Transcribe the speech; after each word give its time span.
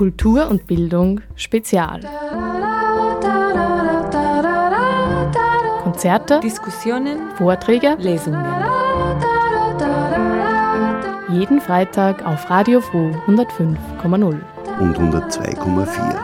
Kultur 0.00 0.48
und 0.48 0.66
Bildung 0.66 1.20
Spezial. 1.36 2.00
Konzerte, 5.82 6.40
Diskussionen, 6.40 7.18
Vorträge, 7.36 7.96
Lesungen. 7.98 8.42
Jeden 11.28 11.60
Freitag 11.60 12.24
auf 12.24 12.48
Radio 12.48 12.80
Froh 12.80 13.10
105,0 13.26 14.40
und 14.80 14.98
102,4. 14.98 16.18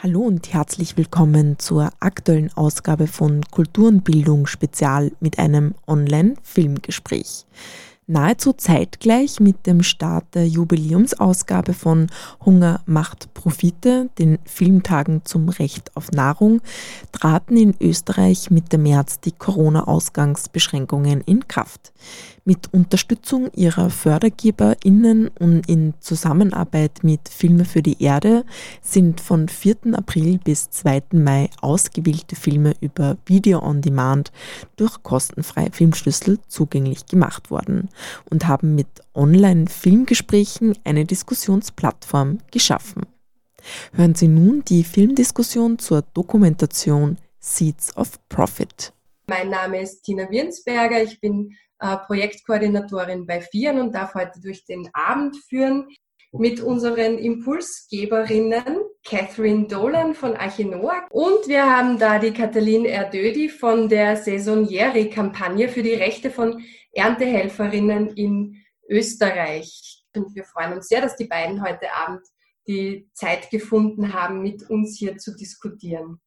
Hallo 0.00 0.20
und 0.20 0.52
herzlich 0.52 0.96
willkommen 0.96 1.58
zur 1.58 1.90
aktuellen 1.98 2.52
Ausgabe 2.54 3.08
von 3.08 3.42
Kultur 3.50 3.88
und 3.88 4.04
Bildung 4.04 4.46
Spezial 4.46 5.10
mit 5.18 5.40
einem 5.40 5.74
Online-Filmgespräch. 5.88 7.46
Nahezu 8.06 8.52
zeitgleich 8.52 9.40
mit 9.40 9.66
dem 9.66 9.82
Start 9.82 10.34
der 10.34 10.46
Jubiläumsausgabe 10.46 11.72
von 11.72 12.08
Hunger 12.44 12.82
macht 12.84 13.32
Profite, 13.32 14.10
den 14.18 14.38
Filmtagen 14.44 15.22
zum 15.24 15.48
Recht 15.48 15.90
auf 15.96 16.10
Nahrung, 16.10 16.60
traten 17.12 17.56
in 17.56 17.74
Österreich 17.80 18.50
Mitte 18.50 18.76
März 18.76 19.20
die 19.20 19.32
Corona-Ausgangsbeschränkungen 19.32 21.22
in 21.22 21.48
Kraft. 21.48 21.94
Mit 22.46 22.74
Unterstützung 22.74 23.50
ihrer 23.54 23.88
FördergeberInnen 23.88 25.28
und 25.28 25.66
in 25.66 25.94
Zusammenarbeit 26.00 27.02
mit 27.02 27.30
Filme 27.30 27.64
für 27.64 27.80
die 27.80 28.02
Erde 28.02 28.44
sind 28.82 29.22
von 29.22 29.48
4. 29.48 29.94
April 29.94 30.38
bis 30.44 30.68
2. 30.68 31.04
Mai 31.12 31.48
ausgewählte 31.62 32.36
Filme 32.36 32.74
über 32.82 33.16
Video 33.24 33.62
on 33.62 33.80
Demand 33.80 34.30
durch 34.76 35.02
kostenfreie 35.02 35.70
Filmschlüssel 35.72 36.38
zugänglich 36.46 37.06
gemacht 37.06 37.50
worden 37.50 37.88
und 38.28 38.46
haben 38.46 38.74
mit 38.74 38.88
Online-Filmgesprächen 39.14 40.76
eine 40.84 41.06
Diskussionsplattform 41.06 42.40
geschaffen. 42.50 43.06
Hören 43.94 44.14
Sie 44.14 44.28
nun 44.28 44.62
die 44.66 44.84
Filmdiskussion 44.84 45.78
zur 45.78 46.02
Dokumentation 46.12 47.16
Seeds 47.40 47.96
of 47.96 48.18
Profit. 48.28 48.92
Mein 49.26 49.48
Name 49.48 49.80
ist 49.80 50.02
Tina 50.02 50.30
Wirnsberger, 50.30 51.02
ich 51.02 51.18
bin 51.18 51.56
äh, 51.78 51.96
Projektkoordinatorin 52.06 53.26
bei 53.26 53.40
FIAN 53.40 53.80
und 53.80 53.94
darf 53.94 54.14
heute 54.14 54.40
durch 54.40 54.64
den 54.64 54.88
Abend 54.92 55.36
führen 55.48 55.88
mit 56.32 56.60
unseren 56.60 57.18
Impulsgeberinnen 57.18 58.78
Catherine 59.04 59.68
Dolan 59.68 60.14
von 60.14 60.36
Achinoa 60.36 61.06
und 61.10 61.46
wir 61.46 61.64
haben 61.64 61.98
da 61.98 62.18
die 62.18 62.32
Katalin 62.32 62.84
Erdödi 62.84 63.48
von 63.48 63.88
der 63.88 64.16
Saisonieri-Kampagne 64.16 65.68
für 65.68 65.82
die 65.82 65.94
Rechte 65.94 66.30
von 66.30 66.64
Erntehelferinnen 66.92 68.16
in 68.16 68.64
Österreich. 68.88 70.04
Und 70.14 70.34
wir 70.34 70.44
freuen 70.44 70.74
uns 70.74 70.88
sehr, 70.88 71.00
dass 71.00 71.16
die 71.16 71.26
beiden 71.26 71.62
heute 71.62 71.92
Abend 71.92 72.22
die 72.66 73.08
Zeit 73.12 73.50
gefunden 73.50 74.12
haben, 74.12 74.42
mit 74.42 74.68
uns 74.70 74.96
hier 74.96 75.18
zu 75.18 75.36
diskutieren. 75.36 76.20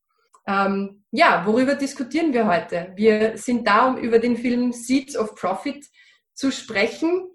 Ähm, 0.47 1.03
ja, 1.11 1.45
worüber 1.45 1.75
diskutieren 1.75 2.33
wir 2.33 2.47
heute? 2.47 2.93
Wir 2.95 3.37
sind 3.37 3.67
da, 3.67 3.87
um 3.87 3.97
über 3.97 4.19
den 4.19 4.37
Film 4.37 4.71
Seeds 4.71 5.17
of 5.17 5.35
Profit 5.35 5.85
zu 6.33 6.51
sprechen. 6.51 7.27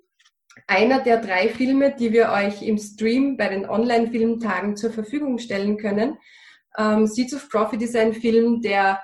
Einer 0.67 1.01
der 1.01 1.21
drei 1.21 1.49
Filme, 1.51 1.95
die 1.95 2.13
wir 2.13 2.31
euch 2.31 2.63
im 2.63 2.79
Stream 2.79 3.37
bei 3.37 3.49
den 3.49 3.69
Online-Filmtagen 3.69 4.77
zur 4.77 4.93
Verfügung 4.93 5.39
stellen 5.39 5.77
können. 5.77 6.19
Ähm, 6.79 7.07
Seeds 7.07 7.35
of 7.35 7.49
Profit 7.51 7.83
ist 7.83 7.97
ein 7.97 8.15
Film, 8.15 8.63
der 8.63 9.03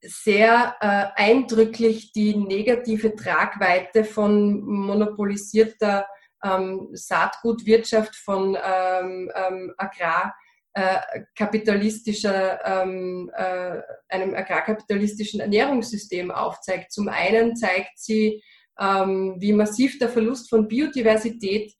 sehr 0.00 0.74
äh, 0.80 1.06
eindrücklich 1.22 2.12
die 2.12 2.36
negative 2.36 3.14
Tragweite 3.14 4.04
von 4.04 4.60
monopolisierter 4.62 6.06
ähm, 6.42 6.88
Saatgutwirtschaft, 6.92 8.16
von 8.16 8.56
ähm, 8.56 9.30
ähm, 9.34 9.74
Agrar 9.76 10.34
äh, 10.74 10.98
kapitalistischer, 11.36 12.60
ähm, 12.64 13.30
äh, 13.34 13.80
einem 14.08 14.34
agrarkapitalistischen 14.34 15.40
Ernährungssystem 15.40 16.30
aufzeigt. 16.30 16.92
Zum 16.92 17.08
einen 17.08 17.56
zeigt 17.56 17.98
sie, 17.98 18.42
ähm, 18.78 19.36
wie 19.38 19.52
massiv 19.52 19.98
der 19.98 20.08
Verlust 20.08 20.48
von 20.48 20.68
Biodiversität 20.68 21.72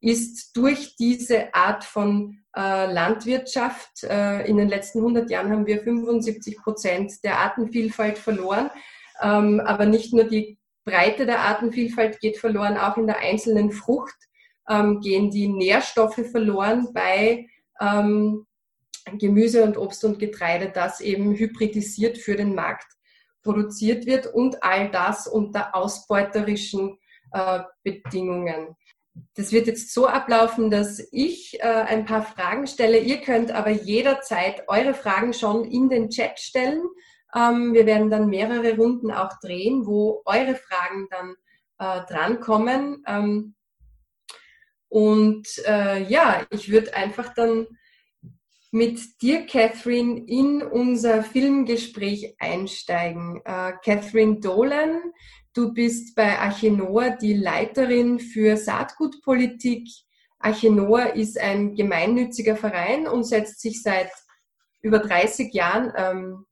ist 0.00 0.56
durch 0.56 0.96
diese 0.96 1.54
Art 1.54 1.84
von 1.84 2.38
äh, 2.56 2.92
Landwirtschaft. 2.92 4.04
Äh, 4.04 4.48
in 4.48 4.56
den 4.56 4.68
letzten 4.68 4.98
100 4.98 5.30
Jahren 5.30 5.50
haben 5.50 5.66
wir 5.66 5.82
75 5.82 6.56
Prozent 6.56 7.12
der 7.22 7.38
Artenvielfalt 7.38 8.18
verloren. 8.18 8.70
Ähm, 9.22 9.60
aber 9.60 9.84
nicht 9.84 10.14
nur 10.14 10.24
die 10.24 10.58
Breite 10.84 11.26
der 11.26 11.40
Artenvielfalt 11.40 12.20
geht 12.20 12.38
verloren, 12.38 12.78
auch 12.78 12.96
in 12.96 13.06
der 13.06 13.18
einzelnen 13.18 13.70
Frucht 13.70 14.16
ähm, 14.68 15.00
gehen 15.00 15.30
die 15.30 15.48
Nährstoffe 15.48 16.24
verloren 16.30 16.88
bei 16.94 17.46
ähm, 17.80 18.46
Gemüse 19.18 19.64
und 19.64 19.76
Obst 19.76 20.04
und 20.04 20.18
Getreide, 20.18 20.70
das 20.70 21.00
eben 21.00 21.34
hybridisiert 21.34 22.18
für 22.18 22.36
den 22.36 22.54
Markt 22.54 22.86
produziert 23.42 24.06
wird 24.06 24.26
und 24.26 24.62
all 24.62 24.90
das 24.90 25.26
unter 25.26 25.74
ausbeuterischen 25.74 26.98
äh, 27.32 27.60
Bedingungen. 27.82 28.76
Das 29.34 29.52
wird 29.52 29.66
jetzt 29.66 29.92
so 29.92 30.06
ablaufen, 30.06 30.70
dass 30.70 31.02
ich 31.10 31.58
äh, 31.60 31.66
ein 31.66 32.04
paar 32.04 32.22
Fragen 32.22 32.66
stelle. 32.66 32.98
Ihr 32.98 33.20
könnt 33.20 33.50
aber 33.50 33.70
jederzeit 33.70 34.64
eure 34.68 34.94
Fragen 34.94 35.32
schon 35.32 35.64
in 35.64 35.88
den 35.88 36.10
Chat 36.10 36.38
stellen. 36.38 36.82
Ähm, 37.34 37.72
wir 37.74 37.86
werden 37.86 38.10
dann 38.10 38.28
mehrere 38.28 38.76
Runden 38.76 39.10
auch 39.10 39.38
drehen, 39.40 39.86
wo 39.86 40.22
eure 40.24 40.54
Fragen 40.54 41.08
dann 41.10 41.34
äh, 41.78 42.06
drankommen. 42.06 43.02
Ähm, 43.06 43.54
und 44.90 45.46
äh, 45.66 46.02
ja, 46.02 46.44
ich 46.50 46.70
würde 46.70 46.94
einfach 46.94 47.32
dann 47.32 47.66
mit 48.72 49.22
dir, 49.22 49.46
Catherine, 49.46 50.24
in 50.26 50.62
unser 50.62 51.22
Filmgespräch 51.22 52.34
einsteigen. 52.40 53.40
Äh, 53.44 53.72
Catherine 53.84 54.40
Dolan, 54.40 55.00
du 55.54 55.72
bist 55.72 56.16
bei 56.16 56.38
Archenoa 56.38 57.10
die 57.10 57.34
Leiterin 57.34 58.18
für 58.18 58.56
Saatgutpolitik. 58.56 59.88
Archenoa 60.40 61.02
ist 61.02 61.38
ein 61.38 61.76
gemeinnütziger 61.76 62.56
Verein 62.56 63.06
und 63.06 63.24
setzt 63.24 63.60
sich 63.60 63.82
seit 63.82 64.10
über 64.82 64.98
30 64.98 65.54
Jahren 65.54 65.92
ähm, 65.96 66.46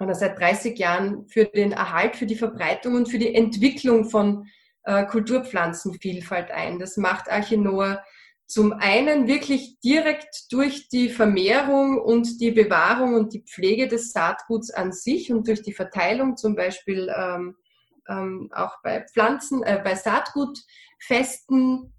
oder 0.00 0.14
seit 0.14 0.38
30 0.38 0.78
Jahren 0.78 1.26
für 1.28 1.44
den 1.44 1.72
Erhalt, 1.72 2.16
für 2.16 2.26
die 2.26 2.36
Verbreitung 2.36 2.94
und 2.94 3.10
für 3.10 3.18
die 3.18 3.34
Entwicklung 3.34 4.08
von 4.08 4.46
äh, 4.84 5.06
Kulturpflanzenvielfalt 5.06 6.50
ein. 6.50 6.78
Das 6.78 6.96
macht 6.96 7.30
Archinoa 7.30 8.02
zum 8.46 8.74
einen 8.74 9.28
wirklich 9.28 9.78
direkt 9.80 10.52
durch 10.52 10.88
die 10.88 11.08
Vermehrung 11.08 11.98
und 11.98 12.40
die 12.40 12.50
Bewahrung 12.50 13.14
und 13.14 13.32
die 13.32 13.42
Pflege 13.42 13.88
des 13.88 14.12
Saatguts 14.12 14.70
an 14.70 14.92
sich 14.92 15.32
und 15.32 15.48
durch 15.48 15.62
die 15.62 15.72
Verteilung 15.72 16.36
zum 16.36 16.54
Beispiel 16.54 17.10
ähm, 17.16 17.56
ähm, 18.08 18.50
auch 18.52 18.82
bei 18.82 19.06
Pflanzen, 19.10 19.62
äh, 19.62 19.80
bei 19.82 19.94
Saatgutfesten 19.94 21.94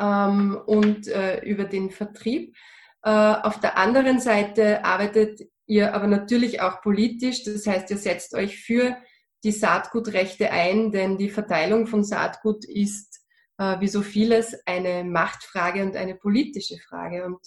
ähm, 0.00 0.60
und 0.66 1.06
äh, 1.08 1.40
über 1.44 1.64
den 1.64 1.90
Vertrieb. 1.90 2.56
Äh, 3.04 3.10
auf 3.10 3.60
der 3.60 3.78
anderen 3.78 4.20
Seite 4.20 4.84
arbeitet 4.84 5.42
ihr 5.66 5.94
aber 5.94 6.06
natürlich 6.06 6.60
auch 6.60 6.80
politisch, 6.80 7.44
das 7.44 7.66
heißt, 7.66 7.90
ihr 7.90 7.98
setzt 7.98 8.34
euch 8.34 8.58
für 8.58 8.96
die 9.44 9.52
Saatgutrechte 9.52 10.50
ein, 10.50 10.90
denn 10.90 11.16
die 11.16 11.30
Verteilung 11.30 11.86
von 11.86 12.04
Saatgut 12.04 12.64
ist, 12.64 13.20
äh, 13.58 13.80
wie 13.80 13.88
so 13.88 14.02
vieles, 14.02 14.56
eine 14.66 15.04
Machtfrage 15.04 15.82
und 15.82 15.96
eine 15.96 16.14
politische 16.14 16.78
Frage. 16.78 17.24
Und 17.24 17.38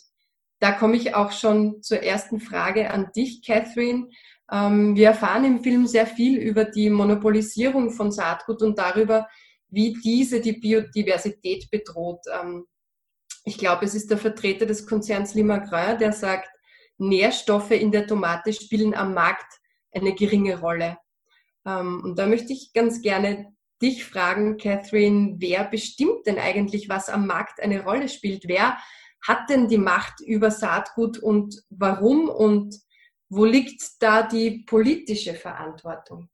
da 0.59 0.71
komme 0.71 0.95
ich 0.95 1.15
auch 1.15 1.31
schon 1.31 1.81
zur 1.81 2.01
ersten 2.01 2.39
Frage 2.39 2.91
an 2.91 3.11
dich, 3.15 3.43
Catherine. 3.45 4.09
Ähm, 4.51 4.95
wir 4.95 5.07
erfahren 5.07 5.45
im 5.45 5.63
Film 5.63 5.87
sehr 5.87 6.05
viel 6.05 6.37
über 6.37 6.65
die 6.65 6.89
Monopolisierung 6.89 7.91
von 7.91 8.11
Saatgut 8.11 8.61
und 8.61 8.77
darüber, 8.77 9.27
wie 9.69 9.93
diese 10.03 10.41
die 10.41 10.53
Biodiversität 10.53 11.69
bedroht. 11.71 12.21
Ähm, 12.31 12.65
ich 13.43 13.57
glaube, 13.57 13.85
es 13.85 13.95
ist 13.95 14.11
der 14.11 14.17
Vertreter 14.17 14.65
des 14.65 14.85
Konzerns 14.85 15.33
Limagrin, 15.33 15.97
der 15.97 16.13
sagt, 16.13 16.49
Nährstoffe 16.97 17.71
in 17.71 17.91
der 17.91 18.05
Tomate 18.05 18.53
spielen 18.53 18.93
am 18.93 19.15
Markt 19.15 19.59
eine 19.91 20.13
geringe 20.13 20.59
Rolle. 20.59 20.97
Ähm, 21.65 22.01
und 22.03 22.17
da 22.17 22.27
möchte 22.27 22.53
ich 22.53 22.73
ganz 22.73 23.01
gerne 23.01 23.53
dich 23.81 24.05
fragen, 24.05 24.57
Catherine, 24.57 25.35
wer 25.39 25.63
bestimmt 25.65 26.25
denn 26.25 26.37
eigentlich, 26.37 26.89
was 26.89 27.09
am 27.09 27.25
Markt 27.27 27.61
eine 27.61 27.83
Rolle 27.83 28.09
spielt? 28.09 28.47
Wer 28.47 28.77
hat 29.25 29.49
denn 29.49 29.67
die 29.67 29.77
Macht 29.77 30.21
über 30.21 30.51
Saatgut 30.51 31.17
und 31.17 31.63
warum 31.69 32.29
und 32.29 32.75
wo 33.29 33.45
liegt 33.45 33.81
da 33.99 34.23
die 34.23 34.63
politische 34.65 35.33
Verantwortung? 35.33 36.29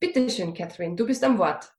Bitte 0.00 0.28
schön, 0.30 0.54
Catherine, 0.54 0.96
du 0.96 1.06
bist 1.06 1.24
am 1.24 1.38
Wort. 1.38 1.72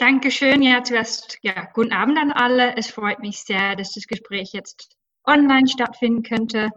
Dankeschön. 0.00 0.62
Ja, 0.62 0.82
zuerst 0.82 1.38
ja, 1.42 1.68
guten 1.74 1.92
Abend 1.92 2.16
an 2.16 2.32
alle. 2.32 2.74
Es 2.76 2.90
freut 2.90 3.18
mich 3.18 3.42
sehr, 3.42 3.76
dass 3.76 3.92
das 3.92 4.06
Gespräch 4.06 4.54
jetzt 4.54 4.96
online 5.26 5.68
stattfinden 5.68 6.22
könnte. 6.22 6.70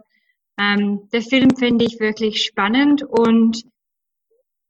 Ähm, 0.58 1.08
der 1.12 1.22
Film 1.22 1.56
finde 1.56 1.84
ich 1.84 2.00
wirklich 2.00 2.44
spannend 2.44 3.02
und 3.02 3.64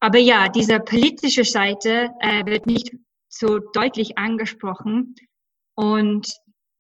aber 0.00 0.18
ja, 0.18 0.48
diese 0.48 0.80
politische 0.80 1.44
Seite 1.44 2.10
äh, 2.20 2.44
wird 2.44 2.66
nicht 2.66 2.94
so 3.28 3.58
deutlich 3.58 4.18
angesprochen. 4.18 5.14
Und 5.74 6.28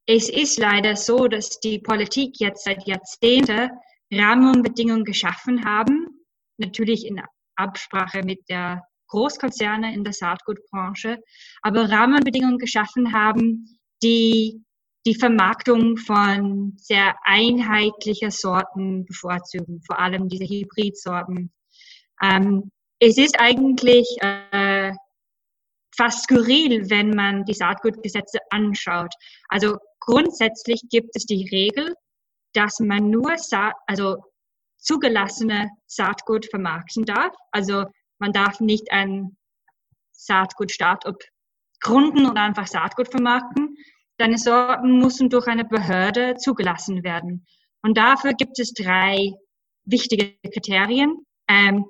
es 0.06 0.28
ist 0.28 0.58
leider 0.58 0.94
so, 0.94 1.26
dass 1.26 1.58
die 1.60 1.78
Politik 1.78 2.38
jetzt 2.38 2.64
seit 2.64 2.86
Jahrzehnten 2.86 3.70
Rahmenbedingungen 4.12 5.04
geschaffen 5.04 5.64
haben, 5.64 6.26
natürlich 6.58 7.06
in 7.06 7.20
Absprache 7.56 8.22
mit 8.22 8.40
der 8.50 8.82
Großkonzerne 9.08 9.94
in 9.94 10.04
der 10.04 10.12
Saatgutbranche, 10.12 11.18
aber 11.62 11.90
Rahmenbedingungen 11.90 12.58
geschaffen 12.58 13.12
haben, 13.12 13.78
die 14.02 14.62
die 15.06 15.14
Vermarktung 15.14 15.96
von 15.96 16.74
sehr 16.78 17.14
einheitlicher 17.24 18.30
Sorten 18.30 19.04
bevorzugen, 19.04 19.82
vor 19.86 19.98
allem 19.98 20.28
diese 20.28 20.44
Hybridsorten. 20.44 21.52
Ähm, 22.22 22.70
es 22.98 23.18
ist 23.18 23.38
eigentlich 23.38 24.06
äh, 24.20 24.92
fast 25.96 26.24
skurril, 26.24 26.88
wenn 26.90 27.10
man 27.10 27.44
die 27.44 27.54
Saatgutgesetze 27.54 28.38
anschaut. 28.50 29.12
Also 29.48 29.76
grundsätzlich 30.00 30.80
gibt 30.90 31.14
es 31.14 31.24
die 31.24 31.48
Regel, 31.50 31.94
dass 32.54 32.80
man 32.80 33.10
nur 33.10 33.36
Sa 33.36 33.72
also 33.86 34.16
zugelassene 34.78 35.70
Saatgut 35.86 36.46
vermarkten 36.46 37.04
darf. 37.04 37.34
Also 37.52 37.84
man 38.18 38.32
darf 38.32 38.60
nicht 38.60 38.90
ein 38.92 39.36
Saatgut-Startup 40.12 41.16
gründen 41.80 42.26
und 42.26 42.36
einfach 42.36 42.66
Saatgut 42.66 43.08
vermarkten. 43.08 43.76
Deine 44.16 44.38
Sorten 44.38 44.98
müssen 44.98 45.28
durch 45.28 45.46
eine 45.48 45.64
Behörde 45.64 46.36
zugelassen 46.36 47.02
werden. 47.02 47.46
Und 47.82 47.96
dafür 47.96 48.32
gibt 48.34 48.58
es 48.58 48.72
drei 48.72 49.32
wichtige 49.84 50.36
Kriterien. 50.52 51.26
Ähm, 51.48 51.86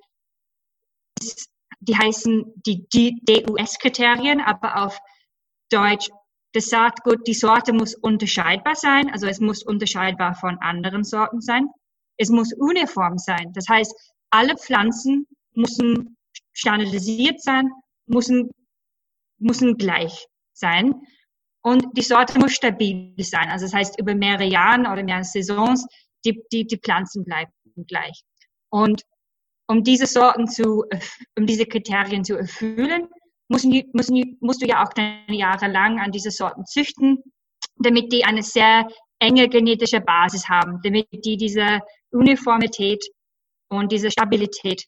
die 1.80 1.96
heißen 1.96 2.44
die 2.66 2.86
DUS-Kriterien, 3.24 4.40
aber 4.40 4.82
auf 4.84 4.98
Deutsch, 5.70 6.10
das 6.52 6.66
Saatgut, 6.66 7.26
die 7.26 7.34
Sorte 7.34 7.72
muss 7.72 7.94
unterscheidbar 7.94 8.74
sein, 8.74 9.10
also 9.10 9.26
es 9.26 9.40
muss 9.40 9.62
unterscheidbar 9.62 10.34
von 10.34 10.58
anderen 10.60 11.04
Sorten 11.04 11.40
sein. 11.40 11.68
Es 12.16 12.30
muss 12.30 12.52
uniform 12.52 13.18
sein, 13.18 13.52
das 13.54 13.68
heißt, 13.68 13.92
alle 14.30 14.56
Pflanzen 14.56 15.26
müssen 15.52 16.16
standardisiert 16.52 17.40
sein, 17.42 17.70
müssen, 18.06 18.50
müssen 19.38 19.76
gleich 19.76 20.26
sein. 20.52 20.94
Und 21.64 21.96
die 21.96 22.02
Sorte 22.02 22.38
muss 22.38 22.52
stabil 22.52 23.14
sein. 23.18 23.48
Also 23.48 23.64
das 23.64 23.74
heißt, 23.74 23.98
über 23.98 24.14
mehrere 24.14 24.44
Jahre 24.44 24.82
oder 24.82 25.02
mehrere 25.02 25.24
Saisons, 25.24 25.86
die, 26.24 26.42
die, 26.52 26.66
die 26.66 26.78
Pflanzen 26.78 27.24
bleiben 27.24 27.52
gleich. 27.88 28.22
Und 28.70 29.02
um 29.66 29.82
diese 29.82 30.06
Sorten 30.06 30.46
zu, 30.46 30.84
um 31.38 31.46
diese 31.46 31.64
Kriterien 31.64 32.22
zu 32.22 32.36
erfüllen, 32.36 33.08
müssen 33.48 33.70
die, 33.70 34.36
musst 34.40 34.60
du 34.62 34.66
ja 34.66 34.84
auch 34.84 34.92
deine 34.92 35.36
Jahre 35.36 35.68
lang 35.68 36.00
an 36.00 36.12
diese 36.12 36.30
Sorten 36.30 36.66
züchten, 36.66 37.22
damit 37.76 38.12
die 38.12 38.24
eine 38.24 38.42
sehr 38.42 38.86
enge 39.18 39.48
genetische 39.48 40.00
Basis 40.00 40.48
haben, 40.48 40.80
damit 40.82 41.06
die 41.12 41.38
diese 41.38 41.80
Uniformität 42.10 43.02
und 43.70 43.90
diese 43.90 44.10
Stabilität 44.10 44.84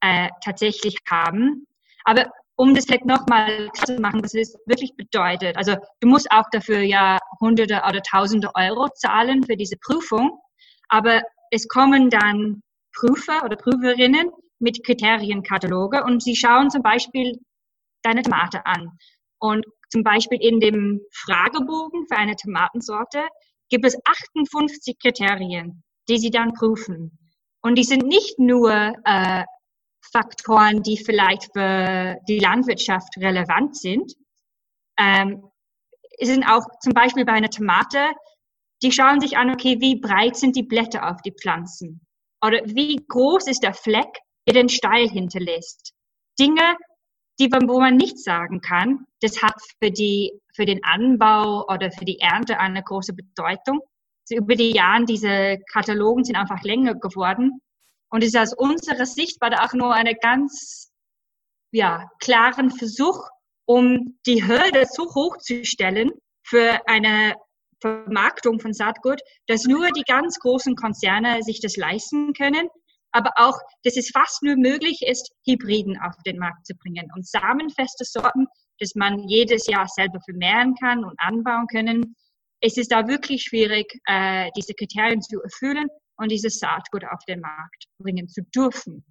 äh, 0.00 0.28
tatsächlich 0.44 0.96
haben. 1.08 1.66
Aber 2.04 2.30
um 2.58 2.74
das 2.74 2.86
vielleicht 2.86 3.04
nochmal 3.04 3.70
zu 3.72 4.00
machen, 4.00 4.22
was 4.22 4.34
es 4.34 4.56
wirklich 4.66 4.96
bedeutet. 4.96 5.56
Also 5.56 5.76
du 6.00 6.08
musst 6.08 6.30
auch 6.32 6.46
dafür 6.50 6.80
ja 6.80 7.18
Hunderte 7.40 7.82
oder 7.88 8.02
Tausende 8.02 8.50
Euro 8.56 8.88
zahlen 8.96 9.44
für 9.44 9.56
diese 9.56 9.76
Prüfung, 9.76 10.40
aber 10.88 11.22
es 11.52 11.68
kommen 11.68 12.10
dann 12.10 12.62
Prüfer 12.92 13.44
oder 13.44 13.56
Prüferinnen 13.56 14.30
mit 14.58 14.84
Kriterienkataloge 14.84 16.02
und 16.02 16.20
sie 16.20 16.34
schauen 16.34 16.68
zum 16.68 16.82
Beispiel 16.82 17.38
deine 18.02 18.22
Tomate 18.22 18.66
an. 18.66 18.90
Und 19.38 19.64
zum 19.90 20.02
Beispiel 20.02 20.38
in 20.42 20.58
dem 20.58 21.00
Fragebogen 21.12 22.06
für 22.08 22.16
eine 22.16 22.34
Tomatensorte 22.34 23.22
gibt 23.68 23.84
es 23.84 23.96
58 24.04 24.98
Kriterien, 25.00 25.84
die 26.08 26.18
sie 26.18 26.30
dann 26.30 26.54
prüfen. 26.54 27.18
Und 27.62 27.76
die 27.76 27.84
sind 27.84 28.02
nicht 28.04 28.40
nur 28.40 28.94
äh, 29.04 29.44
Faktoren, 30.12 30.82
die 30.82 30.96
vielleicht 30.96 31.52
für 31.52 32.16
die 32.28 32.38
Landwirtschaft 32.38 33.16
relevant 33.18 33.76
sind. 33.76 34.14
Ähm, 34.98 35.42
sind 36.20 36.44
auch 36.44 36.64
zum 36.80 36.92
Beispiel 36.92 37.24
bei 37.24 37.32
einer 37.32 37.50
Tomate, 37.50 38.12
die 38.82 38.92
schauen 38.92 39.20
sich 39.20 39.36
an, 39.36 39.50
okay, 39.50 39.80
wie 39.80 40.00
breit 40.00 40.36
sind 40.36 40.56
die 40.56 40.62
Blätter 40.62 41.08
auf 41.08 41.20
die 41.22 41.32
Pflanzen? 41.32 42.00
Oder 42.44 42.60
wie 42.64 42.96
groß 43.08 43.46
ist 43.48 43.62
der 43.62 43.74
Fleck, 43.74 44.18
der 44.46 44.54
den 44.54 44.68
Steil 44.68 45.08
hinterlässt? 45.08 45.92
Dinge, 46.38 46.76
die, 47.40 47.50
wo 47.50 47.80
man 47.80 47.96
nicht 47.96 48.18
sagen 48.18 48.60
kann, 48.60 49.04
das 49.20 49.42
hat 49.42 49.54
für 49.82 49.90
die, 49.90 50.32
für 50.54 50.64
den 50.64 50.82
Anbau 50.84 51.64
oder 51.66 51.90
für 51.90 52.04
die 52.04 52.18
Ernte 52.20 52.58
eine 52.58 52.82
große 52.82 53.12
Bedeutung. 53.12 53.80
Also 54.28 54.42
über 54.42 54.54
die 54.54 54.72
Jahre, 54.72 55.04
diese 55.04 55.58
Katalogen 55.72 56.24
sind 56.24 56.36
einfach 56.36 56.62
länger 56.62 56.94
geworden 56.94 57.60
und 58.10 58.22
es 58.22 58.34
ist 58.34 58.40
aus 58.40 58.54
unserer 58.54 59.06
Sicht 59.06 59.40
war 59.40 59.50
da 59.50 59.64
auch 59.64 59.74
nur 59.74 59.92
eine 59.92 60.14
ganz, 60.14 60.90
ja, 61.72 62.08
klaren 62.20 62.70
Versuch, 62.70 63.28
um 63.66 64.18
die 64.26 64.46
Hürde 64.46 64.86
so 64.90 65.14
hoch 65.14 65.36
zu 65.38 65.64
stellen 65.64 66.10
für 66.42 66.80
eine 66.86 67.34
Vermarktung 67.80 68.60
von 68.60 68.72
Saatgut, 68.72 69.20
dass 69.46 69.64
nur 69.64 69.90
die 69.90 70.04
ganz 70.04 70.38
großen 70.38 70.74
Konzerne 70.74 71.42
sich 71.42 71.60
das 71.60 71.76
leisten 71.76 72.32
können, 72.32 72.68
aber 73.12 73.30
auch, 73.36 73.58
dass 73.84 73.96
es 73.96 74.10
fast 74.10 74.42
nur 74.42 74.56
möglich 74.56 75.02
ist, 75.06 75.30
Hybriden 75.46 75.98
auf 76.00 76.14
den 76.24 76.38
Markt 76.38 76.66
zu 76.66 76.74
bringen 76.74 77.10
und 77.14 77.26
samenfeste 77.26 78.04
Sorten, 78.04 78.46
dass 78.80 78.94
man 78.94 79.28
jedes 79.28 79.66
Jahr 79.66 79.86
selber 79.86 80.20
vermehren 80.24 80.74
kann 80.80 81.04
und 81.04 81.14
anbauen 81.18 81.66
können. 81.66 82.16
Es 82.60 82.76
ist 82.76 82.90
da 82.90 83.06
wirklich 83.06 83.42
schwierig, 83.42 83.86
äh, 84.06 84.50
diese 84.56 84.74
Kriterien 84.74 85.22
zu 85.22 85.40
erfüllen 85.42 85.88
und 86.18 86.30
dieses 86.30 86.58
Saatgut 86.58 87.04
auf 87.04 87.24
den 87.26 87.40
Markt 87.40 87.86
bringen 87.98 88.28
zu 88.28 88.42
dürfen. 88.42 89.04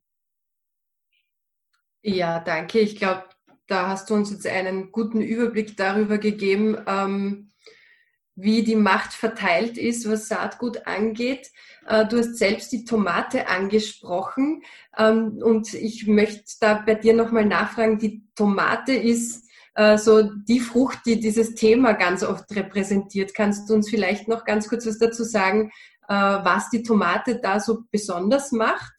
Ja, 2.04 2.40
danke. 2.40 2.80
Ich 2.80 2.96
glaube, 2.96 3.24
da 3.68 3.90
hast 3.90 4.10
du 4.10 4.14
uns 4.14 4.32
jetzt 4.32 4.48
einen 4.48 4.92
guten 4.92 5.22
Überblick 5.22 5.76
darüber 5.76 6.18
gegeben, 6.18 6.78
ähm, 6.88 7.52
wie 8.36 8.64
die 8.64 8.76
Macht 8.76 9.14
verteilt 9.14 9.78
ist, 9.78 10.08
was 10.10 10.28
Saatgut 10.28 10.86
angeht. 10.86 11.50
Äh, 11.88 12.06
du 12.06 12.20
hast 12.20 12.38
selbst 12.38 12.72
die 12.72 12.86
Tomate 12.86 13.48
angesprochen 13.48 14.64
ähm, 14.98 15.40
und 15.42 15.74
ich 15.74 16.08
möchte 16.08 16.44
da 16.60 16.76
bei 16.76 16.96
dir 16.96 17.14
nochmal 17.14 17.46
nachfragen. 17.46 17.98
Die 17.98 18.24
Tomate 18.36 18.94
ist 18.94 19.48
äh, 19.74 19.98
so 19.98 20.24
die 20.24 20.60
Frucht, 20.60 21.00
die 21.06 21.20
dieses 21.20 21.56
Thema 21.56 21.94
ganz 21.94 22.24
oft 22.24 22.46
repräsentiert. 22.56 23.34
Kannst 23.34 23.70
du 23.70 23.74
uns 23.74 23.90
vielleicht 23.90 24.28
noch 24.28 24.46
ganz 24.46 24.70
kurz 24.70 24.86
was 24.86 25.00
dazu 25.00 25.24
sagen, 25.24 25.72
äh, 26.08 26.14
was 26.14 26.70
die 26.70 26.84
Tomate 26.84 27.40
da 27.40 27.60
so 27.60 27.84
besonders 27.92 28.52
macht? 28.52 28.94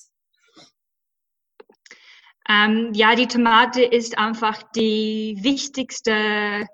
Ähm, 2.49 2.93
ja, 2.95 3.15
die 3.15 3.27
Tomate 3.27 3.83
ist 3.83 4.17
einfach 4.17 4.63
die 4.75 5.39
wichtigste 5.43 6.67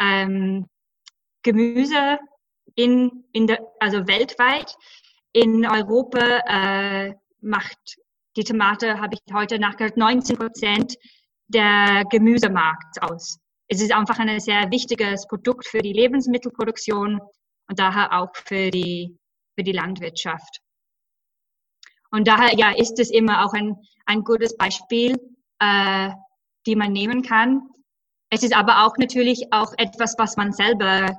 ähm, 0.00 0.66
Gemüse 1.42 2.18
in, 2.74 3.24
in 3.32 3.46
der, 3.46 3.60
also 3.78 4.08
weltweit. 4.08 4.74
In 5.32 5.64
Europa 5.66 6.40
äh, 6.46 7.14
macht 7.40 7.78
die 8.36 8.42
Tomate, 8.42 9.00
habe 9.00 9.14
ich 9.14 9.34
heute 9.34 9.60
nachgehört, 9.60 9.96
19 9.96 10.36
Prozent 10.36 10.96
der 11.46 12.04
Gemüsemarkt 12.10 13.02
aus. 13.02 13.38
Es 13.68 13.80
ist 13.80 13.92
einfach 13.92 14.18
ein 14.18 14.40
sehr 14.40 14.70
wichtiges 14.72 15.28
Produkt 15.28 15.66
für 15.66 15.78
die 15.78 15.92
Lebensmittelproduktion 15.92 17.20
und 17.68 17.78
daher 17.78 18.12
auch 18.12 18.34
für 18.34 18.70
die 18.70 19.16
für 19.60 19.64
die 19.64 19.72
Landwirtschaft. 19.72 20.62
Und 22.10 22.26
daher 22.26 22.56
ja, 22.56 22.70
ist 22.70 22.98
es 22.98 23.10
immer 23.10 23.44
auch 23.44 23.52
ein, 23.52 23.76
ein 24.06 24.24
gutes 24.24 24.56
Beispiel, 24.56 25.18
äh, 25.58 26.10
die 26.66 26.76
man 26.76 26.92
nehmen 26.92 27.20
kann. 27.20 27.60
Es 28.30 28.42
ist 28.42 28.56
aber 28.56 28.86
auch 28.86 28.96
natürlich 28.96 29.52
auch 29.52 29.74
etwas, 29.76 30.14
was 30.16 30.38
man 30.38 30.52
selber 30.52 31.14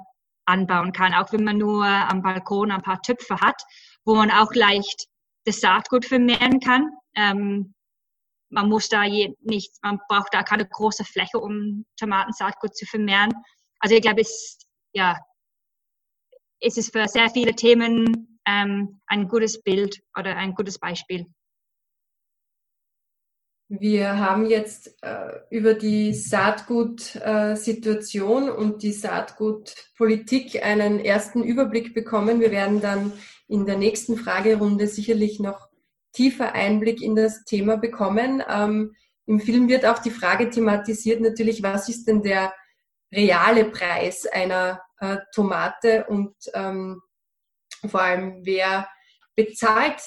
anbauen 0.45 0.91
kann, 0.91 1.13
auch 1.13 1.31
wenn 1.31 1.43
man 1.43 1.59
nur 1.59 1.85
am 1.85 2.23
Balkon 2.23 2.71
ein 2.71 2.81
paar 2.81 2.99
Töpfe 3.03 3.39
hat, 3.39 3.61
wo 4.05 4.15
man 4.15 4.31
auch 4.31 4.55
leicht 4.55 5.05
das 5.45 5.59
Saatgut 5.59 6.05
vermehren 6.05 6.59
kann. 6.59 6.89
Ähm, 7.15 7.75
man 8.49 8.69
muss 8.69 8.89
da 8.89 9.03
je 9.03 9.35
nicht, 9.41 9.71
man 9.83 9.99
braucht 10.09 10.33
da 10.33 10.41
keine 10.41 10.67
große 10.67 11.05
Fläche, 11.05 11.37
um 11.37 11.85
Tomatensaatgut 11.97 12.75
zu 12.75 12.87
vermehren. 12.87 13.31
Also 13.79 13.95
ich 13.95 14.01
glaube, 14.01 14.21
es, 14.21 14.57
ja, 14.93 15.19
es 16.59 16.77
ist 16.77 16.91
für 16.91 17.07
sehr 17.07 17.29
viele 17.29 17.53
Themen 17.53 18.30
ähm, 18.47 19.01
ein 19.07 19.27
gutes 19.27 19.61
Bild 19.61 20.01
oder 20.17 20.37
ein 20.37 20.55
gutes 20.55 20.79
Beispiel. 20.79 21.27
Wir 23.73 24.19
haben 24.19 24.47
jetzt 24.47 25.01
äh, 25.01 25.31
über 25.49 25.73
die 25.73 26.13
Saatgutsituation 26.13 28.49
äh, 28.49 28.51
und 28.51 28.83
die 28.83 28.91
Saatgutpolitik 28.91 30.61
einen 30.61 30.99
ersten 30.99 31.41
Überblick 31.41 31.93
bekommen. 31.93 32.41
Wir 32.41 32.51
werden 32.51 32.81
dann 32.81 33.13
in 33.47 33.65
der 33.65 33.77
nächsten 33.77 34.17
Fragerunde 34.17 34.87
sicherlich 34.87 35.39
noch 35.39 35.69
tiefer 36.11 36.51
Einblick 36.51 37.01
in 37.01 37.15
das 37.15 37.45
Thema 37.45 37.77
bekommen. 37.77 38.43
Ähm, 38.49 38.93
Im 39.25 39.39
Film 39.39 39.69
wird 39.69 39.85
auch 39.85 39.99
die 39.99 40.11
Frage 40.11 40.49
thematisiert 40.49 41.21
natürlich, 41.21 41.63
was 41.63 41.87
ist 41.87 42.09
denn 42.09 42.23
der 42.23 42.53
reale 43.09 43.63
Preis 43.63 44.25
einer 44.25 44.81
äh, 44.99 45.15
Tomate 45.33 46.07
und 46.09 46.35
ähm, 46.53 47.01
vor 47.87 48.01
allem, 48.01 48.41
wer 48.43 48.87
bezahlt 49.35 50.01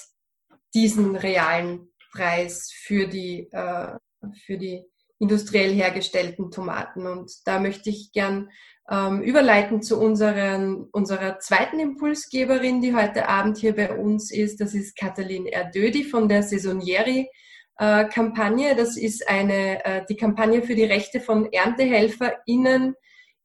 diesen 0.73 1.15
realen 1.15 1.91
Preis 2.11 2.71
für 2.73 3.07
die, 3.07 3.49
äh, 3.51 3.97
für 4.45 4.57
die 4.57 4.83
industriell 5.19 5.73
hergestellten 5.73 6.51
Tomaten. 6.51 7.07
Und 7.07 7.31
da 7.45 7.59
möchte 7.59 7.89
ich 7.89 8.11
gern 8.11 8.49
ähm, 8.89 9.21
überleiten 9.21 9.81
zu 9.81 9.99
unseren, 9.99 10.85
unserer 10.91 11.39
zweiten 11.39 11.79
Impulsgeberin, 11.79 12.81
die 12.81 12.95
heute 12.95 13.27
Abend 13.27 13.57
hier 13.57 13.75
bei 13.75 13.95
uns 13.95 14.31
ist. 14.31 14.59
Das 14.61 14.73
ist 14.73 14.97
Katalin 14.97 15.47
Erdödi 15.47 16.03
von 16.03 16.27
der 16.27 16.43
Saisonieri. 16.43 17.29
Äh, 17.77 18.05
Kampagne. 18.05 18.75
Das 18.75 18.95
ist 18.95 19.27
eine, 19.27 19.83
äh, 19.83 20.05
die 20.07 20.15
Kampagne 20.15 20.61
für 20.61 20.75
die 20.75 20.85
Rechte 20.85 21.19
von 21.19 21.51
ErntehelferInnen 21.51 22.95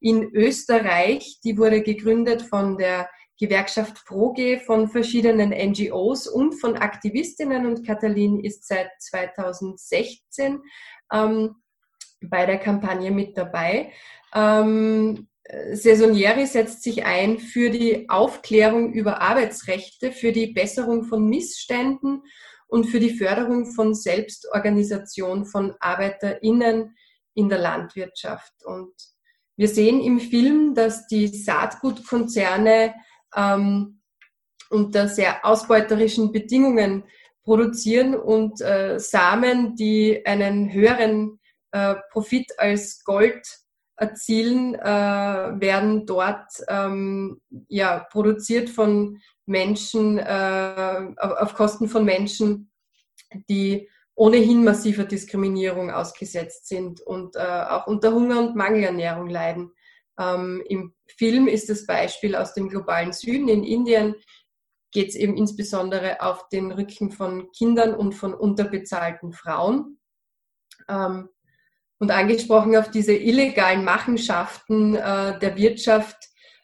in 0.01 0.31
Österreich. 0.33 1.41
Die 1.45 1.59
wurde 1.59 1.83
gegründet 1.83 2.43
von 2.43 2.79
der 2.79 3.09
Gewerkschaft 3.41 4.05
Proge, 4.05 4.61
von 4.61 4.89
verschiedenen 4.89 5.51
NGOs 5.51 6.29
und 6.29 6.61
von 6.61 6.77
Aktivistinnen. 6.77 7.65
Und 7.67 7.87
Katalin 7.87 8.39
ist 8.39 8.69
seit 8.69 8.91
2016 8.99 10.61
ähm, 11.13 11.57
bei 12.23 12.45
der 12.45 12.59
Kampagne 12.59 13.11
mit 13.11 13.39
dabei. 13.39 13.93
Ähm, 14.35 15.27
Saisonieri 15.73 16.47
setzt 16.47 16.83
sich 16.83 17.05
ein 17.05 17.39
für 17.39 17.71
die 17.71 18.09
Aufklärung 18.09 18.93
über 18.93 19.21
Arbeitsrechte, 19.21 20.13
für 20.13 20.33
die 20.33 20.49
Besserung 20.49 21.05
von 21.05 21.29
Missständen 21.29 22.23
und 22.69 22.85
für 22.85 23.01
die 23.01 23.11
Förderung 23.11 23.73
von 23.73 23.95
Selbstorganisation 23.95 25.47
von 25.47 25.75
ArbeiterInnen 25.81 26.95
in 27.35 27.49
der 27.49 27.59
Landwirtschaft. 27.59 28.53
Und 28.65 28.93
wir 29.57 29.69
sehen 29.69 30.01
im 30.01 30.21
Film, 30.21 30.75
dass 30.75 31.07
die 31.07 31.27
Saatgutkonzerne 31.27 32.95
ähm, 33.37 34.01
unter 34.71 35.09
sehr 35.09 35.45
ausbeuterischen 35.45 36.33
Bedingungen 36.33 37.05
produzieren 37.43 38.15
und 38.15 38.61
äh, 38.61 38.99
Samen, 38.99 39.75
die 39.75 40.25
einen 40.25 40.73
höheren 40.73 41.41
äh, 41.73 41.97
Profit 42.11 42.53
als 42.59 43.03
Gold 43.05 43.47
erzielen, 43.97 44.75
äh, 44.77 44.81
werden 44.83 46.07
dort 46.07 46.51
ähm, 46.69 47.41
ja, 47.69 48.07
produziert 48.11 48.71
von 48.71 49.21
Menschen, 49.47 50.19
äh, 50.19 51.15
auf 51.17 51.55
Kosten 51.55 51.89
von 51.89 52.05
Menschen, 52.05 52.71
die 53.49 53.89
ohnehin 54.15 54.65
massiver 54.65 55.05
Diskriminierung 55.05 55.91
ausgesetzt 55.91 56.69
sind 56.69 57.01
und 57.01 57.37
äh, 57.37 57.41
auch 57.41 57.87
unter 57.87 58.13
Hunger 58.13 58.39
und 58.39 58.57
Mangelernährung 58.57 59.29
leiden. 59.29 59.73
Ähm, 60.21 60.63
Im 60.69 60.95
Film 61.07 61.49
ist 61.49 61.71
das 61.71 61.87
Beispiel 61.87 62.37
aus 62.37 62.53
dem 62.55 62.69
globalen 62.69 63.13
Süden 63.13 63.49
in 63.49 63.65
Indien, 63.65 64.15
geht 64.93 65.09
es 65.11 65.15
eben 65.15 65.37
insbesondere 65.37 66.21
auf 66.21 66.49
den 66.49 66.73
Rücken 66.73 67.11
von 67.11 67.51
Kindern 67.53 67.95
und 67.95 68.13
von 68.13 68.35
unterbezahlten 68.35 69.33
Frauen. 69.33 69.99
Ähm, 70.89 71.29
und 71.99 72.11
angesprochen 72.11 72.77
auf 72.77 72.91
diese 72.91 73.13
illegalen 73.13 73.85
Machenschaften 73.85 74.95
äh, 74.95 75.39
der 75.39 75.57
Wirtschaft 75.57 76.17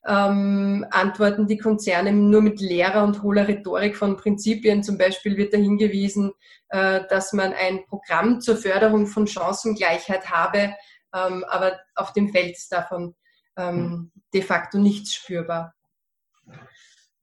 ähm, 0.07 0.87
antworten 0.91 1.47
die 1.47 1.59
Konzerne 1.59 2.13
nur 2.13 2.41
mit 2.41 2.61
leerer 2.61 3.05
und 3.05 3.23
hohler 3.23 3.47
Rhetorik 3.47 3.97
von 3.97 4.17
Prinzipien. 4.17 4.83
Zum 4.83 4.97
Beispiel 4.97 5.37
wird 5.37 5.53
da 5.53 5.59
hingewiesen, 5.59 6.33
äh, 6.69 7.03
dass 7.11 7.33
man 7.33 7.53
ein 7.53 7.85
Programm 7.85 8.41
zur 8.41 8.57
Förderung 8.57 9.07
von 9.07 9.27
Chancengleichheit 9.27 10.31
habe, 10.31 10.75
ähm, 11.15 11.45
aber 11.49 11.79
auf 11.97 12.13
dem 12.13 12.31
Feld 12.31 12.57
davon 12.71 13.15
ähm, 13.57 14.11
de 14.33 14.43
facto 14.43 14.79
nichts 14.79 15.15
spürbar. 15.15 15.75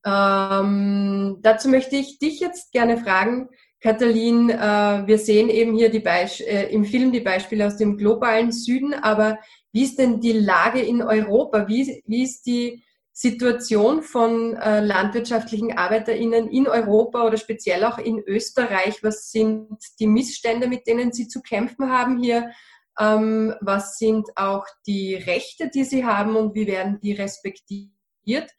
Ähm, 0.05 1.39
dazu 1.41 1.69
möchte 1.69 1.95
ich 1.95 2.19
dich 2.19 2.39
jetzt 2.39 2.71
gerne 2.71 2.97
fragen, 2.97 3.49
Katalin, 3.79 4.49
äh, 4.49 5.03
wir 5.05 5.17
sehen 5.17 5.49
eben 5.49 5.75
hier 5.75 5.93
äh, 5.93 6.73
im 6.73 6.85
Film 6.85 7.11
die 7.11 7.19
Beispiele 7.19 7.67
aus 7.67 7.77
dem 7.77 7.97
globalen 7.97 8.51
Süden, 8.51 8.93
aber 8.93 9.39
wie 9.73 9.83
ist 9.83 9.99
denn 9.99 10.21
die 10.21 10.31
Lage 10.31 10.81
in 10.81 11.01
Europa? 11.01 11.67
Wie, 11.67 12.01
wie 12.05 12.23
ist 12.23 12.45
die 12.45 12.83
Situation 13.11 14.01
von 14.01 14.55
äh, 14.55 14.79
landwirtschaftlichen 14.79 15.77
ArbeiterInnen 15.77 16.49
in 16.49 16.67
Europa 16.67 17.25
oder 17.25 17.37
speziell 17.37 17.83
auch 17.83 17.97
in 17.97 18.23
Österreich? 18.25 19.03
Was 19.03 19.31
sind 19.31 19.67
die 19.99 20.07
Missstände, 20.07 20.67
mit 20.67 20.87
denen 20.87 21.11
Sie 21.11 21.27
zu 21.27 21.41
kämpfen 21.41 21.91
haben 21.91 22.21
hier? 22.21 22.51
Ähm, 22.99 23.55
was 23.61 23.97
sind 23.97 24.29
auch 24.35 24.65
die 24.85 25.15
Rechte, 25.15 25.69
die 25.69 25.83
Sie 25.83 26.05
haben 26.05 26.35
und 26.35 26.53
wie 26.55 26.67
werden 26.67 26.99
die 27.01 27.13
respektiert? 27.13 28.51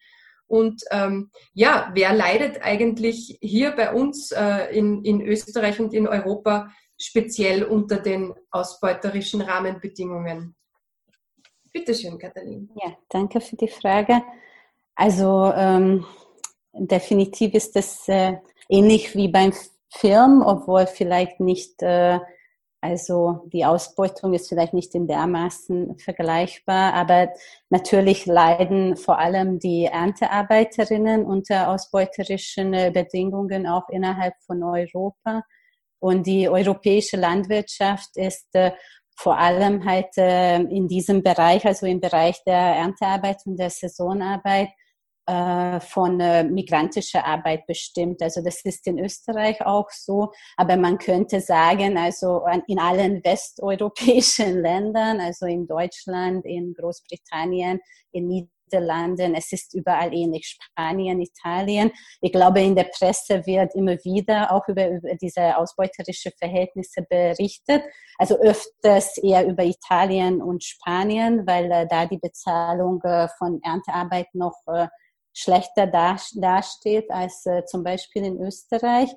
Und 0.46 0.82
ähm, 0.90 1.30
ja, 1.52 1.90
wer 1.94 2.12
leidet 2.12 2.62
eigentlich 2.62 3.38
hier 3.40 3.72
bei 3.72 3.92
uns 3.92 4.30
äh, 4.32 4.76
in, 4.76 5.04
in 5.04 5.20
Österreich 5.20 5.80
und 5.80 5.94
in 5.94 6.06
Europa 6.06 6.70
speziell 7.00 7.64
unter 7.64 7.96
den 7.96 8.34
ausbeuterischen 8.50 9.40
Rahmenbedingungen? 9.40 10.54
Bitte 11.72 11.94
schön, 11.94 12.18
Katalin. 12.18 12.70
Ja, 12.76 12.96
danke 13.08 13.40
für 13.40 13.56
die 13.56 13.68
Frage. 13.68 14.22
Also 14.94 15.52
ähm, 15.56 16.04
definitiv 16.72 17.54
ist 17.54 17.74
es 17.76 18.08
äh, 18.08 18.34
ähnlich 18.68 19.14
wie 19.16 19.28
beim 19.28 19.52
Film, 19.88 20.42
obwohl 20.42 20.86
vielleicht 20.86 21.40
nicht 21.40 21.82
äh, 21.82 22.20
also 22.84 23.48
die 23.50 23.64
Ausbeutung 23.64 24.34
ist 24.34 24.50
vielleicht 24.50 24.74
nicht 24.74 24.94
in 24.94 25.06
dermaßen 25.06 25.98
vergleichbar, 25.98 26.92
aber 26.92 27.30
natürlich 27.70 28.26
leiden 28.26 28.98
vor 28.98 29.18
allem 29.18 29.58
die 29.58 29.86
Erntearbeiterinnen 29.86 31.24
unter 31.24 31.70
ausbeuterischen 31.70 32.74
äh, 32.74 32.90
Bedingungen 32.92 33.66
auch 33.66 33.88
innerhalb 33.88 34.34
von 34.46 34.62
Europa. 34.62 35.44
Und 35.98 36.26
die 36.26 36.46
europäische 36.46 37.16
Landwirtschaft 37.16 38.18
ist 38.18 38.54
äh, 38.54 38.72
vor 39.16 39.38
allem 39.38 39.86
halt 39.86 40.18
äh, 40.18 40.56
in 40.56 40.86
diesem 40.86 41.22
Bereich, 41.22 41.64
also 41.64 41.86
im 41.86 42.02
Bereich 42.02 42.44
der 42.44 42.54
Erntearbeit 42.54 43.38
und 43.46 43.58
der 43.58 43.70
Saisonarbeit, 43.70 44.68
von 45.26 46.21
äh, 46.21 46.45
migrantischer 46.45 47.25
Arbeit 47.25 47.66
bestimmt. 47.66 48.21
Also 48.23 48.43
das 48.43 48.62
ist 48.64 48.87
in 48.87 48.99
Österreich 48.99 49.64
auch 49.64 49.88
so, 49.90 50.33
aber 50.57 50.76
man 50.76 50.99
könnte 50.99 51.40
sagen, 51.40 51.97
also 51.97 52.43
in 52.66 52.78
allen 52.78 53.25
westeuropäischen 53.25 54.61
Ländern, 54.62 55.21
also 55.21 55.47
in 55.47 55.66
Deutschland, 55.66 56.45
in 56.45 56.75
Großbritannien, 56.75 57.81
in 58.12 58.26
Niederlanden, 58.26 59.35
es 59.35 59.50
ist 59.52 59.75
überall 59.75 60.12
ähnlich, 60.12 60.47
Spanien, 60.47 61.21
Italien. 61.21 61.90
Ich 62.21 62.33
glaube, 62.33 62.61
in 62.61 62.76
der 62.76 62.90
Presse 62.99 63.47
wird 63.47 63.75
immer 63.75 63.97
wieder 64.04 64.52
auch 64.52 64.69
über, 64.69 64.88
über 64.88 65.14
diese 65.14 65.57
ausbeuterische 65.57 66.33
Verhältnisse 66.38 67.02
berichtet. 67.09 67.83
Also 68.19 68.38
öfters 68.40 69.16
eher 69.19 69.47
über 69.47 69.64
Italien 69.64 70.43
und 70.43 70.62
Spanien, 70.64 71.47
weil 71.47 71.71
äh, 71.71 71.87
da 71.88 72.07
die 72.07 72.19
Bezahlung 72.19 73.00
äh, 73.02 73.28
von 73.38 73.61
Erntearbeit 73.62 74.26
noch 74.35 74.61
äh, 74.66 74.87
schlechter 75.34 75.86
dasteht 75.86 77.10
als 77.10 77.44
äh, 77.44 77.64
zum 77.66 77.84
Beispiel 77.84 78.24
in 78.24 78.40
Österreich. 78.40 79.10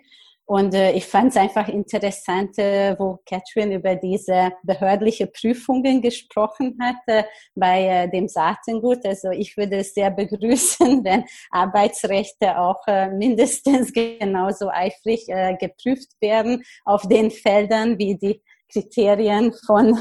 Und 0.45 0.73
äh, 0.73 0.93
ich 0.93 1.05
fand 1.05 1.31
es 1.31 1.37
einfach 1.37 1.67
interessant, 1.67 2.57
äh, 2.57 2.97
wo 2.97 3.19
Catherine 3.25 3.75
über 3.75 3.95
diese 3.95 4.53
behördliche 4.63 5.27
Prüfungen 5.27 6.01
gesprochen 6.01 6.77
hat 6.81 7.25
bei 7.53 8.07
dem 8.07 8.27
Saatengut. 8.27 9.05
Also 9.05 9.29
ich 9.29 9.55
würde 9.57 9.77
es 9.77 9.93
sehr 9.93 10.09
begrüßen, 10.09 11.03
wenn 11.03 11.25
Arbeitsrechte 11.51 12.57
auch 12.57 12.81
mindestens 13.11 13.91
genauso 13.91 14.69
eifrig 14.69 15.27
geprüft 15.59 16.11
werden 16.21 16.63
auf 16.85 17.07
den 17.07 17.29
Feldern 17.29 17.97
wie 17.97 18.17
die 18.17 18.41
Kriterien 18.71 19.53
von 19.65 19.99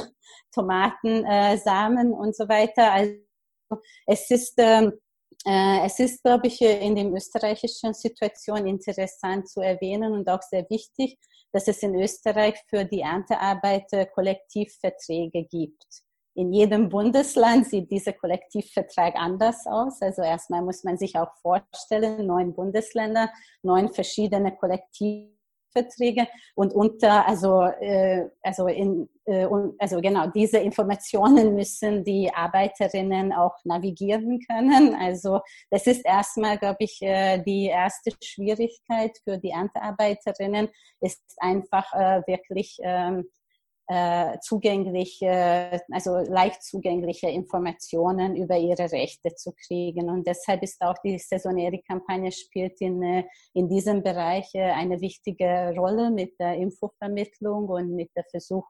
Tomatensamen 0.54 2.12
und 2.12 2.36
so 2.36 2.48
weiter. 2.48 2.92
Also 2.92 3.26
es 4.06 4.30
ist 4.30 4.54
ähm, 4.58 4.92
äh, 4.92 5.05
es 5.48 6.00
ist, 6.00 6.22
glaube 6.24 6.48
ich, 6.48 6.60
in 6.60 6.96
der 6.96 7.06
österreichischen 7.06 7.94
Situation 7.94 8.66
interessant 8.66 9.48
zu 9.48 9.60
erwähnen 9.60 10.12
und 10.12 10.28
auch 10.28 10.42
sehr 10.42 10.66
wichtig, 10.68 11.18
dass 11.52 11.68
es 11.68 11.82
in 11.82 11.94
Österreich 11.94 12.56
für 12.68 12.84
die 12.84 13.00
Erntearbeit 13.00 13.84
Kollektivverträge 14.12 15.44
gibt. 15.44 15.86
In 16.34 16.52
jedem 16.52 16.88
Bundesland 16.88 17.66
sieht 17.66 17.90
dieser 17.90 18.12
Kollektivvertrag 18.12 19.14
anders 19.16 19.66
aus. 19.66 20.02
Also 20.02 20.22
erstmal 20.22 20.62
muss 20.62 20.84
man 20.84 20.98
sich 20.98 21.16
auch 21.16 21.32
vorstellen, 21.40 22.26
neun 22.26 22.52
Bundesländer, 22.52 23.30
neun 23.62 23.88
verschiedene 23.88 24.54
Kollektivverträge 24.54 25.35
Verträge 25.76 26.26
und 26.54 26.72
unter, 26.72 27.26
also, 27.26 27.62
äh, 27.62 28.28
also, 28.42 28.66
in, 28.68 29.08
äh, 29.26 29.46
also 29.78 30.00
genau, 30.00 30.28
diese 30.28 30.58
Informationen 30.58 31.54
müssen 31.54 32.04
die 32.04 32.32
Arbeiterinnen 32.32 33.32
auch 33.32 33.56
navigieren 33.64 34.40
können. 34.48 34.94
Also 34.94 35.40
das 35.70 35.86
ist 35.86 36.04
erstmal, 36.04 36.58
glaube 36.58 36.78
ich, 36.80 37.00
äh, 37.02 37.42
die 37.42 37.66
erste 37.66 38.10
Schwierigkeit 38.22 39.18
für 39.24 39.38
die 39.38 39.50
Erntearbeiterinnen, 39.50 40.68
ist 41.00 41.22
einfach 41.38 41.92
äh, 41.92 42.22
wirklich 42.26 42.78
ähm, 42.82 43.26
äh, 43.88 44.38
zugängliche, 44.40 45.80
also 45.92 46.18
leicht 46.18 46.62
zugängliche 46.62 47.28
Informationen 47.28 48.34
über 48.34 48.56
ihre 48.56 48.90
Rechte 48.90 49.34
zu 49.34 49.52
kriegen. 49.52 50.10
Und 50.10 50.26
deshalb 50.26 50.62
ist 50.64 50.80
auch 50.82 50.96
die 51.04 51.18
Saisoneri-Kampagne 51.18 52.32
spielt 52.32 52.80
in, 52.80 53.02
äh, 53.02 53.24
in 53.54 53.68
diesem 53.68 54.02
Bereich 54.02 54.52
äh, 54.54 54.72
eine 54.72 55.00
wichtige 55.00 55.72
Rolle 55.76 56.10
mit 56.10 56.38
der 56.40 56.54
Infovermittlung 56.54 57.68
und 57.68 57.94
mit 57.94 58.10
der 58.16 58.24
Versuch 58.30 58.66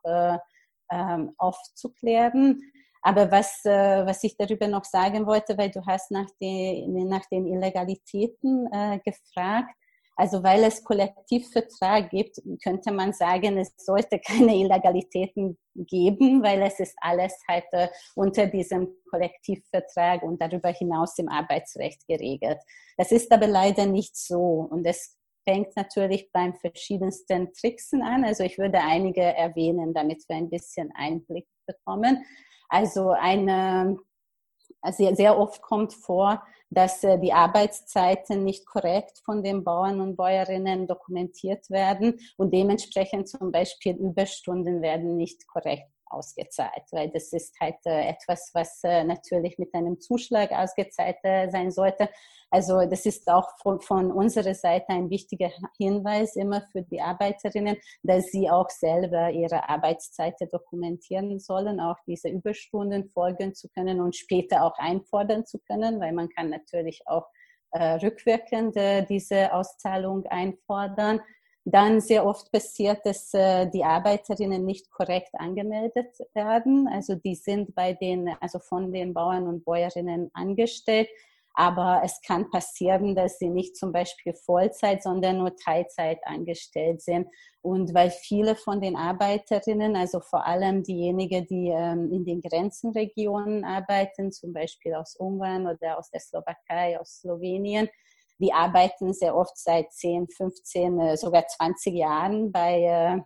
ähm, 0.92 1.32
aufzuklären. 1.38 2.60
Aber 3.02 3.30
was, 3.30 3.60
was 3.64 4.24
ich 4.24 4.36
darüber 4.36 4.66
noch 4.66 4.84
sagen 4.84 5.26
wollte, 5.26 5.56
weil 5.56 5.70
du 5.70 5.84
hast 5.86 6.10
nach, 6.10 6.28
die, 6.40 6.86
nach 6.88 7.24
den 7.26 7.46
Illegalitäten 7.46 8.68
äh, 8.72 8.98
gefragt, 9.04 9.74
also 10.16 10.42
weil 10.42 10.64
es 10.64 10.82
Kollektivvertrag 10.82 12.08
gibt, 12.08 12.40
könnte 12.62 12.90
man 12.90 13.12
sagen, 13.12 13.58
es 13.58 13.72
sollte 13.76 14.18
keine 14.26 14.56
Illegalitäten 14.56 15.58
geben, 15.74 16.42
weil 16.42 16.62
es 16.62 16.80
ist 16.80 16.96
alles 17.00 17.34
halt 17.46 17.66
äh, 17.72 17.88
unter 18.14 18.46
diesem 18.46 18.88
Kollektivvertrag 19.10 20.22
und 20.22 20.40
darüber 20.40 20.70
hinaus 20.70 21.18
im 21.18 21.28
Arbeitsrecht 21.28 22.06
geregelt. 22.08 22.58
Das 22.96 23.12
ist 23.12 23.30
aber 23.30 23.46
leider 23.46 23.84
nicht 23.84 24.16
so 24.16 24.66
und 24.70 24.86
es 24.86 25.18
fängt 25.46 25.76
natürlich 25.76 26.32
beim 26.32 26.54
verschiedensten 26.54 27.52
Tricksen 27.52 28.02
an. 28.02 28.24
Also 28.24 28.42
ich 28.42 28.58
würde 28.58 28.80
einige 28.80 29.22
erwähnen, 29.22 29.94
damit 29.94 30.24
wir 30.28 30.36
ein 30.36 30.50
bisschen 30.50 30.90
Einblick 30.96 31.46
bekommen. 31.66 32.24
Also 32.68 33.10
eine 33.10 33.96
sehr, 34.90 35.14
sehr 35.14 35.38
oft 35.38 35.62
kommt 35.62 35.92
vor, 35.92 36.42
dass 36.70 37.02
äh, 37.04 37.18
die 37.18 37.32
Arbeitszeiten 37.32 38.44
nicht 38.44 38.66
korrekt 38.66 39.20
von 39.24 39.42
den 39.42 39.64
Bauern 39.64 40.00
und 40.00 40.16
Bäuerinnen 40.16 40.86
dokumentiert 40.86 41.70
werden 41.70 42.18
und 42.36 42.52
dementsprechend 42.52 43.28
zum 43.28 43.52
Beispiel 43.52 43.96
Überstunden 43.96 44.82
werden 44.82 45.16
nicht 45.16 45.46
korrekt 45.46 45.95
ausgezahlt, 46.08 46.84
weil 46.92 47.10
das 47.10 47.32
ist 47.32 47.58
halt 47.60 47.76
äh, 47.84 48.08
etwas, 48.08 48.50
was 48.54 48.80
äh, 48.84 49.04
natürlich 49.04 49.58
mit 49.58 49.74
einem 49.74 50.00
Zuschlag 50.00 50.52
ausgezahlt 50.52 51.18
äh, 51.22 51.48
sein 51.50 51.70
sollte. 51.70 52.08
Also 52.50 52.86
das 52.86 53.06
ist 53.06 53.28
auch 53.28 53.48
von, 53.60 53.80
von 53.80 54.12
unserer 54.12 54.54
Seite 54.54 54.90
ein 54.90 55.10
wichtiger 55.10 55.50
Hinweis 55.78 56.36
immer 56.36 56.62
für 56.72 56.82
die 56.82 57.00
Arbeiterinnen, 57.00 57.76
dass 58.02 58.26
sie 58.26 58.48
auch 58.48 58.70
selber 58.70 59.30
ihre 59.30 59.68
Arbeitszeiten 59.68 60.48
dokumentieren 60.48 61.40
sollen, 61.40 61.80
auch 61.80 61.96
diese 62.06 62.28
Überstunden 62.28 63.08
folgen 63.08 63.54
zu 63.54 63.68
können 63.68 64.00
und 64.00 64.14
später 64.14 64.64
auch 64.64 64.78
einfordern 64.78 65.44
zu 65.44 65.58
können, 65.58 66.00
weil 66.00 66.12
man 66.12 66.28
kann 66.28 66.50
natürlich 66.50 67.02
auch 67.06 67.26
rückwirkend 67.74 68.76
diese 69.10 69.52
Auszahlung 69.52 70.24
einfordern. 70.26 71.20
Dann 71.68 72.00
sehr 72.00 72.24
oft 72.24 72.52
passiert, 72.52 73.04
dass 73.04 73.34
äh, 73.34 73.68
die 73.68 73.82
Arbeiterinnen 73.82 74.64
nicht 74.64 74.88
korrekt 74.92 75.34
angemeldet 75.34 76.16
werden. 76.32 76.86
Also 76.86 77.16
die 77.16 77.34
sind 77.34 77.74
bei 77.74 77.92
den, 77.92 78.30
also 78.40 78.60
von 78.60 78.92
den 78.92 79.12
Bauern 79.12 79.48
und 79.48 79.64
Bäuerinnen 79.64 80.30
angestellt. 80.32 81.08
Aber 81.54 82.02
es 82.04 82.20
kann 82.20 82.50
passieren, 82.50 83.16
dass 83.16 83.40
sie 83.40 83.48
nicht 83.48 83.76
zum 83.76 83.90
Beispiel 83.90 84.32
Vollzeit, 84.34 85.02
sondern 85.02 85.38
nur 85.38 85.56
Teilzeit 85.56 86.18
angestellt 86.24 87.02
sind. 87.02 87.26
Und 87.62 87.92
weil 87.94 88.10
viele 88.10 88.54
von 88.54 88.80
den 88.80 88.94
Arbeiterinnen, 88.94 89.96
also 89.96 90.20
vor 90.20 90.46
allem 90.46 90.84
diejenigen, 90.84 91.48
die 91.48 91.70
ähm, 91.74 92.12
in 92.12 92.24
den 92.24 92.42
Grenzenregionen 92.42 93.64
arbeiten, 93.64 94.30
zum 94.30 94.52
Beispiel 94.52 94.94
aus 94.94 95.16
Ungarn 95.16 95.66
oder 95.66 95.98
aus 95.98 96.10
der 96.10 96.20
Slowakei, 96.20 97.00
aus 97.00 97.22
Slowenien, 97.22 97.88
die 98.38 98.52
arbeiten 98.52 99.12
sehr 99.12 99.36
oft 99.36 99.56
seit 99.56 99.92
10, 99.92 100.28
15, 100.28 101.00
äh, 101.00 101.16
sogar 101.16 101.46
20 101.46 101.94
Jahren 101.94 102.52
bei, 102.52 102.82
äh, 102.82 103.20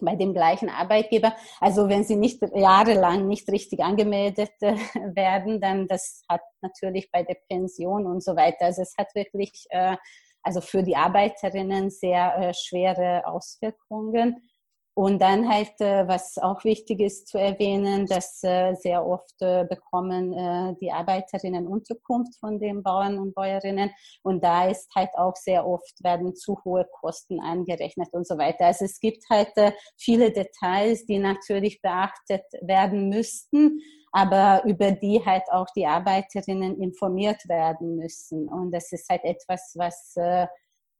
bei 0.00 0.16
dem 0.16 0.32
gleichen 0.32 0.68
Arbeitgeber. 0.68 1.34
Also 1.60 1.88
wenn 1.88 2.04
sie 2.04 2.16
nicht 2.16 2.40
jahrelang 2.54 3.28
nicht 3.28 3.48
richtig 3.50 3.80
angemeldet 3.80 4.52
äh, 4.60 4.74
werden, 5.14 5.60
dann 5.60 5.86
das 5.86 6.24
hat 6.28 6.42
natürlich 6.62 7.10
bei 7.10 7.22
der 7.22 7.36
Pension 7.48 8.06
und 8.06 8.22
so 8.22 8.36
weiter. 8.36 8.66
Also 8.66 8.82
es 8.82 8.94
hat 8.96 9.14
wirklich 9.14 9.66
also 10.44 10.60
für 10.60 10.82
die 10.82 10.96
Arbeiterinnen 10.96 11.90
sehr 11.90 12.52
schwere 12.52 13.24
Auswirkungen. 13.26 14.42
Und 14.94 15.22
dann 15.22 15.48
halt, 15.48 15.80
äh, 15.80 16.06
was 16.06 16.36
auch 16.36 16.64
wichtig 16.64 17.00
ist 17.00 17.28
zu 17.28 17.38
erwähnen, 17.38 18.04
dass 18.06 18.44
äh, 18.44 18.74
sehr 18.74 19.06
oft 19.06 19.40
äh, 19.40 19.64
bekommen 19.64 20.32
die 20.80 20.92
Arbeiterinnen 20.92 21.66
Unterkunft 21.66 22.38
von 22.38 22.58
den 22.58 22.82
Bauern 22.82 23.18
und 23.18 23.34
Bäuerinnen. 23.34 23.90
Und 24.22 24.44
da 24.44 24.66
ist 24.66 24.94
halt 24.94 25.10
auch 25.14 25.36
sehr 25.36 25.66
oft 25.66 26.02
werden 26.02 26.34
zu 26.34 26.58
hohe 26.64 26.86
Kosten 27.00 27.40
angerechnet 27.40 28.08
und 28.12 28.26
so 28.26 28.36
weiter. 28.36 28.66
Also 28.66 28.84
es 28.84 29.00
gibt 29.00 29.24
halt 29.30 29.52
viele 29.96 30.32
Details, 30.32 31.06
die 31.06 31.18
natürlich 31.18 31.80
beachtet 31.80 32.44
werden 32.60 33.08
müssten, 33.08 33.80
aber 34.12 34.62
über 34.64 34.92
die 34.92 35.24
halt 35.24 35.44
auch 35.50 35.66
die 35.76 35.86
Arbeiterinnen 35.86 36.80
informiert 36.80 37.48
werden 37.48 37.96
müssen. 37.96 38.48
Und 38.48 38.72
das 38.72 38.92
ist 38.92 39.08
halt 39.08 39.24
etwas, 39.24 39.72
was 39.76 40.14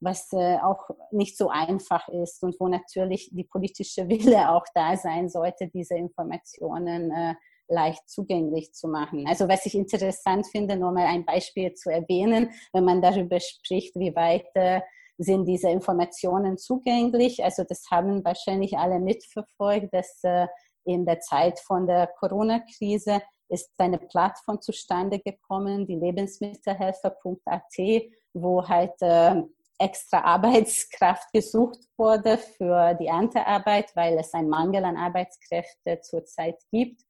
was 0.03 0.33
äh, 0.33 0.59
auch 0.59 0.91
nicht 1.11 1.37
so 1.37 1.49
einfach 1.49 2.09
ist 2.09 2.43
und 2.43 2.59
wo 2.59 2.69
natürlich 2.69 3.31
die 3.33 3.45
politische 3.45 4.09
Wille 4.09 4.51
auch 4.51 4.65
da 4.75 4.97
sein 4.97 5.29
sollte, 5.29 5.69
diese 5.69 5.95
Informationen 5.95 7.11
äh, 7.11 7.35
leicht 7.69 8.09
zugänglich 8.09 8.75
zu 8.75 8.88
machen. 8.88 9.27
Also 9.27 9.49
was 9.49 9.65
ich 9.65 9.75
interessant 9.75 10.47
finde, 10.47 10.77
nur 10.77 10.93
mal 10.93 11.07
ein 11.07 11.25
Beispiel 11.25 11.73
zu 11.75 11.91
erwähnen, 11.91 12.51
wenn 12.73 12.85
man 12.85 13.01
darüber 13.01 13.41
spricht, 13.41 13.95
wie 13.97 14.15
weit 14.15 14.49
äh, 14.55 14.81
sind 15.17 15.47
diese 15.47 15.71
Informationen 15.71 16.59
zugänglich. 16.59 17.43
Also 17.45 17.65
das 17.67 17.87
haben 17.91 18.25
wahrscheinlich 18.25 18.77
alle 18.77 18.99
mitverfolgt, 18.99 19.95
dass 19.95 20.21
in 20.85 21.05
der 21.05 21.21
Zeit 21.21 21.61
von 21.61 21.87
der 21.87 22.09
Corona-Krise 22.19 23.23
ist 23.49 23.71
eine 23.79 23.99
Plattform 23.99 24.61
zustande 24.61 25.21
gekommen, 25.21 25.87
die 25.87 25.97
Lebensmittelhelfer.at, 25.97 27.77
wo 28.33 28.67
halt 28.67 28.95
äh, 29.01 29.43
extra 29.83 30.21
Arbeitskraft 30.21 31.33
gesucht 31.33 31.81
wurde 31.97 32.38
für 32.38 32.95
die 32.95 33.07
Erntearbeit, 33.07 33.95
weil 33.95 34.16
es 34.18 34.33
einen 34.33 34.49
Mangel 34.49 34.85
an 34.85 34.97
Arbeitskräften 34.97 36.03
zurzeit 36.03 36.59
gibt. 36.71 37.03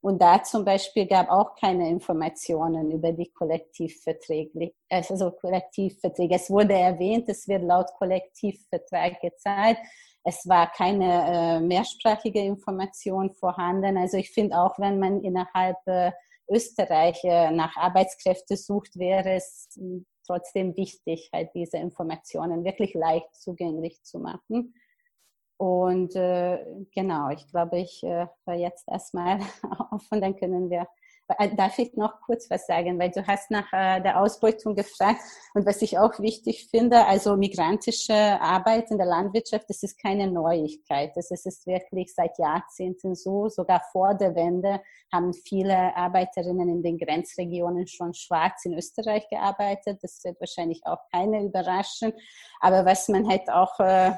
Und 0.00 0.20
da 0.20 0.42
zum 0.42 0.64
Beispiel 0.64 1.06
gab 1.06 1.30
auch 1.30 1.54
keine 1.54 1.88
Informationen 1.88 2.90
über 2.90 3.12
die 3.12 3.30
Kollektivverträge. 3.30 4.72
Also 4.90 5.30
Kollektivverträge. 5.30 6.34
Es 6.34 6.50
wurde 6.50 6.74
erwähnt, 6.74 7.28
es 7.28 7.46
wird 7.46 7.62
laut 7.62 7.86
Kollektivvertrag 7.98 9.20
gezahlt. 9.20 9.78
Es 10.24 10.48
war 10.48 10.70
keine 10.72 11.58
äh, 11.58 11.60
mehrsprachige 11.60 12.40
Information 12.40 13.30
vorhanden. 13.30 13.96
Also 13.96 14.16
ich 14.16 14.30
finde 14.30 14.58
auch, 14.58 14.78
wenn 14.78 14.98
man 14.98 15.20
innerhalb 15.20 15.76
äh, 15.86 16.10
Österreich 16.48 17.22
äh, 17.24 17.50
nach 17.50 17.76
Arbeitskräften 17.76 18.56
sucht, 18.56 18.98
wäre 18.98 19.34
es 19.34 19.68
trotzdem 20.26 20.76
wichtig, 20.76 21.30
halt 21.32 21.50
diese 21.54 21.78
Informationen 21.78 22.64
wirklich 22.64 22.94
leicht 22.94 23.34
zugänglich 23.34 24.02
zu 24.02 24.18
machen. 24.18 24.74
Und 25.56 26.16
äh, 26.16 26.58
genau, 26.92 27.30
ich 27.30 27.46
glaube, 27.48 27.78
ich 27.78 28.02
äh, 28.02 28.26
höre 28.46 28.56
jetzt 28.56 28.88
erstmal 28.88 29.38
auf 29.90 30.06
und 30.10 30.20
dann 30.20 30.36
können 30.36 30.70
wir 30.70 30.88
darf 31.56 31.78
ich 31.78 31.94
noch 31.94 32.20
kurz 32.20 32.50
was 32.50 32.66
sagen, 32.66 32.98
weil 32.98 33.10
du 33.10 33.26
hast 33.26 33.50
nach 33.50 33.72
äh, 33.72 34.00
der 34.00 34.20
Ausbeutung 34.20 34.74
gefragt 34.74 35.20
und 35.54 35.66
was 35.66 35.82
ich 35.82 35.98
auch 35.98 36.18
wichtig 36.18 36.68
finde, 36.70 37.06
also 37.06 37.36
migrantische 37.36 38.14
Arbeit 38.14 38.90
in 38.90 38.98
der 38.98 39.06
Landwirtschaft, 39.06 39.66
das 39.68 39.82
ist 39.82 40.00
keine 40.00 40.30
Neuigkeit. 40.30 41.12
Das 41.14 41.30
ist 41.30 41.66
wirklich 41.66 42.12
seit 42.14 42.38
Jahrzehnten 42.38 43.14
so. 43.14 43.48
Sogar 43.48 43.82
vor 43.92 44.14
der 44.14 44.34
Wende 44.34 44.80
haben 45.12 45.32
viele 45.32 45.94
Arbeiterinnen 45.96 46.68
in 46.68 46.82
den 46.82 46.98
Grenzregionen 46.98 47.86
schon 47.86 48.14
schwarz 48.14 48.64
in 48.64 48.74
Österreich 48.74 49.28
gearbeitet. 49.28 49.98
Das 50.02 50.22
wird 50.24 50.40
wahrscheinlich 50.40 50.82
auch 50.84 51.00
keine 51.12 51.44
überraschen. 51.44 52.12
Aber 52.60 52.84
was 52.84 53.08
man 53.08 53.28
halt 53.28 53.50
auch 53.50 53.78
äh, 53.80 54.12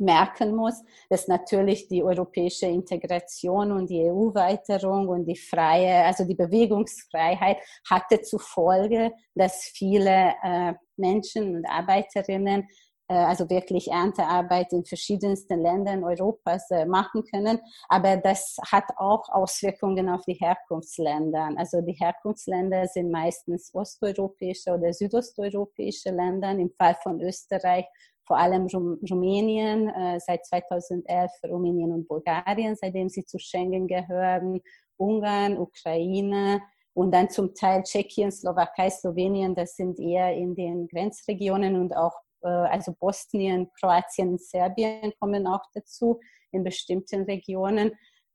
merken 0.00 0.54
muss, 0.54 0.82
dass 1.08 1.28
natürlich 1.28 1.88
die 1.88 2.02
europäische 2.02 2.66
Integration 2.66 3.72
und 3.72 3.90
die 3.90 4.10
EU-Weiterung 4.10 5.08
und 5.08 5.26
die 5.26 5.36
freie, 5.36 6.04
also 6.04 6.24
die 6.24 6.34
Bewegungsfreiheit 6.34 7.58
hatte 7.88 8.22
zur 8.22 8.40
Folge, 8.40 9.12
dass 9.34 9.64
viele 9.74 10.34
äh, 10.42 10.74
Menschen 10.96 11.56
und 11.56 11.66
Arbeiterinnen 11.66 12.66
äh, 13.10 13.14
also 13.14 13.50
wirklich 13.50 13.90
Erntearbeit 13.90 14.72
in 14.72 14.84
verschiedensten 14.84 15.60
Ländern 15.60 16.04
Europas 16.04 16.70
äh, 16.70 16.86
machen 16.86 17.24
können. 17.24 17.58
Aber 17.88 18.16
das 18.16 18.56
hat 18.70 18.84
auch 18.96 19.28
Auswirkungen 19.30 20.08
auf 20.08 20.24
die 20.26 20.34
Herkunftsländer. 20.34 21.50
Also 21.56 21.80
die 21.80 21.94
Herkunftsländer 21.94 22.86
sind 22.86 23.10
meistens 23.10 23.74
osteuropäische 23.74 24.70
oder 24.70 24.92
südosteuropäische 24.92 26.10
Länder. 26.10 26.52
Im 26.52 26.70
Fall 26.70 26.94
von 27.02 27.20
Österreich 27.20 27.86
vor 28.30 28.38
allem 28.38 28.68
Rumänien, 28.68 29.88
äh, 29.88 30.20
seit 30.20 30.46
2011 30.46 31.32
Rumänien 31.48 31.90
und 31.90 32.06
Bulgarien, 32.06 32.76
seitdem 32.76 33.08
sie 33.08 33.24
zu 33.24 33.40
Schengen 33.40 33.88
gehören, 33.88 34.60
Ungarn, 34.96 35.58
Ukraine 35.58 36.62
und 36.94 37.12
dann 37.12 37.28
zum 37.28 37.56
Teil 37.56 37.82
Tschechien, 37.82 38.30
Slowakei, 38.30 38.88
Slowenien, 38.88 39.56
das 39.56 39.74
sind 39.74 39.98
eher 39.98 40.32
in 40.32 40.54
den 40.54 40.86
Grenzregionen 40.86 41.74
und 41.74 41.96
auch 41.96 42.14
äh, 42.42 42.46
also 42.46 42.94
Bosnien, 43.00 43.68
Kroatien, 43.80 44.38
Serbien 44.38 45.12
kommen 45.18 45.48
auch 45.48 45.64
dazu 45.74 46.20
in 46.52 46.62
bestimmten 46.62 47.24
Regionen. 47.24 47.90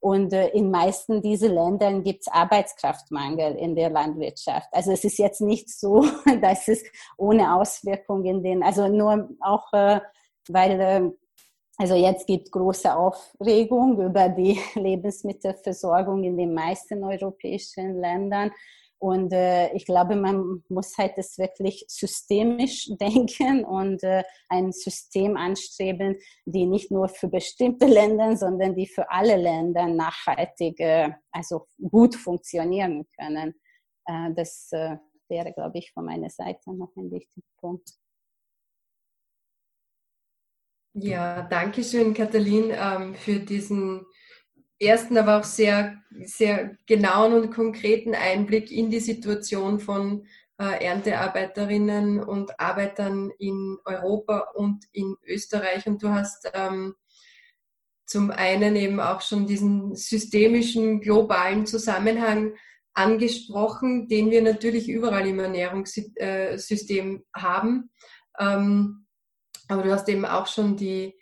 Und 0.06 0.34
äh, 0.34 0.50
in 0.50 0.70
meisten 0.70 1.20
dieser 1.24 1.50
Ländern 1.50 2.04
gibt 2.04 2.22
es 2.22 2.28
Arbeitskraftmangel 2.28 3.56
in 3.56 3.76
der 3.76 3.90
Landwirtschaft. 3.90 4.68
Also 4.72 4.92
es 4.92 5.04
ist 5.04 5.18
jetzt 5.18 5.42
nicht 5.42 5.68
so, 5.68 6.06
dass 6.42 6.68
es 6.68 6.84
ohne 7.18 7.56
Auswirkungen 7.56 8.24
in 8.26 8.44
den, 8.44 8.62
also 8.62 8.88
nur 8.88 9.28
auch, 9.40 9.74
äh, 9.74 10.00
weil 10.48 10.80
äh, 10.80 11.10
also 11.80 11.96
jetzt 11.96 12.28
gibt 12.28 12.52
große 12.52 12.96
Aufregung 12.96 14.00
über 14.00 14.30
die 14.30 14.60
Lebensmittelversorgung 14.76 16.24
in 16.24 16.38
den 16.38 16.54
meisten 16.54 17.04
europäischen 17.04 18.00
Ländern. 18.00 18.52
Und 18.98 19.34
äh, 19.34 19.72
ich 19.74 19.86
glaube, 19.86 20.16
man 20.16 20.64
muss 20.70 20.98
halt 20.98 21.18
das 21.18 21.38
wirklich 21.38 21.86
systemisch 21.88 22.90
denken 23.00 23.66
und 23.66 24.04
äh, 24.04 24.24
ein 24.50 24.72
System 24.72 25.38
anstreben, 25.38 26.18
die 26.46 26.66
nicht 26.66 26.92
nur 26.92 27.10
für 27.10 27.28
bestimmte 27.28 27.86
Länder, 27.86 28.36
sondern 28.38 28.76
die 28.76 28.88
für 28.88 29.10
alle 29.12 29.36
Länder 29.36 29.88
nachhaltig, 29.88 30.80
äh, 30.80 31.12
also 31.32 31.68
gut 31.90 32.16
funktionieren 32.16 33.06
können. 33.20 33.56
Äh, 34.06 34.34
das 34.36 34.70
äh, 34.72 34.98
wäre, 35.28 35.52
glaube 35.54 35.78
ich, 35.80 35.92
von 35.92 36.06
meiner 36.06 36.30
Seite 36.30 36.74
noch 36.74 36.96
ein 36.96 37.12
wichtiger 37.12 37.48
Punkt. 37.60 37.90
Ja, 40.98 41.42
danke 41.42 41.84
schön, 41.84 42.14
Katalin, 42.14 42.72
ähm, 42.72 43.16
für 43.16 43.40
diesen 43.40 44.06
ersten, 44.80 45.18
aber 45.18 45.40
auch 45.40 45.44
sehr, 45.44 45.98
sehr 46.24 46.78
genauen 46.86 47.34
und 47.34 47.52
konkreten 47.52 48.14
Einblick 48.14 48.72
in 48.72 48.90
die 48.90 49.00
Situation 49.00 49.80
von 49.80 50.26
äh, 50.58 50.86
Erntearbeiterinnen 50.86 52.24
und 52.24 52.60
Arbeitern 52.60 53.32
in 53.40 53.78
Europa 53.86 54.52
und 54.54 54.86
in 54.92 55.16
Österreich. 55.26 55.86
Und 55.88 56.04
du 56.04 56.10
hast 56.10 56.50
ähm, 56.54 56.96
zum 58.06 58.32
einen 58.32 58.76
eben 58.76 59.00
auch 59.00 59.22
schon 59.22 59.48
diesen 59.48 59.96
systemischen, 59.96 61.02
globalen 61.02 61.66
Zusammenhang 61.66 62.54
angesprochen, 62.94 64.08
den 64.08 64.32
wir 64.32 64.42
natürlich 64.42 64.88
überall 64.88 65.28
im 65.28 65.40
Ernährungssystem 65.40 67.16
äh, 67.16 67.40
haben. 67.40 67.92
Ähm, 68.40 69.06
aber 69.68 69.84
du 69.84 69.92
hast 69.92 70.08
eben 70.08 70.26
auch 70.26 70.48
schon 70.48 70.78
die 70.78 71.16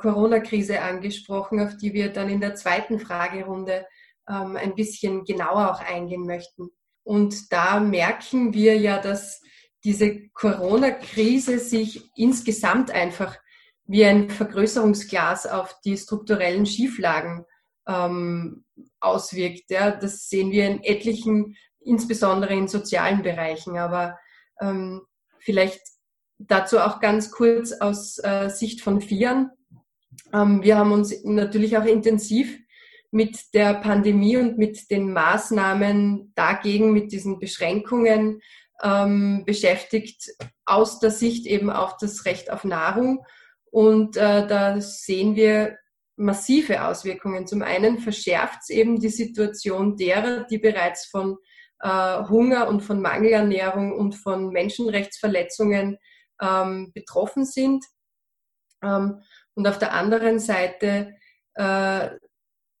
Corona-Krise 0.00 0.80
angesprochen, 0.80 1.60
auf 1.60 1.76
die 1.76 1.92
wir 1.92 2.12
dann 2.12 2.28
in 2.28 2.40
der 2.40 2.54
zweiten 2.54 2.98
Fragerunde 2.98 3.86
ähm, 4.28 4.56
ein 4.56 4.74
bisschen 4.74 5.24
genauer 5.24 5.70
auch 5.70 5.80
eingehen 5.80 6.26
möchten. 6.26 6.68
Und 7.04 7.52
da 7.52 7.80
merken 7.80 8.54
wir 8.54 8.76
ja, 8.78 8.98
dass 8.98 9.40
diese 9.84 10.28
Corona-Krise 10.30 11.58
sich 11.58 12.10
insgesamt 12.16 12.90
einfach 12.90 13.36
wie 13.84 14.04
ein 14.04 14.30
Vergrößerungsglas 14.30 15.46
auf 15.46 15.74
die 15.84 15.96
strukturellen 15.96 16.66
Schieflagen 16.66 17.44
ähm, 17.88 18.64
auswirkt. 19.00 19.70
Ja. 19.70 19.90
Das 19.90 20.28
sehen 20.28 20.52
wir 20.52 20.66
in 20.66 20.84
etlichen, 20.84 21.56
insbesondere 21.80 22.54
in 22.54 22.68
sozialen 22.68 23.22
Bereichen. 23.22 23.76
Aber 23.76 24.16
ähm, 24.60 25.02
vielleicht 25.40 25.80
Dazu 26.48 26.80
auch 26.80 27.00
ganz 27.00 27.30
kurz 27.30 27.72
aus 27.72 28.18
äh, 28.18 28.48
Sicht 28.48 28.80
von 28.80 29.00
Vieren. 29.00 29.50
Ähm, 30.32 30.62
wir 30.62 30.78
haben 30.78 30.92
uns 30.92 31.24
natürlich 31.24 31.76
auch 31.76 31.84
intensiv 31.84 32.58
mit 33.10 33.54
der 33.54 33.74
Pandemie 33.74 34.38
und 34.38 34.58
mit 34.58 34.90
den 34.90 35.12
Maßnahmen 35.12 36.32
dagegen, 36.34 36.92
mit 36.92 37.12
diesen 37.12 37.38
Beschränkungen 37.38 38.40
ähm, 38.82 39.44
beschäftigt, 39.44 40.30
aus 40.64 40.98
der 40.98 41.10
Sicht 41.10 41.46
eben 41.46 41.70
auch 41.70 41.98
das 41.98 42.24
Recht 42.24 42.50
auf 42.50 42.64
Nahrung. 42.64 43.24
Und 43.70 44.16
äh, 44.16 44.46
da 44.46 44.80
sehen 44.80 45.36
wir 45.36 45.76
massive 46.16 46.84
Auswirkungen. 46.84 47.46
Zum 47.46 47.62
einen 47.62 47.98
verschärft 47.98 48.60
es 48.62 48.70
eben 48.70 49.00
die 49.00 49.08
Situation 49.08 49.96
derer, 49.96 50.44
die 50.44 50.58
bereits 50.58 51.06
von 51.06 51.36
äh, 51.80 52.24
Hunger 52.28 52.68
und 52.68 52.80
von 52.80 53.00
Mangelernährung 53.02 53.92
und 53.92 54.14
von 54.14 54.50
Menschenrechtsverletzungen 54.50 55.98
ähm, 56.40 56.92
betroffen 56.94 57.44
sind. 57.44 57.84
Ähm, 58.82 59.20
und 59.54 59.66
auf 59.66 59.78
der 59.78 59.92
anderen 59.92 60.38
Seite 60.38 61.14
äh, 61.54 62.10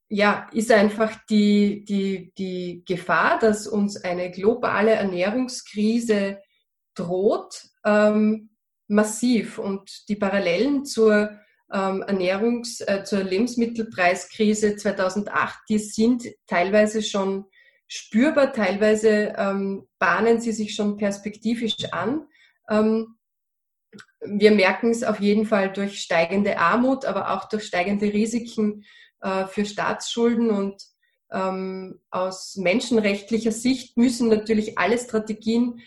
ja, 0.08 0.48
ist 0.52 0.70
einfach 0.70 1.16
die, 1.30 1.84
die, 1.84 2.32
die 2.36 2.84
Gefahr, 2.86 3.38
dass 3.38 3.66
uns 3.66 3.96
eine 3.96 4.30
globale 4.30 4.90
Ernährungskrise 4.90 6.38
droht, 6.94 7.62
ähm, 7.84 8.50
massiv. 8.88 9.58
Und 9.58 10.08
die 10.10 10.16
Parallelen 10.16 10.84
zur 10.84 11.30
ähm, 11.72 12.02
Ernährungs-, 12.02 12.86
äh, 12.86 13.04
zur 13.04 13.24
Lebensmittelpreiskrise 13.24 14.76
2008, 14.76 15.60
die 15.70 15.78
sind 15.78 16.26
teilweise 16.46 17.02
schon 17.02 17.46
spürbar, 17.88 18.52
teilweise 18.52 19.32
ähm, 19.36 19.88
bahnen 19.98 20.40
sie 20.42 20.52
sich 20.52 20.74
schon 20.74 20.98
perspektivisch 20.98 21.90
an. 21.90 22.26
Ähm, 22.68 23.16
wir 24.20 24.52
merken 24.52 24.90
es 24.90 25.02
auf 25.02 25.20
jeden 25.20 25.46
Fall 25.46 25.72
durch 25.72 26.00
steigende 26.00 26.58
Armut, 26.58 27.04
aber 27.04 27.32
auch 27.32 27.48
durch 27.48 27.64
steigende 27.64 28.12
Risiken 28.12 28.84
äh, 29.20 29.46
für 29.46 29.64
Staatsschulden. 29.64 30.50
Und 30.50 30.82
ähm, 31.32 32.00
aus 32.10 32.56
menschenrechtlicher 32.56 33.52
Sicht 33.52 33.96
müssen 33.96 34.28
natürlich 34.28 34.78
alle 34.78 34.98
Strategien 34.98 35.80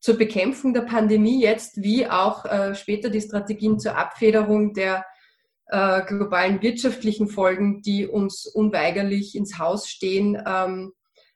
zur 0.00 0.16
Bekämpfung 0.16 0.72
der 0.72 0.82
Pandemie 0.82 1.42
jetzt, 1.42 1.82
wie 1.82 2.06
auch 2.06 2.44
äh, 2.46 2.74
später 2.74 3.10
die 3.10 3.20
Strategien 3.20 3.78
zur 3.78 3.96
Abfederung 3.96 4.72
der 4.72 5.04
äh, 5.66 6.02
globalen 6.04 6.62
wirtschaftlichen 6.62 7.28
Folgen, 7.28 7.82
die 7.82 8.06
uns 8.06 8.46
unweigerlich 8.46 9.34
ins 9.34 9.58
Haus 9.58 9.88
stehen, 9.88 10.42
ähm, 10.46 10.92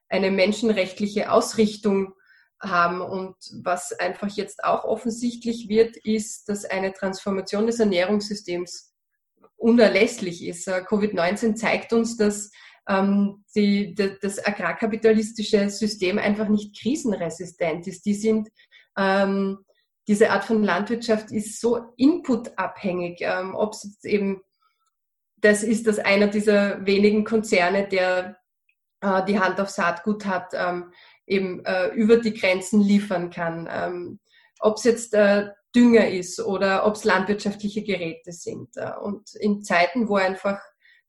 eine 0.09 0.31
menschenrechtliche 0.31 1.31
Ausrichtung 1.31 2.13
haben. 2.61 3.01
Und 3.01 3.35
was 3.63 3.91
einfach 3.93 4.29
jetzt 4.29 4.63
auch 4.63 4.83
offensichtlich 4.83 5.67
wird, 5.69 5.97
ist, 5.97 6.49
dass 6.49 6.65
eine 6.65 6.93
Transformation 6.93 7.67
des 7.67 7.79
Ernährungssystems 7.79 8.93
unerlässlich 9.57 10.45
ist. 10.45 10.67
Äh, 10.67 10.83
Covid-19 10.87 11.55
zeigt 11.55 11.93
uns, 11.93 12.17
dass 12.17 12.51
ähm, 12.87 13.43
die, 13.55 13.95
das 13.95 14.45
agrarkapitalistische 14.45 15.69
System 15.69 16.19
einfach 16.19 16.49
nicht 16.49 16.79
krisenresistent 16.79 17.87
ist. 17.87 18.05
Die 18.05 18.13
sind, 18.13 18.49
ähm, 18.97 19.59
diese 20.07 20.29
Art 20.29 20.45
von 20.45 20.63
Landwirtschaft 20.63 21.31
ist 21.31 21.59
so 21.59 21.93
inputabhängig, 21.97 23.19
ähm, 23.21 23.55
ob 23.55 23.73
es 23.73 23.83
jetzt 23.83 24.05
eben 24.05 24.41
das 25.37 25.63
ist, 25.63 25.87
dass 25.87 25.99
einer 25.99 26.27
dieser 26.27 26.85
wenigen 26.85 27.23
Konzerne, 27.23 27.87
der 27.87 28.37
äh, 29.01 29.23
die 29.25 29.39
Hand 29.39 29.59
auf 29.59 29.69
Saatgut 29.69 30.25
hat, 30.25 30.53
ähm, 30.53 30.91
eben 31.27 31.63
äh, 31.65 31.87
über 31.89 32.17
die 32.17 32.33
Grenzen 32.33 32.81
liefern 32.81 33.29
kann. 33.29 33.67
Ähm, 33.71 34.19
ob 34.59 34.77
es 34.77 34.83
jetzt 34.83 35.13
äh, 35.13 35.49
Dünger 35.75 36.09
ist 36.09 36.39
oder 36.39 36.85
ob 36.85 36.95
es 36.95 37.03
landwirtschaftliche 37.03 37.83
Geräte 37.83 38.31
sind. 38.31 38.75
Äh, 38.77 38.93
und 39.01 39.35
in 39.35 39.63
Zeiten, 39.63 40.07
wo 40.07 40.15
einfach 40.15 40.59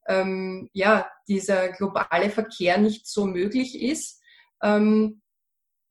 ähm, 0.08 0.68
ja, 0.72 1.08
dieser 1.28 1.68
globale 1.70 2.30
Verkehr 2.30 2.78
nicht 2.78 3.06
so 3.06 3.26
möglich 3.26 3.80
ist, 3.80 4.22
ähm, 4.62 5.22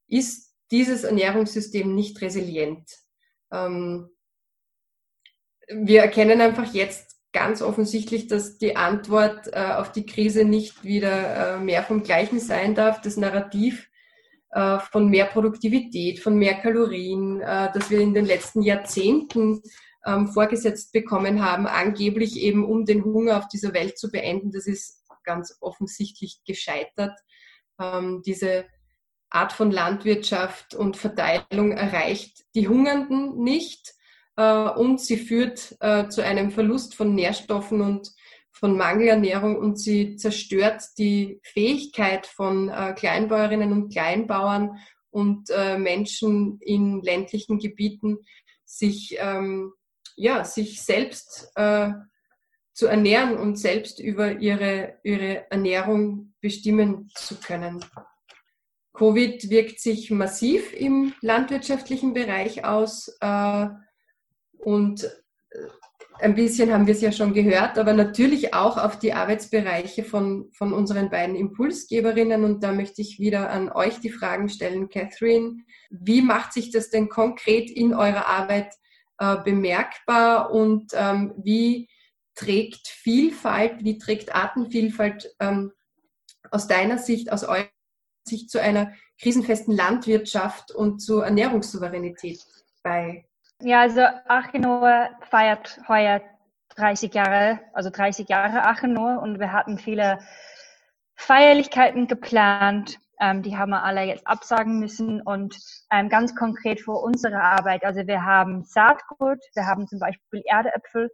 ist 0.08 0.54
dieses 0.72 1.04
Ernährungssystem 1.04 1.94
nicht 1.94 2.22
resilient. 2.22 2.90
Ähm, 3.52 4.10
wir 5.68 6.02
erkennen 6.02 6.42
einfach 6.42 6.74
jetzt 6.74 7.16
ganz 7.34 7.62
offensichtlich, 7.62 8.28
dass 8.28 8.58
die 8.58 8.76
Antwort 8.76 9.48
äh, 9.52 9.74
auf 9.76 9.92
die 9.92 10.06
Krise 10.06 10.46
nicht 10.46 10.84
wieder 10.84 11.56
äh, 11.56 11.60
mehr 11.60 11.84
vom 11.84 12.04
Gleichen 12.04 12.40
sein 12.40 12.76
darf. 12.76 13.02
Das 13.02 13.18
Narrativ 13.18 13.90
von 14.91 15.10
mehr 15.10 15.26
Produktivität, 15.26 16.20
von 16.20 16.38
mehr 16.38 16.56
Kalorien, 16.56 17.41
äh, 17.41 17.70
das 17.74 17.89
wir 17.89 18.00
in 18.00 18.13
den 18.13 18.26
letzten 18.26 18.62
Jahrzehnten 18.62 19.62
ähm, 20.06 20.28
vorgesetzt 20.28 20.94
bekommen 20.94 21.44
haben, 21.44 21.68
angeblich 21.68 22.39
eben 22.39 22.63
um 22.63 22.86
den 22.86 23.04
Hunger 23.04 23.38
auf 23.38 23.50
dieser 23.50 23.74
Welt 23.74 23.98
zu 23.98 24.10
beenden. 24.10 24.52
Das 24.52 24.65
ist 24.65 25.04
ganz 25.24 25.58
offensichtlich 25.60 26.39
gescheitert. 26.46 27.20
Ähm, 27.82 28.22
diese 28.26 28.65
Art 29.30 29.52
von 29.52 29.72
Landwirtschaft 29.72 30.74
und 30.74 30.96
Verteilung 30.96 31.74
erreicht 31.74 32.46
die 32.56 32.70
Hungernden 32.70 33.44
nicht 33.44 33.94
äh, 34.38 34.70
und 34.70 35.02
sie 35.02 35.18
führt 35.18 35.60
zu 35.60 36.24
einem 36.24 36.52
Verlust 36.52 36.96
von 36.96 37.13
Nährstoffen 37.13 37.82
und 37.82 38.13
von 38.56 38.78
Mangelernährung 38.78 39.58
und 39.58 39.78
sie 39.78 40.15
zerstört 40.15 40.82
die 40.98 41.39
Fähigkeit 41.44 42.26
von 42.26 42.70
äh, 42.70 42.94
Kleinbäuerinnen 42.94 43.72
und 43.74 43.91
Kleinbauern 43.91 44.78
und 45.10 45.50
äh, 45.50 45.78
Menschen 45.78 46.60
in 46.62 47.02
ländlichen 47.02 47.60
Gebieten, 47.60 48.20
sich, 48.63 49.18
ähm, 49.20 49.74
ja, 50.15 50.46
sich 50.46 50.82
selbst 50.82 51.52
äh, 51.56 51.91
zu 52.74 52.88
ernähren 52.88 53.38
und 53.38 53.58
selbst 53.58 54.00
über 54.00 54.39
ihre, 54.39 55.00
ihre 55.04 55.50
Ernährung 55.52 56.34
bestimmen 56.39 57.10
zu 57.13 57.36
können. 57.36 57.84
Covid 58.94 59.50
wirkt 59.50 59.82
sich 59.82 60.12
massiv 60.12 60.74
im 60.74 61.13
landwirtschaftlichen 61.22 62.13
Bereich 62.13 62.63
aus 62.63 63.18
äh, 63.20 63.68
und 64.60 65.10
ein 66.19 66.36
bisschen 66.36 66.73
haben 66.73 66.88
wir 66.88 66.93
es 66.93 67.01
ja 67.01 67.12
schon 67.12 67.34
gehört, 67.34 67.78
aber 67.78 67.93
natürlich 67.93 68.54
auch 68.54 68.78
auf 68.78 68.99
die 68.99 69.13
Arbeitsbereiche 69.13 70.04
von, 70.04 70.49
von 70.54 70.73
unseren 70.73 71.10
beiden 71.10 71.36
Impulsgeberinnen. 71.36 72.43
Und 72.43 72.63
da 72.63 72.71
möchte 72.71 73.01
ich 73.01 73.19
wieder 73.19 73.49
an 73.49 73.71
euch 73.71 73.99
die 73.99 74.10
Fragen 74.10 74.49
stellen, 74.49 74.89
Catherine. 74.89 75.58
Wie 75.89 76.21
macht 76.21 76.54
sich 76.54 76.71
das 76.71 76.89
denn 76.89 77.10
konkret 77.10 77.69
in 77.69 77.93
eurer 77.93 78.28
Arbeit 78.28 78.73
äh, 79.17 79.38
bemerkbar 79.43 80.51
und 80.51 80.91
ähm, 80.93 81.34
wie 81.38 81.89
trägt 82.36 82.88
Vielfalt, 82.88 83.84
wie 83.84 83.97
trägt 83.97 84.36
Artenvielfalt 84.36 85.34
ähm, 85.39 85.71
aus 86.51 86.67
deiner 86.67 86.97
Sicht, 86.97 87.32
aus 87.32 87.43
eurer 87.43 87.69
Sicht 88.28 88.49
zu 88.49 88.62
einer 88.62 88.93
krisenfesten 89.21 89.75
Landwirtschaft 89.75 90.71
und 90.71 90.99
zur 90.99 91.25
Ernährungssouveränität 91.25 92.39
bei? 92.84 93.25
Ja, 93.62 93.82
also 93.82 94.02
Achenor 94.28 95.10
feiert 95.30 95.80
heuer 95.88 96.22
30 96.76 97.13
Jahre, 97.13 97.60
also 97.74 97.89
30 97.89 98.28
Jahre 98.28 98.63
Achenor 98.63 99.22
und 99.22 99.39
wir 99.39 99.54
hatten 99.54 99.78
viele 99.78 100.20
Feierlichkeiten 101.15 102.08
geplant. 102.08 103.00
Ähm, 103.20 103.44
die 103.44 103.58
haben 103.58 103.70
wir 103.70 103.84
alle 103.84 104.04
jetzt 104.04 104.28
absagen 104.28 104.80
müssen 104.80 105.22
und 105.22 105.58
ähm, 105.89 106.10
ganz 106.10 106.36
konkret 106.36 106.82
für 106.82 106.91
unsere 106.91 107.41
Arbeit. 107.41 107.86
Also 107.86 108.06
wir 108.08 108.26
haben 108.26 108.65
Saatgut, 108.65 109.39
wir 109.54 109.65
haben 109.65 109.88
zum 109.88 110.00
Beispiel 110.00 110.41
Erdeäpfel, 110.46 111.10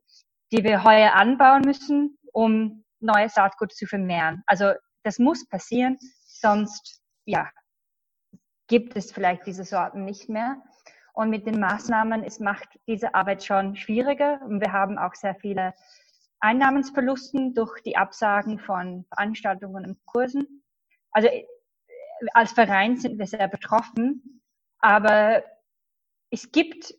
die 0.51 0.63
wir 0.63 0.83
heuer 0.83 1.13
anbauen 1.13 1.61
müssen, 1.61 2.17
um 2.33 2.83
neues 2.99 3.35
Saatgut 3.35 3.71
zu 3.71 3.85
vermehren. 3.85 4.43
Also 4.47 4.73
das 5.03 5.19
muss 5.19 5.47
passieren, 5.47 5.99
sonst 6.25 7.01
ja 7.25 7.47
gibt 8.71 8.95
es 8.95 9.11
vielleicht 9.11 9.45
diese 9.45 9.65
Sorten 9.65 10.05
nicht 10.05 10.29
mehr. 10.29 10.63
Und 11.13 11.29
mit 11.29 11.45
den 11.45 11.59
Maßnahmen 11.59 12.23
ist, 12.23 12.39
macht 12.39 12.79
diese 12.87 13.13
Arbeit 13.13 13.43
schon 13.43 13.75
schwieriger. 13.75 14.41
Und 14.43 14.61
wir 14.61 14.71
haben 14.71 14.97
auch 14.97 15.13
sehr 15.15 15.35
viele 15.35 15.73
Einnahmensverlusten 16.39 17.53
durch 17.53 17.81
die 17.81 17.97
Absagen 17.97 18.59
von 18.59 19.05
Veranstaltungen 19.09 19.85
und 19.85 20.05
Kursen. 20.05 20.63
Also 21.11 21.27
äh, 21.27 21.45
als 22.33 22.51
Verein 22.51 22.97
sind 22.97 23.19
wir 23.19 23.27
sehr 23.27 23.47
betroffen, 23.47 24.41
aber 24.79 25.43
es 26.31 26.51
gibt, 26.51 26.93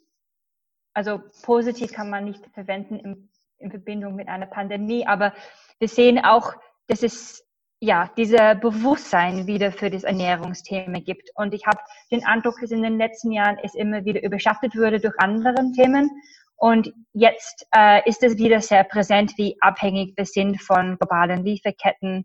also 0.94 1.20
positiv 1.42 1.92
kann 1.92 2.10
man 2.10 2.24
nicht 2.24 2.44
verwenden 2.52 2.98
in, 2.98 3.30
in 3.58 3.70
Verbindung 3.70 4.14
mit 4.14 4.28
einer 4.28 4.46
Pandemie, 4.46 5.06
aber 5.06 5.32
wir 5.78 5.88
sehen 5.88 6.24
auch, 6.24 6.54
dass 6.86 7.02
es 7.02 7.44
ja, 7.84 8.08
dieser 8.16 8.54
Bewusstsein 8.54 9.48
wieder 9.48 9.72
für 9.72 9.90
das 9.90 10.04
Ernährungsthema 10.04 11.00
gibt. 11.00 11.30
Und 11.34 11.52
ich 11.52 11.66
habe 11.66 11.80
den 12.12 12.24
Eindruck, 12.24 12.60
dass 12.60 12.70
in 12.70 12.80
den 12.80 12.96
letzten 12.96 13.32
Jahren 13.32 13.58
es 13.60 13.74
immer 13.74 14.04
wieder 14.04 14.22
überschattet 14.22 14.76
wurde 14.76 15.00
durch 15.00 15.14
andere 15.18 15.56
Themen. 15.74 16.08
Und 16.54 16.92
jetzt 17.12 17.66
äh, 17.74 18.08
ist 18.08 18.22
es 18.22 18.38
wieder 18.38 18.60
sehr 18.60 18.84
präsent, 18.84 19.32
wie 19.36 19.56
abhängig 19.60 20.16
wir 20.16 20.26
sind 20.26 20.62
von 20.62 20.96
globalen 20.96 21.44
Lieferketten, 21.44 22.24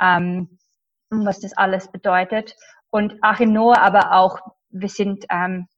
ähm, 0.00 0.58
was 1.10 1.38
das 1.40 1.54
alles 1.54 1.92
bedeutet. 1.92 2.56
Und 2.88 3.22
auch 3.22 3.40
in 3.40 3.52
Noah, 3.52 3.82
aber 3.82 4.12
auch, 4.12 4.38
wir 4.70 4.88
sind 4.88 5.26
ähm, 5.30 5.68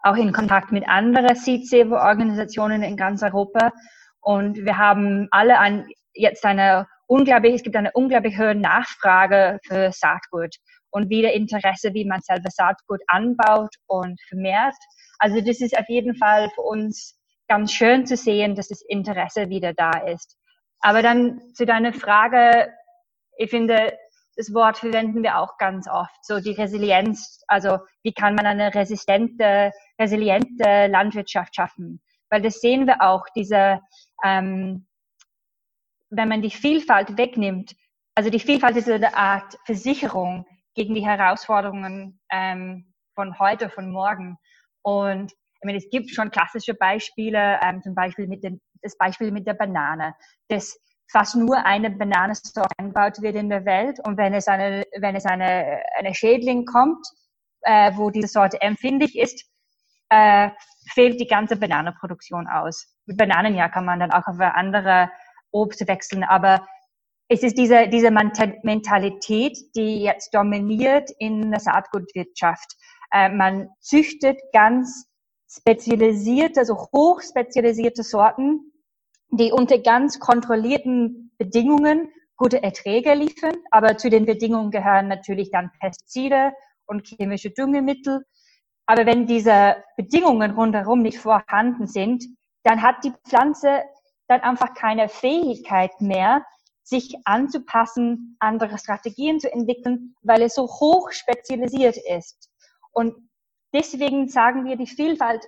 auch 0.00 0.16
in 0.16 0.32
Kontakt 0.32 0.72
mit 0.72 0.88
anderen 0.88 1.36
Seed-Saver-Organisationen 1.36 2.82
in 2.82 2.96
ganz 2.96 3.22
Europa. 3.22 3.70
Und 4.20 4.56
wir 4.56 4.78
haben 4.78 5.28
alle 5.30 5.60
ein, 5.60 5.86
jetzt 6.12 6.44
eine 6.44 6.88
unglaublich, 7.06 7.54
es 7.54 7.62
gibt 7.62 7.76
eine 7.76 7.92
unglaublich 7.92 8.38
hohe 8.38 8.54
Nachfrage 8.54 9.58
für 9.66 9.92
Saatgut 9.92 10.56
und 10.90 11.10
wieder 11.10 11.32
Interesse, 11.32 11.92
wie 11.94 12.04
man 12.04 12.20
selber 12.20 12.50
Saatgut 12.50 13.00
anbaut 13.08 13.74
und 13.86 14.20
vermehrt. 14.28 14.74
Also 15.18 15.40
das 15.40 15.60
ist 15.60 15.76
auf 15.76 15.88
jeden 15.88 16.16
Fall 16.16 16.50
für 16.54 16.62
uns 16.62 17.18
ganz 17.48 17.72
schön 17.72 18.06
zu 18.06 18.16
sehen, 18.16 18.54
dass 18.54 18.68
das 18.68 18.82
Interesse 18.82 19.48
wieder 19.48 19.74
da 19.74 19.90
ist. 20.06 20.36
Aber 20.80 21.02
dann 21.02 21.40
zu 21.54 21.66
deiner 21.66 21.92
Frage, 21.92 22.72
ich 23.36 23.50
finde, 23.50 23.96
das 24.36 24.52
Wort 24.52 24.78
verwenden 24.78 25.22
wir 25.22 25.38
auch 25.38 25.56
ganz 25.58 25.88
oft, 25.88 26.24
so 26.24 26.40
die 26.40 26.52
Resilienz, 26.52 27.42
also 27.46 27.78
wie 28.02 28.12
kann 28.12 28.34
man 28.34 28.46
eine 28.46 28.74
resistente, 28.74 29.72
resiliente 29.98 30.86
Landwirtschaft 30.88 31.54
schaffen? 31.54 32.02
Weil 32.30 32.42
das 32.42 32.60
sehen 32.60 32.86
wir 32.86 33.00
auch, 33.00 33.26
diese 33.36 33.80
ähm, 34.24 34.86
wenn 36.16 36.28
man 36.28 36.42
die 36.42 36.50
Vielfalt 36.50 37.16
wegnimmt, 37.16 37.74
also 38.14 38.30
die 38.30 38.40
Vielfalt 38.40 38.76
ist 38.76 38.88
eine 38.88 39.16
Art 39.16 39.58
Versicherung 39.64 40.46
gegen 40.74 40.94
die 40.94 41.04
Herausforderungen 41.04 42.20
ähm, 42.30 42.92
von 43.14 43.38
heute, 43.38 43.70
von 43.70 43.90
morgen. 43.90 44.38
Und 44.82 45.32
ich 45.32 45.64
meine, 45.64 45.78
es 45.78 45.88
gibt 45.90 46.10
schon 46.10 46.30
klassische 46.30 46.74
Beispiele, 46.74 47.58
ähm, 47.62 47.82
zum 47.82 47.94
Beispiel 47.94 48.28
mit 48.28 48.44
den, 48.44 48.60
das 48.82 48.96
Beispiel 48.98 49.30
mit 49.30 49.46
der 49.46 49.54
Banane, 49.54 50.14
dass 50.48 50.78
fast 51.10 51.36
nur 51.36 51.64
eine 51.64 51.90
Bananensorte 51.90 52.68
angebaut 52.78 53.20
wird 53.20 53.36
in 53.36 53.48
der 53.48 53.64
Welt 53.64 53.98
und 54.04 54.16
wenn 54.16 54.34
es 54.34 54.48
eine, 54.48 54.84
wenn 54.98 55.16
es 55.16 55.26
eine, 55.26 55.82
eine 55.96 56.14
Schädling 56.14 56.64
kommt, 56.66 57.06
äh, 57.62 57.92
wo 57.94 58.10
diese 58.10 58.28
Sorte 58.28 58.60
empfindlich 58.60 59.18
ist, 59.18 59.44
äh, 60.10 60.50
fehlt 60.92 61.20
die 61.20 61.26
ganze 61.26 61.56
Bananenproduktion 61.56 62.46
aus. 62.46 62.86
Mit 63.06 63.16
Bananen 63.16 63.54
ja 63.54 63.68
kann 63.68 63.84
man 63.84 64.00
dann 64.00 64.12
auch 64.12 64.26
auf 64.26 64.38
andere 64.40 65.10
Obst 65.54 65.86
wechseln. 65.86 66.24
Aber 66.24 66.66
es 67.28 67.42
ist 67.42 67.56
diese, 67.56 67.88
diese 67.88 68.10
Mentalität, 68.10 69.56
die 69.74 70.02
jetzt 70.02 70.34
dominiert 70.34 71.10
in 71.18 71.50
der 71.50 71.60
Saatgutwirtschaft. 71.60 72.76
Äh, 73.12 73.30
man 73.30 73.70
züchtet 73.80 74.38
ganz 74.52 75.06
spezialisierte, 75.48 76.60
also 76.60 76.76
hochspezialisierte 76.92 78.02
Sorten, 78.02 78.72
die 79.30 79.52
unter 79.52 79.78
ganz 79.78 80.18
kontrollierten 80.18 81.32
Bedingungen 81.38 82.10
gute 82.36 82.62
Erträge 82.62 83.14
liefern. 83.14 83.56
Aber 83.70 83.96
zu 83.96 84.10
den 84.10 84.26
Bedingungen 84.26 84.70
gehören 84.70 85.08
natürlich 85.08 85.50
dann 85.50 85.70
Pestizide 85.80 86.52
und 86.86 87.06
chemische 87.06 87.50
Düngemittel. 87.50 88.24
Aber 88.86 89.06
wenn 89.06 89.26
diese 89.26 89.76
Bedingungen 89.96 90.50
rundherum 90.50 91.02
nicht 91.02 91.18
vorhanden 91.18 91.86
sind, 91.86 92.24
dann 92.64 92.82
hat 92.82 93.04
die 93.04 93.12
Pflanze 93.26 93.82
dann 94.28 94.40
einfach 94.40 94.74
keine 94.74 95.08
Fähigkeit 95.08 96.00
mehr, 96.00 96.44
sich 96.82 97.16
anzupassen, 97.24 98.36
andere 98.40 98.78
Strategien 98.78 99.40
zu 99.40 99.50
entwickeln, 99.50 100.14
weil 100.22 100.42
es 100.42 100.54
so 100.54 100.66
hoch 100.66 101.10
spezialisiert 101.12 101.96
ist. 101.96 102.50
Und 102.92 103.14
deswegen 103.72 104.28
sagen 104.28 104.64
wir, 104.66 104.76
die 104.76 104.86
Vielfalt 104.86 105.44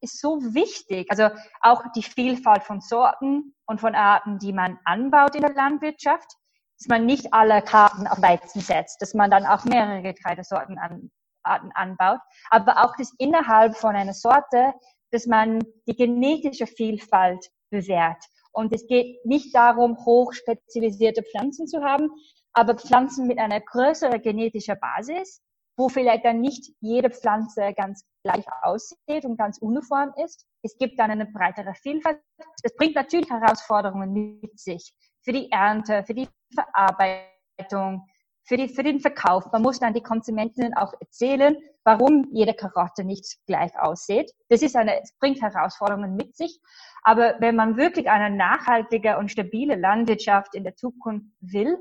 ist 0.00 0.20
so 0.20 0.40
wichtig. 0.54 1.10
Also 1.10 1.30
auch 1.60 1.82
die 1.94 2.02
Vielfalt 2.02 2.62
von 2.62 2.80
Sorten 2.80 3.54
und 3.66 3.80
von 3.80 3.94
Arten, 3.94 4.38
die 4.38 4.52
man 4.52 4.78
anbaut 4.84 5.34
in 5.34 5.42
der 5.42 5.54
Landwirtschaft, 5.54 6.30
dass 6.78 6.88
man 6.88 7.06
nicht 7.06 7.32
alle 7.32 7.62
Karten 7.62 8.06
auf 8.06 8.20
Weizen 8.20 8.60
setzt, 8.60 9.00
dass 9.00 9.14
man 9.14 9.30
dann 9.30 9.46
auch 9.46 9.64
mehrere 9.64 10.02
Getreidesorten 10.02 10.78
an, 10.78 11.10
Arten 11.42 11.70
anbaut, 11.74 12.20
aber 12.50 12.84
auch 12.84 12.96
das 12.96 13.12
innerhalb 13.18 13.76
von 13.76 13.94
einer 13.94 14.14
Sorte, 14.14 14.72
dass 15.10 15.26
man 15.26 15.60
die 15.86 15.94
genetische 15.94 16.66
Vielfalt 16.66 17.50
bewährt. 17.74 18.24
Und 18.52 18.72
es 18.72 18.86
geht 18.86 19.24
nicht 19.26 19.54
darum, 19.54 19.96
hochspezialisierte 20.04 21.22
Pflanzen 21.24 21.66
zu 21.66 21.82
haben, 21.82 22.08
aber 22.52 22.76
Pflanzen 22.76 23.26
mit 23.26 23.38
einer 23.38 23.60
größeren 23.60 24.22
genetischen 24.22 24.78
Basis, 24.80 25.42
wo 25.76 25.88
vielleicht 25.88 26.24
dann 26.24 26.40
nicht 26.40 26.72
jede 26.80 27.10
Pflanze 27.10 27.74
ganz 27.76 28.04
gleich 28.22 28.44
aussieht 28.62 29.24
und 29.24 29.36
ganz 29.36 29.58
uniform 29.58 30.12
ist. 30.24 30.46
Es 30.62 30.78
gibt 30.78 31.00
dann 31.00 31.10
eine 31.10 31.26
breitere 31.26 31.74
Vielfalt. 31.74 32.20
Das 32.62 32.74
bringt 32.76 32.94
natürlich 32.94 33.28
Herausforderungen 33.28 34.40
mit 34.40 34.58
sich 34.58 34.94
für 35.22 35.32
die 35.32 35.50
Ernte, 35.50 36.04
für 36.06 36.14
die 36.14 36.28
Verarbeitung, 36.54 38.06
für, 38.44 38.56
die, 38.56 38.68
für 38.68 38.82
den 38.82 39.00
Verkauf. 39.00 39.50
Man 39.52 39.62
muss 39.62 39.80
dann 39.80 39.94
die 39.94 40.02
Konsumentinnen 40.02 40.74
auch 40.74 40.92
erzählen, 41.00 41.56
warum 41.82 42.28
jede 42.30 42.54
Karotte 42.54 43.04
nicht 43.04 43.38
gleich 43.46 43.78
aussieht. 43.78 44.32
Das 44.48 44.62
ist 44.62 44.76
eine, 44.76 45.00
es 45.02 45.12
bringt 45.18 45.42
Herausforderungen 45.42 46.14
mit 46.14 46.36
sich. 46.36 46.60
Aber 47.02 47.34
wenn 47.40 47.56
man 47.56 47.76
wirklich 47.76 48.08
eine 48.08 48.34
nachhaltige 48.34 49.18
und 49.18 49.30
stabile 49.30 49.76
Landwirtschaft 49.76 50.54
in 50.54 50.64
der 50.64 50.76
Zukunft 50.76 51.26
will, 51.40 51.78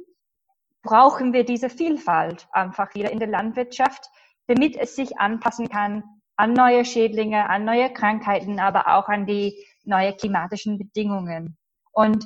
brauchen 0.82 1.34
wir 1.34 1.46
diese 1.46 1.70
Vielfalt 1.70 2.48
einfach 2.52 2.94
wieder 2.96 3.12
in 3.12 3.20
der 3.20 3.30
Landwirtschaft, 3.30 4.10
damit 4.48 4.76
es 4.76 4.96
sich 4.96 5.18
anpassen 5.18 5.70
kann 5.70 6.04
an 6.36 6.54
neue 6.54 6.84
Schädlinge, 6.84 7.50
an 7.50 7.64
neue 7.64 7.94
Krankheiten, 7.94 8.60
aber 8.60 8.88
auch 8.88 9.08
an 9.08 9.26
die 9.26 9.56
neue 9.84 10.14
klimatischen 10.14 10.78
Bedingungen. 10.78 11.58
Und 11.92 12.26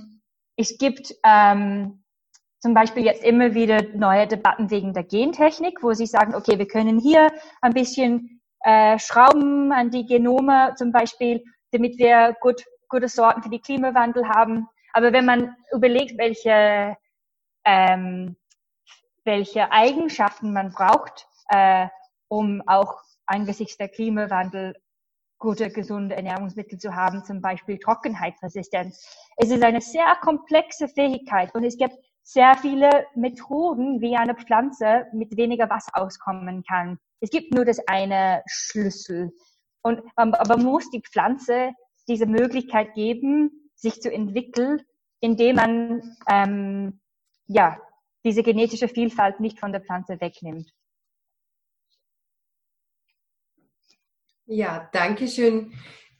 es 0.55 0.77
gibt 0.77 1.13
ähm, 1.23 2.03
zum 2.67 2.73
Beispiel 2.73 3.05
jetzt 3.05 3.23
immer 3.23 3.53
wieder 3.53 3.81
neue 3.95 4.27
Debatten 4.27 4.69
wegen 4.69 4.91
der 4.91 5.05
Gentechnik, 5.05 5.81
wo 5.81 5.93
sie 5.93 6.05
sagen, 6.05 6.35
okay, 6.35 6.59
wir 6.59 6.67
können 6.67 6.99
hier 6.99 7.31
ein 7.61 7.71
bisschen 7.71 8.41
äh, 8.59 8.99
schrauben 8.99 9.71
an 9.71 9.89
die 9.89 10.05
Genome 10.05 10.73
zum 10.75 10.91
Beispiel, 10.91 11.45
damit 11.71 11.97
wir 11.97 12.35
gut 12.41 12.65
gute 12.89 13.07
Sorten 13.07 13.41
für 13.41 13.49
den 13.49 13.61
Klimawandel 13.61 14.27
haben. 14.27 14.67
Aber 14.91 15.13
wenn 15.13 15.23
man 15.23 15.55
überlegt, 15.73 16.17
welche, 16.17 16.97
ähm, 17.63 18.35
welche 19.23 19.71
Eigenschaften 19.71 20.51
man 20.51 20.71
braucht, 20.71 21.25
äh, 21.47 21.87
um 22.27 22.61
auch 22.67 22.95
angesichts 23.27 23.77
der 23.77 23.87
Klimawandel 23.87 24.75
gute, 25.37 25.69
gesunde 25.69 26.17
Ernährungsmittel 26.17 26.77
zu 26.77 26.93
haben, 26.93 27.23
zum 27.23 27.39
Beispiel 27.39 27.77
Trockenheitsresistenz. 27.77 29.07
Es 29.37 29.51
ist 29.51 29.63
eine 29.63 29.79
sehr 29.79 30.17
komplexe 30.21 30.89
Fähigkeit 30.89 31.55
und 31.55 31.63
es 31.63 31.77
gibt 31.77 31.95
sehr 32.27 32.57
viele 32.57 33.07
Methoden, 33.15 34.01
wie 34.01 34.17
eine 34.17 34.35
Pflanze 34.35 35.05
mit 35.13 35.37
weniger 35.37 35.69
Wasser 35.69 35.91
auskommen 35.93 36.61
kann. 36.63 36.99
Es 37.21 37.29
gibt 37.29 37.53
nur 37.53 37.63
das 37.63 37.79
eine 37.87 38.43
Schlüssel. 38.47 39.31
Und, 39.81 40.01
aber 40.17 40.57
man 40.57 40.65
muss 40.65 40.89
die 40.89 41.01
Pflanze 41.01 41.71
diese 42.09 42.25
Möglichkeit 42.25 42.93
geben, 42.95 43.71
sich 43.75 44.01
zu 44.01 44.11
entwickeln, 44.11 44.81
indem 45.21 45.55
man 45.55 46.17
ähm, 46.29 46.99
ja, 47.45 47.79
diese 48.25 48.43
genetische 48.43 48.89
Vielfalt 48.89 49.39
nicht 49.39 49.57
von 49.57 49.71
der 49.71 49.81
Pflanze 49.81 50.19
wegnimmt. 50.19 50.69
Ja, 54.47 54.89
danke 54.91 55.29
schön, 55.29 55.73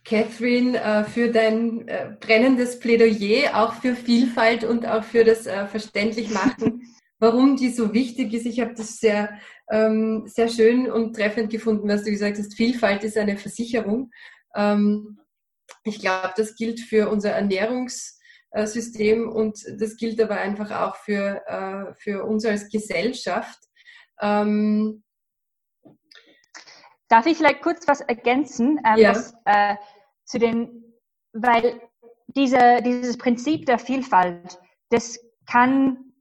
Catherine, 0.08 0.82
äh, 0.82 1.04
für 1.04 1.30
dein 1.30 1.86
äh, 1.89 2.15
brennendes 2.20 2.80
Plädoyer, 2.80 3.62
auch 3.62 3.74
für 3.74 3.93
Vielfalt 3.93 4.63
und 4.63 4.86
auch 4.86 5.04
für 5.04 5.26
das 5.26 5.46
äh, 5.46 5.67
Verständlichmachen, 5.67 6.96
warum 7.20 7.58
die 7.58 7.72
so 7.72 7.93
wichtig 7.93 8.34
ist. 8.34 8.46
Ich 8.46 8.62
habe 8.62 8.74
das 8.74 9.00
sehr, 9.00 9.38
ähm, 9.70 10.24
sehr 10.26 10.48
schön 10.48 10.89
und 10.89 11.13
treffend 11.13 11.50
gefunden, 11.52 11.89
was 11.89 12.06
du 12.06 12.12
gesagt 12.12 12.38
hast. 12.38 12.56
Vielfalt 12.56 13.04
ist 13.04 13.17
eine 13.17 13.38
Versicherung. 13.38 14.12
Ähm, 14.56 15.20
ich 15.84 16.00
glaube, 16.00 16.32
das 16.38 16.56
gilt 16.56 16.80
für 16.80 17.10
unser 17.10 17.32
Ernährungssystem 17.32 19.28
und 19.28 19.60
das 19.78 19.98
gilt 19.98 20.22
aber 20.22 20.38
einfach 20.38 20.72
auch 20.72 20.96
für, 20.96 21.93
für 21.98 22.24
uns 22.24 22.46
als 22.46 22.70
Gesellschaft. 22.70 23.60
Ähm, 24.22 25.04
Darf 27.10 27.26
ich 27.26 27.38
vielleicht 27.38 27.62
kurz 27.62 27.88
was 27.88 28.02
ergänzen? 28.02 28.80
Ähm, 28.86 28.98
ja. 28.98 29.12
was, 29.12 29.34
äh, 29.46 29.76
zu 30.28 30.38
den, 30.38 30.84
weil 31.34 31.82
diese, 32.28 32.82
dieses 32.84 33.18
Prinzip 33.18 33.66
der 33.66 33.80
Vielfalt, 33.80 34.60
das 34.90 35.20
kann, 35.46 36.13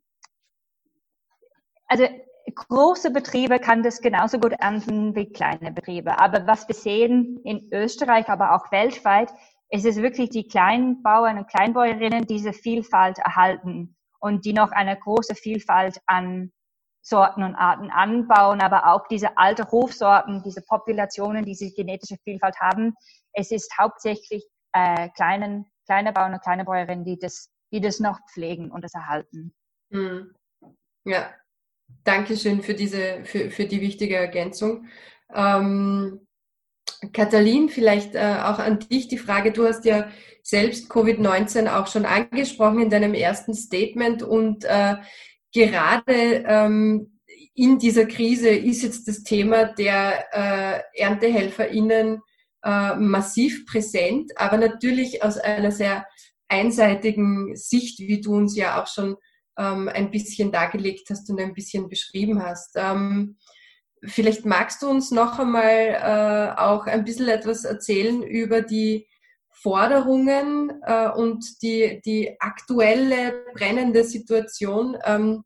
also 1.87 2.07
große 2.55 3.11
Betriebe 3.11 3.59
kann 3.59 3.83
das 3.83 4.01
genauso 4.01 4.39
gut 4.39 4.53
ernten 4.53 5.15
wie 5.15 5.31
kleine 5.31 5.73
Betriebe. 5.73 6.19
Aber 6.19 6.47
was 6.47 6.67
wir 6.69 6.75
sehen 6.75 7.41
in 7.45 7.69
Österreich, 7.73 8.29
aber 8.29 8.55
auch 8.55 8.71
weltweit, 8.73 9.31
ist 9.69 9.85
es 9.85 9.97
wirklich 9.97 10.31
die 10.31 10.47
Kleinbauern 10.47 11.39
und 11.39 11.49
Kleinbäuerinnen, 11.49 12.27
diese 12.27 12.53
Vielfalt 12.53 13.19
erhalten 13.19 13.97
und 14.21 14.45
die 14.45 14.53
noch 14.53 14.71
eine 14.71 14.97
große 14.97 15.35
Vielfalt 15.35 16.01
an 16.07 16.53
Sorten 17.03 17.43
und 17.45 17.55
Arten 17.55 17.91
anbauen, 17.91 18.61
aber 18.61 18.93
auch 18.93 19.07
diese 19.07 19.39
alte 19.39 19.71
Hofsorten, 19.71 20.43
diese 20.45 20.63
Populationen, 20.63 21.45
die 21.45 21.53
diese 21.53 21.73
genetische 21.73 22.17
Vielfalt 22.25 22.59
haben. 22.61 22.95
Es 23.37 23.51
ist 23.51 23.71
hauptsächlich 23.79 24.45
äh, 24.73 25.11
kleinen, 25.11 25.67
kleine 25.85 26.13
Bauern 26.13 26.33
und 26.33 26.43
kleine 26.43 26.65
Bäuerinnen, 26.65 27.05
die 27.05 27.19
das, 27.19 27.51
die 27.71 27.81
das 27.81 28.01
noch 28.01 28.19
pflegen 28.33 28.71
und 28.71 28.83
das 28.83 28.95
erhalten. 28.95 29.55
Hm. 29.93 30.35
Ja, 31.05 31.35
danke 32.03 32.37
schön 32.37 32.63
für 32.63 32.75
diese, 32.75 33.25
für, 33.25 33.51
für 33.51 33.67
die 33.67 33.81
wichtige 33.83 34.17
Ergänzung. 34.17 34.87
Ähm, 35.33 36.27
Katalin, 37.13 37.69
vielleicht 37.69 38.15
äh, 38.15 38.39
auch 38.43 38.59
an 38.59 38.79
dich 38.79 39.07
die 39.09 39.19
Frage. 39.19 39.53
Du 39.53 39.67
hast 39.67 39.85
ja 39.85 40.11
selbst 40.43 40.91
Covid-19 40.91 41.69
auch 41.69 41.89
schon 41.89 42.07
angesprochen 42.07 42.81
in 42.81 42.91
deinem 42.91 43.13
ersten 43.13 43.55
Statement 43.55 44.23
und 44.23 44.65
äh, 44.65 44.97
gerade 45.53 46.45
ähm, 46.47 47.21
in 47.55 47.79
dieser 47.79 48.07
Krise 48.07 48.49
ist 48.49 48.83
jetzt 48.83 49.09
das 49.09 49.23
Thema 49.23 49.65
der 49.65 50.25
äh, 50.33 51.03
ErntehelferInnen 51.03 52.23
äh, 52.67 52.97
massiv 52.97 53.65
präsent, 53.65 54.33
aber 54.37 54.59
natürlich 54.59 55.23
aus 55.23 55.39
einer 55.39 55.71
sehr 55.71 56.05
einseitigen 56.49 57.55
Sicht, 57.55 58.01
wie 58.01 58.21
du 58.21 58.35
uns 58.35 58.57
ja 58.57 58.83
auch 58.83 58.89
schon 58.89 59.17
ähm, 59.57 59.89
ein 59.89 60.11
bisschen 60.11 60.51
dargelegt 60.51 61.09
hast 61.11 61.31
und 61.31 61.41
ein 61.41 61.55
bisschen 61.55 61.89
beschrieben 61.89 62.43
hast. 62.43 62.73
Ähm, 62.75 63.37
vielleicht 64.03 64.47
magst 64.47 64.83
du 64.83 64.89
uns 64.89 65.13
noch 65.13 65.39
einmal 65.39 65.63
äh, 65.63 66.61
auch 66.61 66.87
ein 66.87 67.05
bisschen 67.05 67.29
etwas 67.29 67.65
erzählen 67.65 68.21
über 68.25 68.63
die 68.63 69.07
Forderungen 69.49 70.83
äh, 70.83 71.09
und 71.09 71.63
die, 71.63 72.01
die 72.05 72.37
aktuelle 72.41 73.45
brennende 73.55 74.03
Situation 74.03 74.97
ähm, 75.05 75.45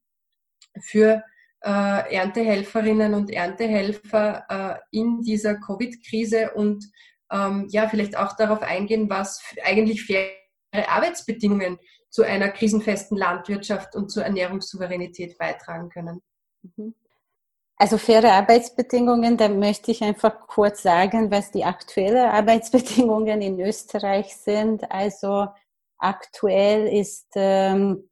für 0.80 1.22
äh, 1.62 2.14
Erntehelferinnen 2.14 3.14
und 3.14 3.30
Erntehelfer 3.30 4.44
äh, 4.48 4.98
in 4.98 5.22
dieser 5.22 5.56
Covid-Krise 5.56 6.52
und 6.54 6.84
ähm, 7.30 7.66
ja, 7.70 7.88
vielleicht 7.88 8.16
auch 8.16 8.36
darauf 8.36 8.62
eingehen, 8.62 9.08
was 9.08 9.42
eigentlich 9.64 10.04
faire 10.04 10.30
Arbeitsbedingungen 10.72 11.78
zu 12.08 12.22
einer 12.22 12.48
krisenfesten 12.48 13.16
Landwirtschaft 13.16 13.94
und 13.94 14.10
zur 14.10 14.24
Ernährungssouveränität 14.24 15.38
beitragen 15.38 15.88
können. 15.90 16.22
Mhm. 16.62 16.94
Also 17.76 17.96
faire 17.96 18.32
Arbeitsbedingungen, 18.32 19.38
da 19.38 19.48
möchte 19.48 19.90
ich 19.90 20.02
einfach 20.02 20.46
kurz 20.46 20.82
sagen, 20.82 21.30
was 21.30 21.50
die 21.50 21.64
aktuellen 21.64 22.28
Arbeitsbedingungen 22.28 23.40
in 23.40 23.58
Österreich 23.58 24.36
sind. 24.36 24.90
Also 24.90 25.46
aktuell 25.96 26.88
ist 26.88 27.28
ähm, 27.36 28.09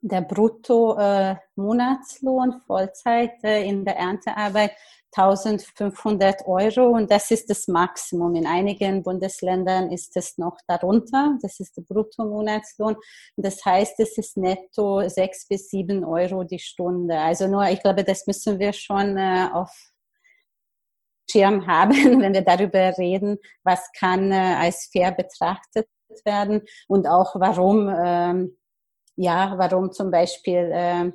der 0.00 0.22
Brutto-Monatslohn 0.22 2.52
äh, 2.52 2.60
Vollzeit 2.66 3.42
äh, 3.42 3.68
in 3.68 3.84
der 3.84 3.96
Erntearbeit 3.96 4.70
1500 5.16 6.46
Euro 6.46 6.88
und 6.88 7.10
das 7.10 7.30
ist 7.30 7.48
das 7.48 7.66
Maximum. 7.66 8.34
In 8.34 8.46
einigen 8.46 9.02
Bundesländern 9.02 9.90
ist 9.90 10.14
es 10.16 10.36
noch 10.36 10.58
darunter. 10.66 11.38
Das 11.40 11.60
ist 11.60 11.76
der 11.76 11.82
Bruttomonatslohn. 11.82 12.96
Das 13.36 13.64
heißt, 13.64 13.98
es 14.00 14.18
ist 14.18 14.36
netto 14.36 15.08
sechs 15.08 15.48
bis 15.48 15.70
sieben 15.70 16.04
Euro 16.04 16.44
die 16.44 16.58
Stunde. 16.58 17.18
Also 17.18 17.48
nur, 17.48 17.64
ich 17.68 17.80
glaube, 17.80 18.04
das 18.04 18.26
müssen 18.26 18.58
wir 18.58 18.74
schon 18.74 19.16
äh, 19.16 19.48
auf 19.52 19.70
Schirm 21.30 21.66
haben, 21.66 21.92
wenn 22.20 22.34
wir 22.34 22.42
darüber 22.42 22.96
reden, 22.98 23.38
was 23.64 23.90
kann 23.98 24.30
äh, 24.30 24.56
als 24.58 24.90
fair 24.92 25.12
betrachtet 25.12 25.88
werden 26.24 26.62
und 26.86 27.06
auch 27.06 27.34
warum, 27.34 27.88
ähm, 27.88 28.58
ja, 29.18 29.54
warum 29.58 29.90
zum 29.92 30.10
Beispiel 30.10 30.70
äh, 30.72 31.10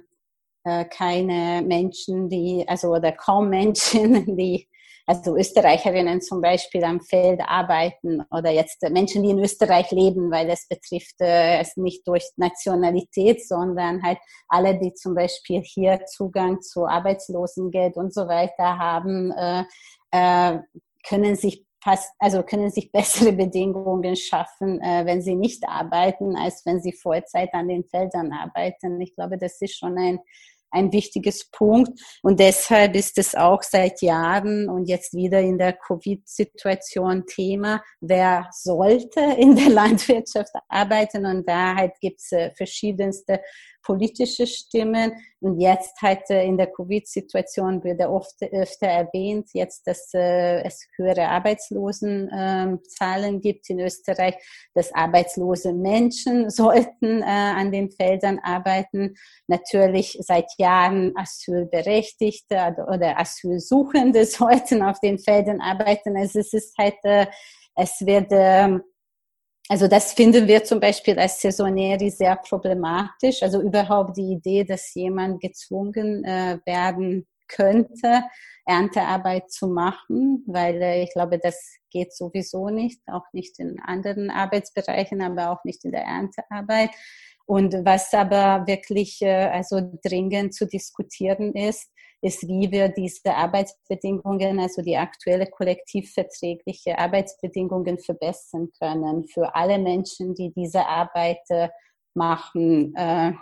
äh, 0.65 0.85
keine 0.85 1.61
Menschen, 1.65 2.27
die, 2.27 2.65
also 2.67 2.89
oder 2.89 3.13
kaum 3.13 3.49
Menschen, 3.49 4.35
die, 4.37 4.67
also 5.05 5.37
Österreicherinnen 5.37 6.21
zum 6.21 6.41
Beispiel 6.41 6.83
am 6.83 6.99
Feld 6.99 7.39
arbeiten 7.45 8.21
oder 8.29 8.51
jetzt 8.51 8.81
Menschen, 8.89 9.23
die 9.23 9.29
in 9.29 9.39
Österreich 9.39 9.91
leben, 9.91 10.31
weil 10.31 10.47
das 10.47 10.67
betrifft 10.67 11.15
äh, 11.21 11.59
es 11.59 11.77
nicht 11.77 12.05
durch 12.05 12.25
Nationalität, 12.35 13.45
sondern 13.47 14.03
halt 14.03 14.19
alle, 14.49 14.77
die 14.77 14.93
zum 14.93 15.15
Beispiel 15.15 15.61
hier 15.61 16.05
Zugang 16.05 16.61
zu 16.61 16.85
Arbeitslosengeld 16.85 17.95
und 17.95 18.13
so 18.13 18.27
weiter 18.27 18.77
haben, 18.77 19.31
äh, 19.31 19.63
äh, 20.11 20.59
können 21.07 21.35
sich 21.35 21.65
fast, 21.83 22.13
also 22.19 22.43
können 22.43 22.71
sich 22.71 22.91
bessere 22.91 23.33
Bedingungen 23.33 24.15
schaffen, 24.15 24.81
äh, 24.81 25.05
wenn 25.05 25.21
sie 25.21 25.35
nicht 25.35 25.63
arbeiten, 25.67 26.35
als 26.35 26.65
wenn 26.65 26.81
sie 26.81 26.93
Vollzeit 26.93 27.53
an 27.53 27.67
den 27.67 27.83
Feldern 27.83 28.31
arbeiten. 28.31 28.99
Ich 29.01 29.15
glaube, 29.15 29.37
das 29.37 29.61
ist 29.61 29.77
schon 29.77 29.97
ein 29.97 30.19
ein 30.73 30.91
wichtiges 30.91 31.49
Punkt. 31.51 31.99
Und 32.21 32.39
deshalb 32.39 32.95
ist 32.95 33.17
es 33.17 33.35
auch 33.35 33.61
seit 33.61 34.01
Jahren 34.01 34.69
und 34.69 34.85
jetzt 34.85 35.13
wieder 35.13 35.39
in 35.39 35.57
der 35.57 35.73
Covid-Situation 35.73 37.25
Thema, 37.27 37.81
wer 38.01 38.49
sollte 38.51 39.21
in 39.37 39.55
der 39.55 39.69
Landwirtschaft 39.69 40.51
arbeiten. 40.67 41.25
Und 41.25 41.47
da 41.47 41.75
halt 41.75 41.93
gibt 42.01 42.19
es 42.19 42.31
äh, 42.31 42.51
verschiedenste 42.55 43.39
politische 43.83 44.47
Stimmen. 44.47 45.11
Und 45.39 45.59
jetzt 45.59 46.01
halt 46.01 46.27
äh, 46.29 46.45
in 46.45 46.57
der 46.57 46.71
Covid-Situation 46.71 47.83
wird 47.83 48.01
oft 48.01 48.41
öfter 48.41 48.87
erwähnt, 48.87 49.49
jetzt, 49.53 49.85
dass 49.85 50.11
äh, 50.13 50.63
es 50.63 50.87
höhere 50.95 51.27
Arbeitslosenzahlen 51.27 53.41
gibt 53.41 53.69
in 53.69 53.81
Österreich, 53.81 54.35
dass 54.73 54.93
arbeitslose 54.93 55.73
Menschen 55.73 56.49
sollten 56.49 57.21
äh, 57.21 57.25
an 57.25 57.71
den 57.71 57.91
Feldern 57.91 58.39
arbeiten. 58.41 59.15
Natürlich 59.47 60.17
seit 60.21 60.49
Jahren 60.57 61.11
Asylberechtigte 61.15 62.75
oder 62.87 63.19
Asylsuchende 63.19 64.25
sollten 64.25 64.81
auf 64.81 64.99
den 65.01 65.19
Feldern 65.19 65.59
arbeiten. 65.59 66.15
Also 66.17 66.39
es 66.39 66.53
ist 66.53 66.77
halt, 66.77 66.95
es 67.75 68.05
wird 68.05 68.27
ähm, 68.31 68.81
also 69.69 69.87
das 69.87 70.13
finden 70.13 70.47
wir 70.47 70.63
zum 70.63 70.79
Beispiel 70.79 71.17
als 71.17 71.41
Saisonäri 71.41 72.09
sehr 72.09 72.35
problematisch. 72.35 73.41
Also 73.41 73.61
überhaupt 73.61 74.17
die 74.17 74.33
Idee, 74.33 74.63
dass 74.63 74.93
jemand 74.93 75.41
gezwungen 75.41 76.23
äh, 76.25 76.59
werden 76.65 77.25
könnte, 77.47 78.23
Erntearbeit 78.65 79.51
zu 79.51 79.67
machen, 79.67 80.43
weil 80.47 80.81
äh, 80.81 81.03
ich 81.03 81.13
glaube, 81.13 81.39
das 81.39 81.77
geht 81.91 82.13
sowieso 82.13 82.69
nicht, 82.69 83.01
auch 83.07 83.25
nicht 83.31 83.59
in 83.59 83.79
anderen 83.79 84.29
Arbeitsbereichen, 84.31 85.21
aber 85.21 85.51
auch 85.51 85.63
nicht 85.63 85.83
in 85.85 85.91
der 85.91 86.03
Erntearbeit. 86.03 86.89
Und 87.45 87.73
was 87.85 88.13
aber 88.13 88.65
wirklich 88.67 89.21
äh, 89.21 89.49
also 89.49 89.81
dringend 90.03 90.53
zu 90.53 90.65
diskutieren 90.65 91.53
ist, 91.53 91.89
ist, 92.23 92.47
wie 92.47 92.71
wir 92.71 92.87
diese 92.87 93.35
Arbeitsbedingungen, 93.35 94.59
also 94.59 94.81
die 94.81 94.95
aktuelle 94.95 95.45
kollektivverträgliche 95.47 96.97
Arbeitsbedingungen 96.97 97.99
verbessern 97.99 98.69
können 98.79 99.25
für 99.25 99.53
alle 99.53 99.77
Menschen, 99.77 100.33
die 100.33 100.51
diese 100.53 100.87
Arbeit 100.87 101.41
äh, 101.49 101.67
machen. 102.13 102.95
Äh, 102.95 103.33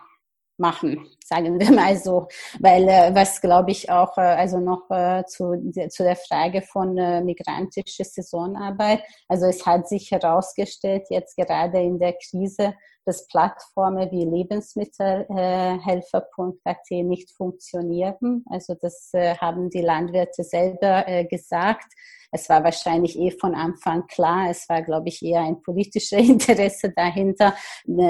machen, 0.62 1.10
sagen 1.26 1.60
wir 1.60 1.72
mal 1.72 1.98
so. 1.98 2.30
Weil 2.60 2.88
äh, 2.88 3.14
was 3.14 3.42
glaube 3.42 3.72
ich 3.72 3.90
auch, 3.90 4.18
äh, 4.18 4.22
also 4.22 4.60
noch 4.60 4.90
äh, 4.90 5.26
zu, 5.26 5.58
zu 5.90 6.04
der 6.04 6.16
Frage 6.16 6.62
von 6.62 6.98
äh, 6.98 7.20
migrantischer 7.22 8.06
Saisonarbeit. 8.06 9.04
Also 9.28 9.48
es 9.48 9.66
hat 9.66 9.90
sich 9.90 10.10
herausgestellt, 10.12 11.08
jetzt 11.10 11.36
gerade 11.36 11.82
in 11.82 12.00
der 12.00 12.14
Krise, 12.14 12.76
dass 13.06 13.28
Plattformen 13.28 14.10
wie 14.12 14.24
Lebensmittelhelfer.at 14.24 16.92
nicht 16.92 17.32
funktionieren. 17.32 18.46
Also 18.50 18.76
das 18.80 19.10
äh, 19.14 19.36
haben 19.38 19.70
die 19.70 19.82
Landwirte 19.82 20.44
selber 20.44 21.06
äh, 21.08 21.26
gesagt. 21.26 21.92
Es 22.32 22.50
war 22.50 22.64
wahrscheinlich 22.64 23.18
eh 23.20 23.32
von 23.32 23.54
Anfang 23.56 24.08
klar. 24.08 24.50
Es 24.50 24.68
war, 24.70 24.82
glaube 24.82 25.10
ich, 25.10 25.22
eher 25.22 25.42
ein 25.42 25.62
politisches 25.62 26.12
Interesse 26.30 26.92
dahinter, 26.96 27.56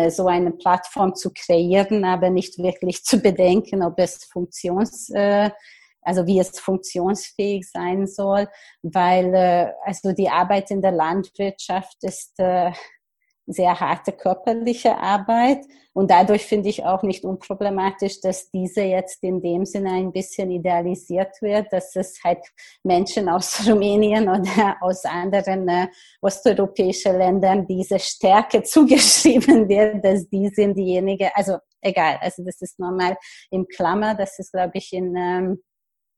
so 0.09 0.27
eine 0.27 0.51
Plattform 0.51 1.15
zu 1.15 1.31
kreieren, 1.33 2.05
aber 2.05 2.29
nicht 2.29 2.57
wirklich 2.59 3.03
zu 3.03 3.19
bedenken, 3.19 3.83
ob 3.83 3.99
es 3.99 4.25
funktions 4.25 5.11
also 6.03 6.25
wie 6.25 6.39
es 6.39 6.59
funktionsfähig 6.59 7.69
sein 7.69 8.07
soll, 8.07 8.47
weil 8.81 9.71
also 9.85 10.13
die 10.13 10.29
Arbeit 10.29 10.71
in 10.71 10.81
der 10.81 10.91
Landwirtschaft 10.91 11.97
ist 12.01 12.39
sehr 13.51 13.79
harte 13.79 14.11
körperliche 14.11 14.97
Arbeit. 14.97 15.65
Und 15.93 16.09
dadurch 16.09 16.45
finde 16.45 16.69
ich 16.69 16.85
auch 16.85 17.03
nicht 17.03 17.25
unproblematisch, 17.25 18.21
dass 18.21 18.49
diese 18.49 18.81
jetzt 18.81 19.21
in 19.23 19.41
dem 19.41 19.65
Sinne 19.65 19.91
ein 19.91 20.11
bisschen 20.11 20.49
idealisiert 20.49 21.41
wird, 21.41 21.71
dass 21.73 21.95
es 21.95 22.23
halt 22.23 22.39
Menschen 22.83 23.27
aus 23.27 23.59
Rumänien 23.67 24.29
oder 24.29 24.77
aus 24.79 25.03
anderen 25.03 25.67
äh, 25.67 25.87
osteuropäischen 26.21 27.17
Ländern 27.17 27.67
diese 27.67 27.99
Stärke 27.99 28.63
zugeschrieben 28.63 29.67
wird, 29.67 30.03
dass 30.05 30.29
die 30.29 30.47
sind 30.49 30.77
diejenigen, 30.77 31.29
also 31.33 31.57
egal, 31.81 32.17
also 32.21 32.43
das 32.43 32.61
ist 32.61 32.79
normal 32.79 33.17
im 33.49 33.67
Klammer, 33.67 34.15
das 34.15 34.39
ist, 34.39 34.53
glaube 34.53 34.73
ich, 34.75 34.93
in 34.93 35.15
ähm, 35.17 35.61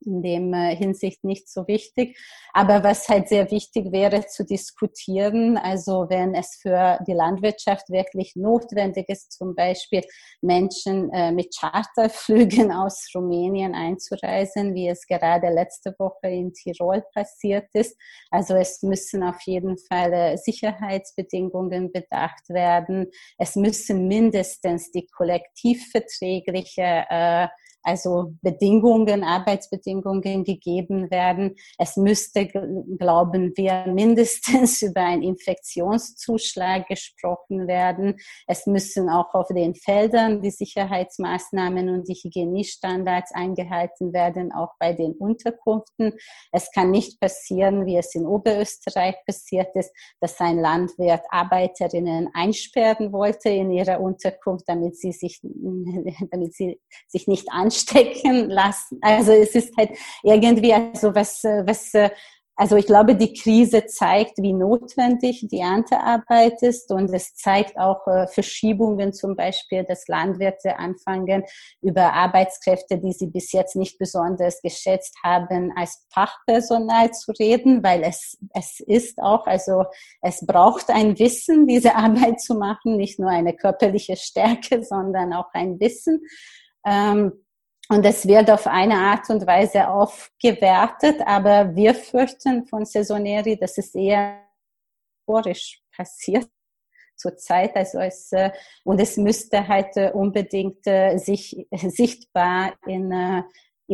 in 0.06 0.22
dem 0.22 0.54
äh, 0.54 0.76
Hinsicht 0.76 1.24
nicht 1.24 1.50
so 1.50 1.68
wichtig. 1.68 2.18
Aber 2.54 2.84
was 2.84 3.10
halt 3.10 3.30
sehr 3.30 3.50
wichtig 3.52 3.92
wäre 3.92 4.26
zu 4.28 4.46
diskutieren, 4.46 5.58
also 5.58 6.06
wenn 6.10 6.36
es 6.36 6.60
für 6.62 7.00
die 7.08 7.14
Landwirtschaft 7.14 7.90
wirklich 7.90 8.36
notwendig 8.36 9.10
ist, 9.10 9.32
zum 9.32 9.56
Beispiel 9.56 10.04
Menschen 10.42 11.12
äh, 11.12 11.32
mit 11.32 11.56
Charterflügen 11.58 12.72
aus 12.72 13.08
Rumänien 13.16 13.74
einzureisen, 13.74 14.76
wie 14.76 14.88
es 14.88 15.08
gerade 15.08 15.50
letzte 15.50 15.96
Woche 15.98 16.28
in 16.28 16.54
Tirol 16.54 17.04
passiert 17.14 17.68
ist. 17.74 17.98
Also 18.30 18.56
es 18.56 18.82
müssen 18.84 19.24
auf 19.24 19.42
jeden 19.46 19.78
Fall 19.78 20.14
äh, 20.14 20.38
Sicherheitsbedingungen 20.38 21.92
bedacht 21.92 22.50
werden. 22.50 23.08
Es 23.38 23.56
müssen 23.56 24.08
mindestens 24.08 24.92
die 24.92 25.08
kollektivverträgliche 25.08 27.06
äh, 27.10 27.48
also 27.84 28.34
Bedingungen, 28.42 29.24
Arbeitsbedingungen 29.24 30.44
gegeben 30.44 31.12
werden. 31.12 31.56
Es 31.78 31.98
müsste, 31.98 32.48
glauben 32.48 33.52
wir, 33.56 33.86
mindestens 33.88 34.82
über 34.82 35.02
einen 35.02 35.22
Infektionszuschlag 35.22 36.88
gesprochen 36.88 37.68
werden. 37.68 38.16
Es 38.48 38.66
müssen 38.66 39.10
auch 39.10 39.34
auf 39.34 39.48
den 39.50 39.76
Feldern 39.76 40.42
die 40.42 40.52
Sicherheitsmaßnahmen 40.52 41.90
und 41.90 42.08
die 42.08 42.16
Hygieniestandards 42.16 43.34
eingehalten 43.34 44.14
werden, 44.14 44.54
auch 44.54 44.72
bei 44.80 44.94
den 44.94 45.14
Unterkünften. 45.14 46.14
Es 46.52 46.72
kann 46.72 46.90
nicht 46.90 47.20
passieren, 47.20 47.86
wie 47.86 47.98
es 47.98 48.16
in 48.16 48.26
Oberösterreich 48.26 49.16
passiert 49.26 49.76
ist, 49.76 49.92
dass 50.22 50.40
ein 50.40 50.58
Landwirt 50.58 51.24
Arbeiterinnen 51.30 52.30
einsperren 52.34 53.12
wollte 53.12 53.50
in 53.50 53.72
ihrer 53.72 54.00
Unterkunft, 54.00 54.64
damit 54.68 54.98
sie 54.98 55.12
sich, 55.12 55.42
damit 56.32 56.54
sie 56.54 56.80
sich 57.08 57.28
nicht 57.28 57.52
anschauen 57.52 57.73
anstecken 57.74 58.50
lassen. 58.50 59.00
Also 59.02 59.32
es 59.32 59.56
ist 59.56 59.76
halt 59.78 59.92
irgendwie 60.24 60.74
also 60.74 61.14
was, 61.16 61.44
was 61.44 61.92
also 62.56 62.76
ich 62.76 62.86
glaube, 62.86 63.16
die 63.16 63.34
Krise 63.34 63.88
zeigt, 63.88 64.38
wie 64.38 64.54
notwendig 64.54 65.48
die 65.50 65.60
Erntearbeit 65.60 66.62
ist 66.62 66.92
und 66.92 67.12
es 67.12 67.34
zeigt 67.34 67.80
auch 67.80 68.06
äh, 68.06 68.28
Verschiebungen, 68.28 69.12
zum 69.12 69.36
Beispiel, 69.36 69.84
dass 69.84 70.08
Landwirte 70.08 70.78
anfangen, 70.78 71.44
über 71.82 72.14
Arbeitskräfte, 72.14 73.00
die 73.00 73.12
sie 73.12 73.28
bis 73.28 73.52
jetzt 73.54 73.76
nicht 73.76 73.98
besonders 73.98 74.62
geschätzt 74.62 75.18
haben, 75.24 75.74
als 75.76 76.06
Fachpersonal 76.14 77.12
zu 77.12 77.32
reden, 77.32 77.84
weil 77.84 78.04
es, 78.04 78.38
es 78.54 78.80
ist 78.82 79.18
auch, 79.18 79.48
also 79.48 79.86
es 80.22 80.46
braucht 80.46 80.92
ein 80.92 81.18
Wissen, 81.18 81.66
diese 81.66 81.96
Arbeit 81.96 82.40
zu 82.40 82.54
machen, 82.54 82.98
nicht 82.98 83.18
nur 83.18 83.32
eine 83.32 83.56
körperliche 83.56 84.16
Stärke, 84.16 84.84
sondern 84.84 85.34
auch 85.34 85.52
ein 85.54 85.80
Wissen. 85.80 86.22
Ähm, 86.86 87.32
und 87.94 88.06
es 88.06 88.28
wird 88.28 88.50
auf 88.50 88.68
eine 88.68 88.96
Art 88.96 89.30
und 89.30 89.46
Weise 89.46 89.88
aufgewertet, 89.88 91.22
aber 91.26 91.76
wir 91.76 91.94
fürchten 91.94 92.66
von 92.66 92.86
Saisoneri, 92.86 93.58
dass 93.58 93.78
es 93.78 93.94
eher 93.94 94.44
historisch 95.20 95.82
passiert 95.96 96.48
zurzeit. 97.16 97.76
Also 97.76 98.00
es, 98.00 98.32
äh, 98.32 98.52
und 98.84 99.00
es 99.00 99.18
müsste 99.18 99.68
halt 99.68 99.96
äh, 99.96 100.12
unbedingt 100.12 100.86
äh, 100.88 101.18
sich 101.18 101.68
sichtbar 101.72 102.74
in 102.86 103.12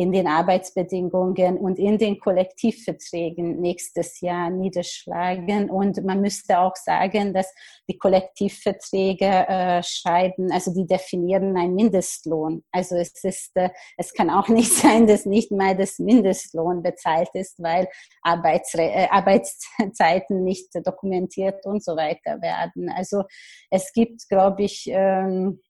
in 0.00 0.12
den 0.12 0.26
Arbeitsbedingungen 0.26 1.58
und 1.58 1.78
in 1.78 1.98
den 1.98 2.18
Kollektivverträgen 2.18 3.60
nächstes 3.60 4.22
Jahr 4.22 4.48
niederschlagen. 4.48 5.68
Und 5.68 6.02
man 6.06 6.22
müsste 6.22 6.58
auch 6.58 6.74
sagen, 6.74 7.34
dass 7.34 7.52
die 7.86 7.98
Kollektivverträge 7.98 9.26
äh, 9.26 9.82
schreiben, 9.82 10.50
also 10.52 10.72
die 10.72 10.86
definieren 10.86 11.54
einen 11.54 11.74
Mindestlohn. 11.74 12.64
Also 12.72 12.96
es 12.96 13.22
ist, 13.22 13.50
äh, 13.56 13.68
es 13.98 14.14
kann 14.14 14.30
auch 14.30 14.48
nicht 14.60 14.72
sein, 14.72 15.06
dass 15.06 15.26
nicht 15.26 15.52
mal 15.52 15.76
das 15.76 15.98
Mindestlohn 15.98 16.82
bezahlt 16.82 17.28
ist, 17.34 17.62
weil 17.62 17.86
Arbeitsre 18.22 18.82
äh, 18.82 19.08
Arbeitszeiten 19.10 20.44
nicht 20.44 20.70
dokumentiert 20.82 21.66
und 21.66 21.84
so 21.84 21.94
weiter 21.94 22.40
werden. 22.40 22.88
Also 22.88 23.24
es 23.68 23.92
gibt, 23.92 24.26
glaube 24.30 24.62
ich, 24.62 24.88
ähm, 24.90 25.60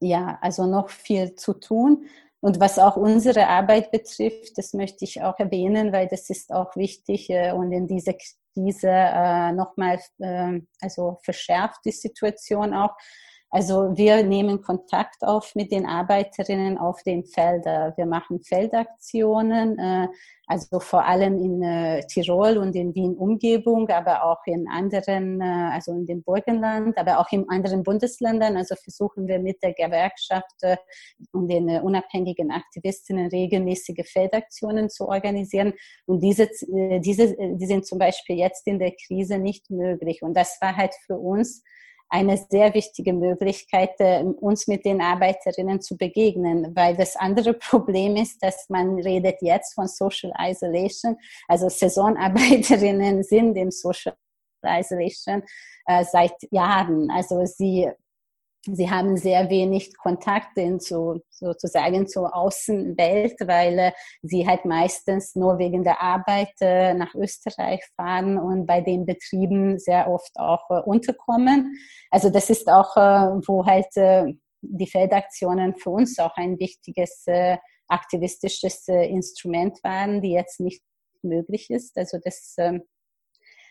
ja, 0.00 0.38
also 0.42 0.66
noch 0.66 0.90
viel 0.90 1.34
zu 1.36 1.54
tun. 1.54 2.06
Und 2.40 2.60
was 2.60 2.78
auch 2.78 2.96
unsere 2.96 3.48
Arbeit 3.48 3.90
betrifft, 3.90 4.58
das 4.58 4.74
möchte 4.74 5.04
ich 5.04 5.22
auch 5.22 5.38
erwähnen, 5.38 5.92
weil 5.92 6.06
das 6.06 6.30
ist 6.30 6.52
auch 6.52 6.76
wichtig 6.76 7.30
äh, 7.30 7.52
und 7.52 7.72
in 7.72 7.86
dieser 7.86 8.14
Krise 8.54 8.90
äh, 8.90 9.52
nochmal, 9.52 10.00
äh, 10.18 10.60
also 10.80 11.18
verschärft 11.22 11.80
die 11.84 11.92
Situation 11.92 12.74
auch. 12.74 12.94
Also 13.50 13.96
wir 13.96 14.24
nehmen 14.24 14.60
Kontakt 14.60 15.22
auf 15.22 15.54
mit 15.54 15.70
den 15.70 15.86
Arbeiterinnen 15.86 16.78
auf 16.78 17.02
den 17.04 17.24
Feldern. 17.24 17.92
Wir 17.96 18.04
machen 18.04 18.42
Feldaktionen, 18.42 19.78
äh, 19.78 20.08
also 20.48 20.80
vor 20.80 21.04
allem 21.04 21.38
in 21.38 21.62
äh, 21.62 22.04
Tirol 22.08 22.58
und 22.58 22.74
in 22.74 22.92
Wien 22.96 23.14
Umgebung, 23.14 23.88
aber 23.88 24.24
auch 24.24 24.44
in 24.46 24.66
anderen, 24.68 25.40
äh, 25.40 25.70
also 25.72 25.92
in 25.92 26.06
dem 26.06 26.24
Burgenland, 26.24 26.98
aber 26.98 27.20
auch 27.20 27.30
in 27.30 27.48
anderen 27.48 27.84
Bundesländern. 27.84 28.56
Also 28.56 28.74
versuchen 28.74 29.28
wir 29.28 29.38
mit 29.38 29.62
der 29.62 29.74
Gewerkschaft 29.74 30.62
und 31.32 31.48
den 31.48 31.68
unabhängigen 31.80 32.50
Aktivistinnen 32.50 33.28
regelmäßige 33.28 34.10
Feldaktionen 34.10 34.90
zu 34.90 35.08
organisieren. 35.08 35.72
Und 36.06 36.20
diese, 36.20 36.50
diese, 37.00 37.36
die 37.38 37.66
sind 37.66 37.86
zum 37.86 38.00
Beispiel 38.00 38.36
jetzt 38.38 38.66
in 38.66 38.80
der 38.80 38.92
Krise 38.92 39.38
nicht 39.38 39.70
möglich. 39.70 40.22
Und 40.22 40.34
das 40.34 40.58
war 40.60 40.76
halt 40.76 40.94
für 41.06 41.16
uns 41.16 41.62
eine 42.08 42.36
sehr 42.36 42.72
wichtige 42.74 43.12
Möglichkeit, 43.12 43.90
äh, 43.98 44.22
uns 44.22 44.66
mit 44.68 44.84
den 44.84 45.00
Arbeiterinnen 45.00 45.80
zu 45.80 45.96
begegnen, 45.96 46.74
weil 46.74 46.96
das 46.96 47.16
andere 47.16 47.54
Problem 47.70 48.16
ist, 48.16 48.42
dass 48.42 48.68
man 48.68 48.98
redet 48.98 49.36
jetzt 49.40 49.74
von 49.74 49.88
Social 49.88 50.32
Isolation, 50.38 51.16
also 51.48 51.68
Saisonarbeiterinnen 51.68 53.22
sind 53.24 53.56
im 53.56 53.70
Social 53.70 54.14
Isolation 54.64 55.42
äh, 55.86 56.04
seit 56.04 56.34
Jahren. 56.50 57.10
Also 57.10 57.44
sie 57.44 57.90
sie 58.72 58.90
haben 58.90 59.16
sehr 59.16 59.48
wenig 59.50 59.96
Kontakt 59.96 60.56
in 60.56 60.80
zu, 60.80 61.20
sozusagen 61.30 62.06
zur 62.06 62.34
Außenwelt, 62.34 63.36
weil 63.46 63.78
äh, 63.78 63.92
sie 64.22 64.46
halt 64.46 64.64
meistens 64.64 65.34
nur 65.34 65.58
wegen 65.58 65.84
der 65.84 66.00
Arbeit 66.00 66.52
äh, 66.60 66.94
nach 66.94 67.14
Österreich 67.14 67.84
fahren 67.96 68.38
und 68.38 68.66
bei 68.66 68.80
den 68.80 69.06
Betrieben 69.06 69.78
sehr 69.78 70.08
oft 70.10 70.36
auch 70.36 70.68
äh, 70.70 70.80
unterkommen. 70.80 71.76
Also 72.10 72.30
das 72.30 72.50
ist 72.50 72.68
auch, 72.68 72.96
wo 72.96 73.66
halt 73.66 73.88
die 74.62 74.86
Feldaktionen 74.86 75.74
für 75.76 75.90
uns 75.90 76.18
auch 76.18 76.34
ein 76.36 76.58
wichtiges 76.58 77.26
aktivistisches 77.88 78.88
Instrument 78.88 79.78
waren, 79.82 80.22
die 80.22 80.30
jetzt 80.30 80.60
nicht 80.60 80.82
möglich 81.22 81.68
ist. 81.70 81.96
Also 81.98 82.18
das 82.22 82.54
ähm, 82.58 82.82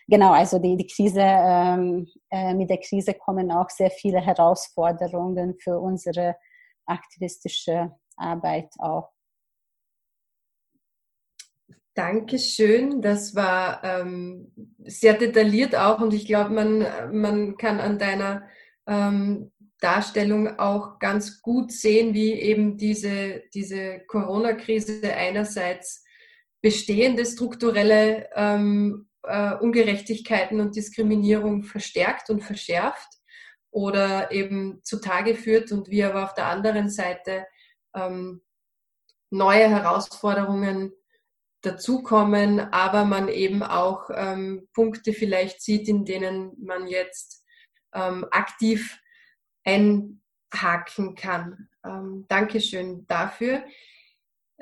genau, 0.06 0.32
also 0.32 0.58
die, 0.58 0.76
die 0.76 0.86
Krise, 0.86 1.20
ähm, 1.22 2.06
äh, 2.30 2.54
mit 2.54 2.70
der 2.70 2.78
Krise 2.78 3.14
kommen 3.14 3.50
auch 3.50 3.70
sehr 3.70 3.90
viele 3.90 4.20
Herausforderungen 4.20 5.56
für 5.58 5.78
unsere 5.78 6.36
aktivistische 6.86 7.92
Arbeit 8.16 8.70
auch. 8.78 9.10
Dankeschön. 11.94 13.00
Das 13.00 13.34
war 13.34 13.82
ähm, 13.82 14.52
sehr 14.84 15.14
detailliert 15.14 15.74
auch 15.74 16.00
und 16.00 16.12
ich 16.12 16.26
glaube, 16.26 16.50
man, 16.50 16.86
man 17.12 17.56
kann 17.56 17.80
an 17.80 17.98
deiner 17.98 18.42
ähm, 18.86 19.50
Darstellung 19.80 20.58
auch 20.58 20.98
ganz 20.98 21.40
gut 21.40 21.72
sehen, 21.72 22.12
wie 22.12 22.32
eben 22.32 22.76
diese, 22.76 23.42
diese 23.54 24.00
Corona-Krise 24.06 25.14
einerseits 25.14 26.04
bestehende 26.60 27.24
strukturelle 27.24 28.28
ähm, 28.34 29.05
äh, 29.26 29.54
Ungerechtigkeiten 29.54 30.60
und 30.60 30.76
Diskriminierung 30.76 31.62
verstärkt 31.62 32.30
und 32.30 32.42
verschärft 32.42 33.08
oder 33.70 34.30
eben 34.32 34.80
zutage 34.82 35.34
führt 35.34 35.72
und 35.72 35.90
wie 35.90 36.04
aber 36.04 36.24
auf 36.24 36.34
der 36.34 36.46
anderen 36.46 36.88
Seite 36.88 37.46
ähm, 37.94 38.42
neue 39.30 39.68
Herausforderungen 39.68 40.92
dazukommen, 41.62 42.60
aber 42.60 43.04
man 43.04 43.28
eben 43.28 43.62
auch 43.62 44.08
ähm, 44.14 44.68
Punkte 44.72 45.12
vielleicht 45.12 45.60
sieht, 45.62 45.88
in 45.88 46.04
denen 46.04 46.52
man 46.64 46.86
jetzt 46.86 47.44
ähm, 47.92 48.26
aktiv 48.30 48.98
einhaken 49.64 51.16
kann. 51.16 51.68
Ähm, 51.84 52.24
Dankeschön 52.28 53.06
dafür. 53.08 53.64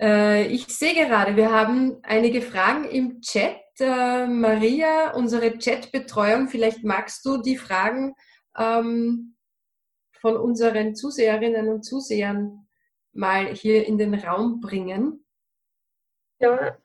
Äh, 0.01 0.47
ich 0.47 0.67
sehe 0.69 0.95
gerade, 0.95 1.37
wir 1.37 1.53
haben 1.53 1.99
einige 2.03 2.41
Fragen 2.41 2.85
im 2.85 3.21
Chat. 3.21 3.57
Äh, 3.81 4.27
Maria, 4.27 5.15
unsere 5.15 5.59
Chatbetreuung, 5.59 6.49
vielleicht 6.49 6.85
magst 6.85 7.25
du 7.25 7.39
die 7.39 7.57
Fragen 7.57 8.15
ähm, 8.57 9.37
von 10.13 10.37
unseren 10.37 10.95
Zuseherinnen 10.95 11.69
und 11.69 11.83
Zusehern 11.83 12.67
mal 13.13 13.47
hier 13.47 13.87
in 13.87 13.99
den 13.99 14.15
Raum 14.15 14.61
bringen. 14.61 15.25
Ja, 16.41 16.77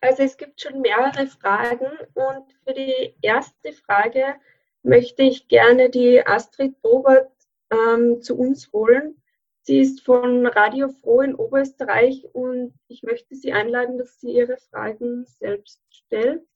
also 0.00 0.22
es 0.22 0.36
gibt 0.36 0.60
schon 0.60 0.80
mehrere 0.80 1.26
Fragen 1.26 1.90
und 2.14 2.52
für 2.64 2.74
die 2.74 3.16
erste 3.22 3.72
Frage 3.72 4.34
möchte 4.82 5.22
ich 5.22 5.48
gerne 5.48 5.90
die 5.90 6.24
Astrid 6.26 6.76
Dobert 6.82 7.30
ähm, 7.70 8.22
zu 8.22 8.36
uns 8.38 8.72
holen. 8.72 9.20
Sie 9.68 9.80
ist 9.80 10.00
von 10.00 10.46
Radio 10.46 10.88
Froh 10.88 11.20
in 11.20 11.34
Oberösterreich 11.34 12.24
und 12.32 12.72
ich 12.88 13.02
möchte 13.02 13.34
Sie 13.34 13.52
einladen, 13.52 13.98
dass 13.98 14.18
sie 14.18 14.30
Ihre 14.30 14.56
Fragen 14.56 15.26
selbst 15.26 15.82
stellt. 15.90 16.48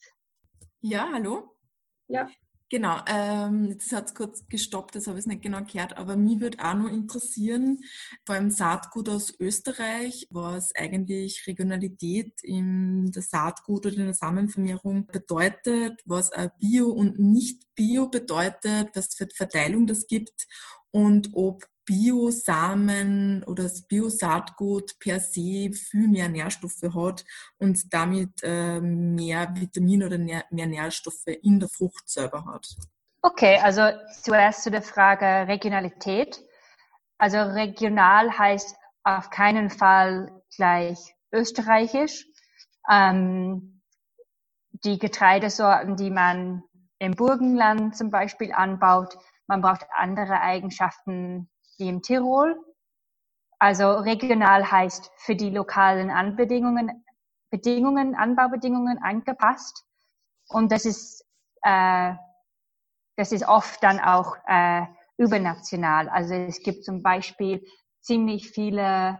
Ja, 0.80 1.10
hallo. 1.12 1.54
Ja. 2.08 2.30
Genau, 2.70 3.00
ähm, 3.06 3.66
jetzt 3.66 3.92
hat 3.92 4.06
es 4.06 4.14
kurz 4.14 4.48
gestoppt, 4.48 4.94
das 4.94 5.08
habe 5.08 5.18
ich 5.18 5.26
nicht 5.26 5.42
genau 5.42 5.62
gehört, 5.62 5.98
aber 5.98 6.16
mich 6.16 6.40
würde 6.40 6.64
auch 6.64 6.72
noch 6.72 6.88
interessieren, 6.88 7.80
vor 8.24 8.36
allem 8.36 8.48
Saatgut 8.48 9.10
aus 9.10 9.38
Österreich, 9.38 10.26
was 10.30 10.74
eigentlich 10.74 11.46
Regionalität 11.46 12.32
in 12.42 13.12
der 13.12 13.20
Saatgut 13.20 13.84
oder 13.84 13.96
in 13.96 14.06
der 14.06 14.14
Samenvermehrung 14.14 15.06
bedeutet, 15.06 16.00
was 16.06 16.30
Bio 16.58 16.88
und 16.88 17.18
Nicht-Bio 17.18 18.08
bedeutet, 18.08 18.88
was 18.94 19.14
für 19.14 19.28
Verteilung 19.28 19.86
das 19.86 20.06
gibt 20.06 20.46
und 20.92 21.28
ob 21.34 21.66
Biosamen 21.84 23.42
oder 23.44 23.64
das 23.64 23.82
Biosaatgut 23.82 24.98
per 24.98 25.20
se 25.20 25.72
viel 25.72 26.08
mehr 26.08 26.28
Nährstoffe 26.28 26.94
hat 26.94 27.24
und 27.58 27.92
damit 27.92 28.42
äh, 28.42 28.80
mehr 28.80 29.54
Vitamine 29.54 30.06
oder 30.06 30.18
mehr 30.18 30.44
Nährstoffe 30.50 31.26
in 31.26 31.60
der 31.60 31.68
Frucht 31.68 32.08
selber 32.08 32.44
hat. 32.46 32.68
Okay, 33.22 33.58
also 33.62 33.82
zuerst 34.22 34.64
zu 34.64 34.70
der 34.70 34.82
Frage 34.82 35.24
Regionalität. 35.48 36.42
Also 37.18 37.38
regional 37.38 38.36
heißt 38.36 38.76
auf 39.04 39.30
keinen 39.30 39.70
Fall 39.70 40.42
gleich 40.56 41.14
österreichisch. 41.32 42.26
Ähm, 42.90 43.80
die 44.84 44.98
Getreidesorten, 44.98 45.96
die 45.96 46.10
man 46.10 46.64
im 46.98 47.12
Burgenland 47.12 47.96
zum 47.96 48.10
Beispiel 48.10 48.52
anbaut, 48.52 49.16
man 49.46 49.60
braucht 49.60 49.86
andere 49.94 50.40
Eigenschaften 50.40 51.48
wie 51.78 51.88
im 51.88 52.02
Tirol. 52.02 52.56
Also 53.58 53.92
regional 53.92 54.70
heißt 54.70 55.10
für 55.18 55.36
die 55.36 55.50
lokalen 55.50 56.10
Anbedingungen, 56.10 57.04
Bedingungen, 57.50 58.14
Anbaubedingungen 58.14 58.98
angepasst. 59.02 59.84
Und 60.48 60.72
das 60.72 60.84
ist, 60.84 61.24
äh, 61.62 62.14
das 63.16 63.30
ist 63.32 63.46
oft 63.46 63.82
dann 63.82 64.00
auch 64.00 64.36
äh, 64.46 64.84
übernational. 65.16 66.08
Also 66.08 66.34
es 66.34 66.62
gibt 66.62 66.84
zum 66.84 67.02
Beispiel 67.02 67.64
ziemlich 68.00 68.50
viele 68.50 69.18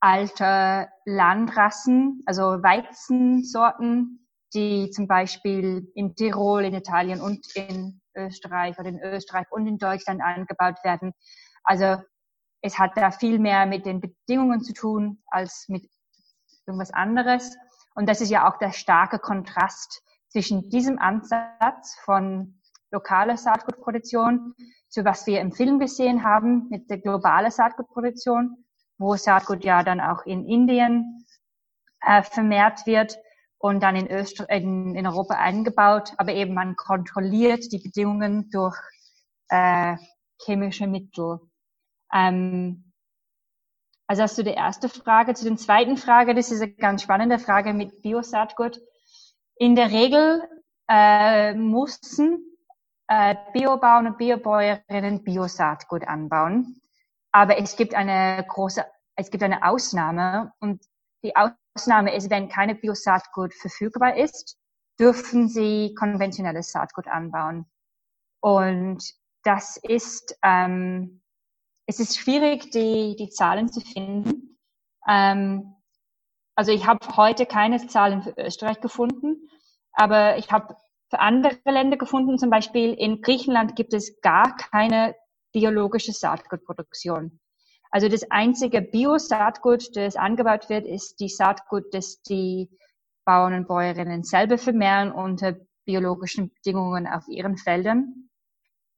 alte 0.00 0.88
Landrassen, 1.04 2.22
also 2.26 2.42
Weizensorten, 2.62 4.26
die 4.54 4.90
zum 4.90 5.06
Beispiel 5.06 5.90
in 5.94 6.14
Tirol, 6.14 6.64
in 6.64 6.74
Italien 6.74 7.20
und 7.20 7.44
in 7.54 8.00
Österreich 8.16 8.78
oder 8.78 8.88
in 8.88 9.00
Österreich 9.00 9.46
und 9.50 9.66
in 9.66 9.78
Deutschland 9.78 10.22
angebaut 10.22 10.82
werden. 10.84 11.12
Also 11.66 12.02
es 12.62 12.78
hat 12.78 12.96
da 12.96 13.10
viel 13.10 13.38
mehr 13.38 13.66
mit 13.66 13.84
den 13.84 14.00
Bedingungen 14.00 14.62
zu 14.62 14.72
tun 14.72 15.22
als 15.26 15.66
mit 15.68 15.88
irgendwas 16.66 16.92
anderes. 16.92 17.56
Und 17.94 18.08
das 18.08 18.20
ist 18.20 18.30
ja 18.30 18.48
auch 18.48 18.58
der 18.58 18.72
starke 18.72 19.18
Kontrast 19.18 20.02
zwischen 20.28 20.70
diesem 20.70 20.98
Ansatz 20.98 21.96
von 22.04 22.60
lokaler 22.90 23.36
Saatgutproduktion 23.36 24.54
zu 24.88 25.04
was 25.04 25.26
wir 25.26 25.40
im 25.40 25.52
Film 25.52 25.78
gesehen 25.78 26.24
haben 26.24 26.68
mit 26.70 26.88
der 26.88 26.98
globalen 26.98 27.50
Saatgutproduktion, 27.50 28.64
wo 28.98 29.14
Saatgut 29.16 29.62
ja 29.62 29.82
dann 29.82 30.00
auch 30.00 30.24
in 30.24 30.46
Indien 30.46 31.26
äh, 32.00 32.22
vermehrt 32.22 32.86
wird 32.86 33.18
und 33.58 33.82
dann 33.82 33.96
in, 33.96 34.10
Öster 34.10 34.48
in, 34.48 34.94
in 34.94 35.06
Europa 35.06 35.34
eingebaut. 35.34 36.14
Aber 36.16 36.32
eben 36.32 36.54
man 36.54 36.76
kontrolliert 36.76 37.70
die 37.72 37.78
Bedingungen 37.78 38.48
durch 38.50 38.78
äh, 39.48 39.96
chemische 40.42 40.86
Mittel. 40.86 41.40
Ähm, 42.12 42.92
also 44.06 44.22
hast 44.22 44.38
du 44.38 44.44
die 44.44 44.50
erste 44.50 44.88
Frage. 44.88 45.34
Zu 45.34 45.46
der 45.46 45.56
zweiten 45.56 45.96
Frage, 45.96 46.34
das 46.34 46.50
ist 46.50 46.62
eine 46.62 46.72
ganz 46.72 47.02
spannende 47.02 47.38
Frage 47.38 47.72
mit 47.72 48.02
Biosaatgut. 48.02 48.80
In 49.56 49.74
der 49.74 49.90
Regel 49.90 50.42
äh, 50.88 51.54
mussten 51.54 52.38
äh, 53.08 53.34
Biobauern 53.52 54.06
und 54.06 54.18
Biobäuerinnen 54.18 55.24
Biosaatgut 55.24 56.06
anbauen. 56.06 56.80
Aber 57.32 57.58
es 57.58 57.76
gibt 57.76 57.94
eine 57.94 58.44
große, 58.48 58.84
es 59.16 59.30
gibt 59.30 59.42
eine 59.42 59.64
Ausnahme 59.64 60.52
und 60.60 60.84
die 61.24 61.34
Ausnahme 61.34 62.14
ist, 62.14 62.30
wenn 62.30 62.48
keine 62.48 62.74
Biosaatgut 62.74 63.54
verfügbar 63.54 64.16
ist, 64.16 64.56
dürfen 64.98 65.48
sie 65.48 65.94
konventionelles 65.98 66.70
Saatgut 66.72 67.08
anbauen. 67.08 67.66
Und 68.40 69.02
das 69.42 69.76
ist 69.76 70.36
ähm, 70.42 71.22
es 71.86 72.00
ist 72.00 72.18
schwierig, 72.18 72.70
die, 72.72 73.16
die 73.16 73.30
Zahlen 73.30 73.68
zu 73.68 73.80
finden. 73.80 74.58
Ähm, 75.08 75.74
also 76.54 76.72
ich 76.72 76.86
habe 76.86 77.16
heute 77.16 77.46
keine 77.46 77.86
Zahlen 77.86 78.22
für 78.22 78.34
Österreich 78.36 78.80
gefunden, 78.80 79.48
aber 79.92 80.38
ich 80.38 80.50
habe 80.50 80.76
für 81.10 81.20
andere 81.20 81.58
Länder 81.64 81.96
gefunden. 81.96 82.38
Zum 82.38 82.50
Beispiel 82.50 82.92
in 82.94 83.22
Griechenland 83.22 83.76
gibt 83.76 83.94
es 83.94 84.20
gar 84.20 84.56
keine 84.56 85.14
biologische 85.52 86.12
Saatgutproduktion. 86.12 87.40
Also 87.90 88.08
das 88.08 88.30
einzige 88.30 88.82
Bio-Saatgut, 88.82 89.96
das 89.96 90.16
angebaut 90.16 90.68
wird, 90.68 90.86
ist 90.86 91.20
die 91.20 91.28
Saatgut, 91.28 91.94
das 91.94 92.20
die 92.22 92.68
Bauern 93.24 93.54
und 93.54 93.68
Bäuerinnen 93.68 94.24
selber 94.24 94.58
vermehren 94.58 95.12
unter 95.12 95.56
biologischen 95.84 96.52
Bedingungen 96.52 97.06
auf 97.06 97.28
ihren 97.28 97.56
Feldern. 97.56 98.28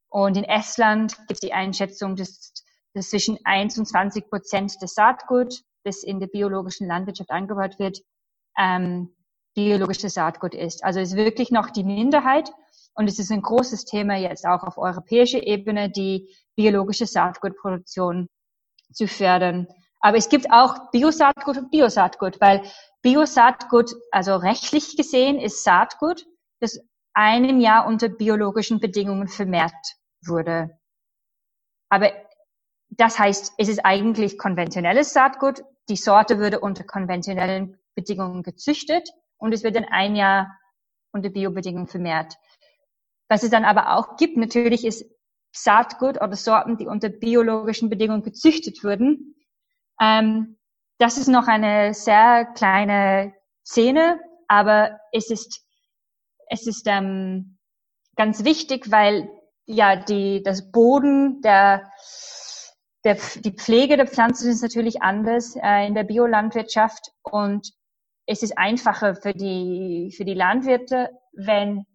Und 0.09 0.37
in 0.39 0.45
Estland 0.45 1.17
gibt 1.19 1.33
es 1.33 1.41
die 1.41 1.53
Einschätzung, 1.53 2.17
dass 2.17 2.53
dass 2.95 3.11
zwischen 3.11 3.39
1 3.45 3.79
und 3.79 3.87
20 3.87 4.29
Prozent 4.29 4.81
des 4.83 4.95
Saatgut, 4.95 5.63
das 5.85 6.03
in 6.03 6.21
der 6.21 6.27
biologischen 6.27 6.87
Landwirtschaft 6.87 7.31
angebaut 7.31 7.79
wird, 7.79 8.01
ähm, 8.59 9.15
biologisches 9.55 10.15
Saatgut 10.15 10.55
ist. 10.55 10.85
Also 10.85 11.01
es 11.01 11.11
ist 11.11 11.17
wirklich 11.17 11.51
noch 11.51 11.71
die 11.71 11.85
Minderheit 11.85 12.53
und 12.95 13.09
es 13.09 13.19
ist 13.19 13.31
ein 13.31 13.43
großes 13.43 13.85
Thema 13.85 14.17
jetzt 14.17 14.47
auch 14.47 14.63
auf 14.63 14.79
europäischer 14.79 15.45
Ebene, 15.47 15.91
die 15.91 16.35
biologische 16.57 17.07
Saatgutproduktion 17.07 18.29
zu 18.93 19.07
fördern. 19.07 19.69
Aber 20.01 20.17
es 20.17 20.29
gibt 20.29 20.51
auch 20.51 20.91
Biosaatgut 20.91 21.59
und 21.59 21.71
Biosaatgut, 21.71 22.41
weil 22.41 22.63
Biosaatgut, 23.03 23.93
also 24.11 24.37
rechtlich 24.37 24.97
gesehen, 24.97 25.39
ist 25.39 25.65
Saatgut, 25.65 26.27
das 26.61 26.81
einem 27.15 27.61
Jahr 27.61 27.87
unter 27.87 28.09
biologischen 28.09 28.81
Bedingungen 28.81 29.29
vermehrt 29.29 29.73
wurde. 30.25 30.79
Aber 31.89 32.13
das 32.99 33.19
heißt, 33.19 33.55
es 33.57 33.69
ist 33.69 33.85
eigentlich 33.85 34.39
konventionelles 34.39 35.13
Saatgut. 35.13 35.63
Die 35.89 35.97
Sorte 35.97 36.39
würde 36.39 36.61
unter 36.61 36.85
konventionellen 36.85 37.79
Bedingungen 37.95 38.43
gezüchtet 38.43 39.09
und 39.39 39.55
es 39.55 39.63
wird 39.63 39.77
in 39.77 39.85
ein 39.85 40.17
Jahr 40.17 40.59
unter 41.13 41.31
Biobedingungen 41.31 41.87
vermehrt. 41.87 42.35
Was 43.29 43.45
es 43.45 43.51
dann 43.51 43.65
aber 43.65 43.97
auch 43.97 44.17
gibt, 44.17 44.37
natürlich 44.37 44.85
ist 44.85 45.05
Saatgut 45.53 46.21
oder 46.21 46.35
Sorten, 46.35 46.77
die 46.77 46.87
unter 46.87 47.09
biologischen 47.09 47.89
Bedingungen 47.89 48.23
gezüchtet 48.23 48.83
wurden. 48.83 49.37
Ähm, 50.01 50.59
das 50.99 51.19
ist 51.19 51.29
noch 51.29 51.47
eine 51.47 51.95
sehr 51.95 52.47
kleine 52.47 53.33
Szene, 53.65 54.21
aber 54.49 54.99
es 55.13 55.31
ist, 55.31 55.65
es 56.49 56.67
ist 56.67 56.87
ähm, 56.87 57.59
ganz 58.17 58.45
wichtig, 58.45 58.91
weil 58.91 59.31
ja 59.67 59.97
die, 59.97 60.43
das 60.43 60.73
Boden, 60.73 61.41
der, 61.43 61.91
der, 63.05 63.17
die 63.37 63.53
Pflege 63.53 63.97
der 63.97 64.07
Pflanzen 64.07 64.51
ist 64.51 64.63
natürlich 64.63 65.03
anders 65.03 65.57
äh, 65.57 65.87
in 65.87 65.95
der 65.95 66.05
Biolandwirtschaft 66.05 67.13
und 67.23 67.73
es 68.27 68.43
ist 68.43 68.59
einfacher 68.59 69.15
für 69.15 69.33
die, 69.33 70.13
für 70.17 70.25
die 70.25 70.35
Landwirte, 70.35 71.11
wenn 71.33 71.87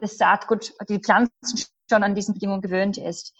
das 0.00 0.16
Saatgut, 0.16 0.72
die 0.88 0.98
Pflanzen 0.98 1.66
schon 1.88 2.02
an 2.02 2.14
diesen 2.14 2.34
Bedingungen 2.34 2.62
gewöhnt 2.62 2.98
ist. 2.98 3.34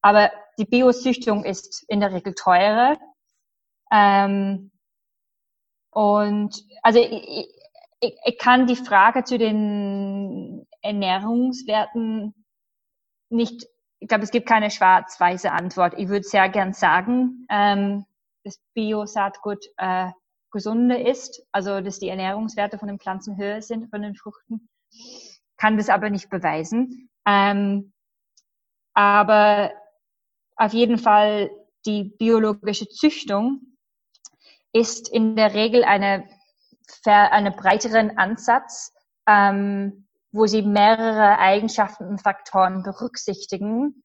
Aber 0.00 0.30
die 0.58 0.64
Biozüchtung 0.64 1.44
ist 1.44 1.84
in 1.88 2.00
der 2.00 2.12
Regel 2.12 2.34
teurer. 2.34 2.98
Ähm, 3.90 4.70
und 5.90 6.64
also 6.82 7.00
ich, 7.00 7.48
ich, 8.00 8.14
ich 8.24 8.38
kann 8.38 8.66
die 8.66 8.76
Frage 8.76 9.24
zu 9.24 9.38
den 9.38 10.66
Ernährungswerten 10.82 12.34
nicht, 13.30 13.66
ich 14.00 14.08
glaube, 14.08 14.24
es 14.24 14.30
gibt 14.30 14.48
keine 14.48 14.70
schwarz-weiße 14.70 15.50
Antwort. 15.50 15.94
Ich 15.96 16.08
würde 16.08 16.24
sehr 16.24 16.48
gern 16.48 16.72
sagen, 16.72 17.46
ähm, 17.50 18.04
dass 18.44 18.60
Bio-Saatgut 18.74 19.66
äh, 19.76 20.10
gesunder 20.50 21.04
ist, 21.04 21.42
also 21.52 21.80
dass 21.80 21.98
die 21.98 22.08
Ernährungswerte 22.08 22.78
von 22.78 22.88
den 22.88 22.98
Pflanzen 22.98 23.36
höher 23.36 23.60
sind, 23.60 23.90
von 23.90 24.02
den 24.02 24.14
Früchten, 24.14 24.68
kann 25.56 25.76
das 25.76 25.88
aber 25.88 26.10
nicht 26.10 26.30
beweisen. 26.30 27.10
Ähm, 27.26 27.92
aber 28.94 29.72
auf 30.56 30.72
jeden 30.72 30.98
Fall 30.98 31.50
die 31.86 32.04
biologische 32.04 32.88
Züchtung 32.88 33.76
ist 34.72 35.08
in 35.08 35.36
der 35.36 35.54
Regel 35.54 35.84
eine, 35.84 36.28
eine 37.04 37.50
breiteren 37.50 38.16
Ansatz, 38.16 38.92
ähm, 39.26 40.07
wo 40.32 40.46
sie 40.46 40.62
mehrere 40.62 41.38
Eigenschaften 41.38 42.04
und 42.04 42.22
Faktoren 42.22 42.82
berücksichtigen 42.82 44.02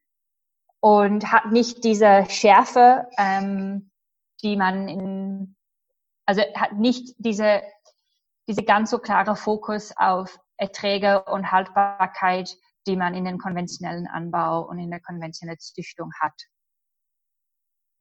und 0.80 1.32
hat 1.32 1.51
nicht 1.51 1.84
diese 1.84 2.26
Schärfe, 2.30 3.07
ähm, 3.17 3.91
die 4.41 4.55
man 4.55 4.88
in, 4.88 5.55
also 6.26 6.41
hat 6.55 6.74
nicht 6.74 7.15
diese, 7.17 7.61
diese 8.47 8.63
ganz 8.63 8.91
so 8.91 8.99
klare 8.99 9.36
Fokus 9.36 9.93
auf 9.95 10.39
Erträge 10.57 11.24
und 11.24 11.51
Haltbarkeit, 11.51 12.55
die 12.88 12.95
man 12.95 13.13
in 13.13 13.26
den 13.26 13.38
konventionellen 13.38 14.07
Anbau 14.07 14.67
und 14.67 14.80
in 14.80 14.91
der 14.91 14.99
konventionellen 14.99 15.59
Züchtung 15.59 16.11
hat. 16.19 16.34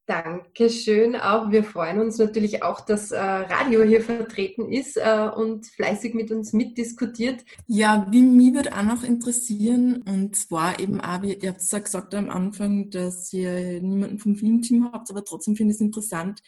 Dankeschön 0.06 1.14
auch. 1.14 1.52
Wir 1.52 1.62
freuen 1.62 2.00
uns 2.00 2.18
natürlich 2.18 2.64
auch, 2.64 2.80
dass 2.80 3.12
äh, 3.12 3.20
Radio 3.20 3.84
hier 3.84 4.02
vertreten 4.02 4.72
ist 4.72 4.96
äh, 4.96 5.30
und 5.34 5.66
fleißig 5.66 6.14
mit 6.14 6.32
uns 6.32 6.52
mitdiskutiert. 6.52 7.44
Ja, 7.68 8.08
wie 8.10 8.22
mich 8.22 8.52
würde 8.52 8.76
auch 8.76 8.82
noch 8.82 9.04
interessieren, 9.04 10.02
und 10.02 10.34
zwar 10.34 10.80
eben 10.80 11.00
auch, 11.00 11.22
wie 11.22 11.34
ihr 11.34 11.50
habt 11.50 11.62
ja 11.70 11.78
gesagt 11.78 12.14
am 12.16 12.30
Anfang, 12.30 12.90
dass 12.90 13.32
ihr 13.32 13.80
niemanden 13.80 14.18
vom 14.18 14.34
Filmteam 14.34 14.90
habt, 14.92 15.08
aber 15.08 15.24
trotzdem 15.24 15.54
finde 15.54 15.70
ich 15.70 15.76
es 15.76 15.82
interessant, 15.82 16.42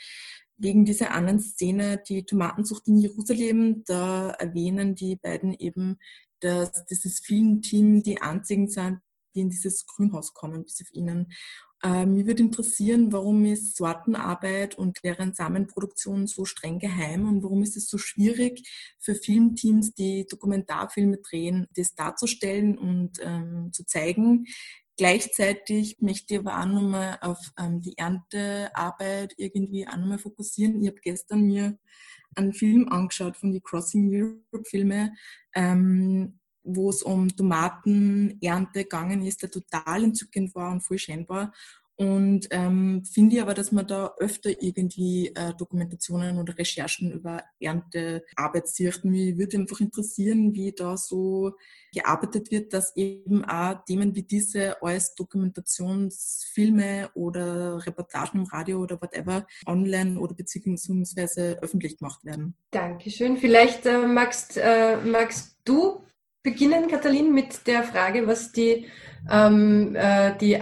wegen 0.56 0.84
dieser 0.84 1.12
anderen 1.12 1.38
Szene, 1.38 2.02
die 2.08 2.24
Tomatenzucht 2.24 2.88
in 2.88 2.98
Jerusalem, 2.98 3.84
da 3.86 4.30
erwähnen 4.30 4.96
die 4.96 5.14
beiden 5.14 5.54
eben, 5.54 5.98
dass 6.40 6.84
dieses 6.86 7.20
Filmteam 7.20 8.02
die 8.02 8.20
einzigen 8.20 8.68
sind, 8.68 8.98
die 9.34 9.40
in 9.40 9.50
dieses 9.50 9.86
Grünhaus 9.86 10.32
kommen, 10.32 10.64
bis 10.64 10.80
auf 10.80 10.92
ihnen. 10.92 11.32
Äh, 11.84 12.06
mir 12.06 12.26
würde 12.26 12.42
interessieren, 12.42 13.12
warum 13.12 13.44
ist 13.44 13.76
Sortenarbeit 13.76 14.78
und 14.78 15.04
deren 15.04 15.34
Samenproduktion 15.34 16.26
so 16.26 16.46
streng 16.46 16.78
geheim 16.78 17.28
und 17.28 17.42
warum 17.42 17.62
ist 17.62 17.76
es 17.76 17.88
so 17.88 17.98
schwierig 17.98 18.66
für 18.98 19.14
Filmteams, 19.14 19.92
die 19.92 20.26
Dokumentarfilme 20.26 21.18
drehen, 21.18 21.66
das 21.76 21.94
darzustellen 21.94 22.78
und 22.78 23.18
ähm, 23.20 23.70
zu 23.74 23.84
zeigen. 23.84 24.46
Gleichzeitig 24.96 25.98
möchte 26.00 26.34
ich 26.34 26.40
aber 26.40 26.58
auch 26.58 26.66
nochmal 26.66 27.18
auf 27.20 27.52
ähm, 27.58 27.82
die 27.82 27.98
Erntearbeit 27.98 29.34
irgendwie 29.36 29.86
auch 29.86 29.96
nochmal 29.98 30.18
fokussieren. 30.18 30.80
Ich 30.80 30.88
habe 30.88 31.00
gestern 31.02 31.42
mir 31.42 31.78
einen 32.34 32.54
Film 32.54 32.88
angeschaut 32.88 33.36
von 33.36 33.52
die 33.52 33.60
Crossing 33.60 34.10
Europe 34.10 34.64
Filme, 34.64 35.12
ähm, 35.54 36.38
wo 36.64 36.90
es 36.90 37.02
um 37.02 37.28
Tomatenernte 37.28 38.82
gegangen 38.82 39.24
ist, 39.24 39.42
der 39.42 39.50
total 39.50 40.04
entzückend 40.04 40.54
war 40.54 40.72
und 40.72 40.80
voll 40.80 40.98
scheinbar. 40.98 41.52
Und 41.96 42.48
ähm, 42.50 43.04
finde 43.04 43.36
ich 43.36 43.42
aber, 43.42 43.54
dass 43.54 43.70
man 43.70 43.86
da 43.86 44.12
öfter 44.18 44.50
irgendwie 44.50 45.28
äh, 45.28 45.54
Dokumentationen 45.56 46.38
oder 46.38 46.58
Recherchen 46.58 47.12
über 47.12 47.44
Erntearbeit 47.60 48.66
sieht. 48.66 49.04
Mich 49.04 49.38
würde 49.38 49.58
einfach 49.58 49.78
interessieren, 49.78 50.54
wie 50.54 50.72
da 50.72 50.96
so 50.96 51.52
gearbeitet 51.92 52.50
wird, 52.50 52.72
dass 52.72 52.96
eben 52.96 53.44
auch 53.44 53.84
Themen 53.84 54.16
wie 54.16 54.24
diese 54.24 54.82
als 54.82 55.14
Dokumentationsfilme 55.14 57.10
oder 57.14 57.86
Reportagen 57.86 58.40
im 58.40 58.46
Radio 58.46 58.80
oder 58.80 59.00
whatever 59.00 59.46
online 59.64 60.18
oder 60.18 60.34
beziehungsweise 60.34 61.58
öffentlich 61.62 61.98
gemacht 61.98 62.24
werden. 62.24 62.56
Dankeschön. 62.72 63.36
Vielleicht 63.36 63.86
äh, 63.86 64.04
magst, 64.04 64.56
äh, 64.56 64.96
magst 64.96 65.60
du 65.64 66.04
beginnen, 66.44 66.88
Katalin, 66.88 67.32
mit 67.34 67.66
der 67.66 67.82
Frage, 67.82 68.28
was 68.28 68.52
die, 68.52 68.86
ähm, 69.28 69.96
äh, 69.96 70.36
die 70.38 70.60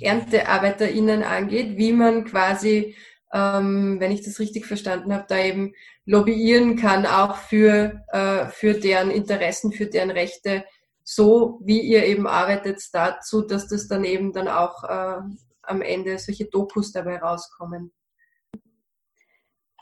ErntearbeiterInnen 0.00 1.22
angeht, 1.22 1.78
wie 1.78 1.92
man 1.92 2.24
quasi, 2.24 2.94
ähm, 3.32 3.98
wenn 4.00 4.10
ich 4.10 4.22
das 4.22 4.40
richtig 4.40 4.66
verstanden 4.66 5.14
habe, 5.14 5.24
da 5.28 5.38
eben 5.38 5.72
lobbyieren 6.04 6.76
kann, 6.76 7.06
auch 7.06 7.36
für, 7.36 8.02
äh, 8.08 8.46
für 8.48 8.74
deren 8.74 9.10
Interessen, 9.10 9.72
für 9.72 9.86
deren 9.86 10.10
Rechte, 10.10 10.64
so 11.04 11.60
wie 11.64 11.80
ihr 11.80 12.04
eben 12.04 12.26
arbeitet 12.26 12.82
dazu, 12.92 13.42
dass 13.42 13.68
das 13.68 13.86
dann 13.88 14.04
eben 14.04 14.32
dann 14.32 14.48
auch 14.48 14.82
äh, 14.84 15.20
am 15.62 15.80
Ende 15.80 16.18
solche 16.18 16.46
Dokus 16.46 16.92
dabei 16.92 17.18
rauskommen. 17.18 17.92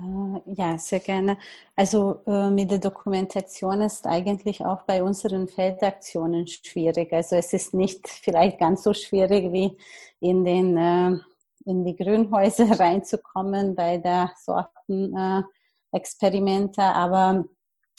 Äh, 0.03 0.41
ja, 0.55 0.79
sehr 0.79 1.01
gerne. 1.01 1.39
Also 1.77 2.21
äh, 2.27 2.51
mit 2.51 2.71
der 2.71 2.79
Dokumentation 2.79 3.81
ist 3.83 4.07
eigentlich 4.07 4.65
auch 4.65 4.83
bei 4.83 5.03
unseren 5.03 5.49
Feldaktionen 5.49 6.47
schwierig. 6.47 7.13
Also 7.13 7.37
es 7.37 7.53
ist 7.53 7.75
nicht 7.75 8.09
vielleicht 8.09 8.59
ganz 8.59 8.83
so 8.83 8.95
schwierig 8.95 9.53
wie 9.53 9.77
in 10.21 10.45
den 10.45 10.77
äh, 10.77 11.19
in 11.65 11.85
die 11.85 11.95
Grünhäuser 11.97 12.71
reinzukommen 12.81 13.75
bei 13.77 13.99
der 13.99 14.33
Sortenexperimente, 14.45 16.83
aber 16.83 17.45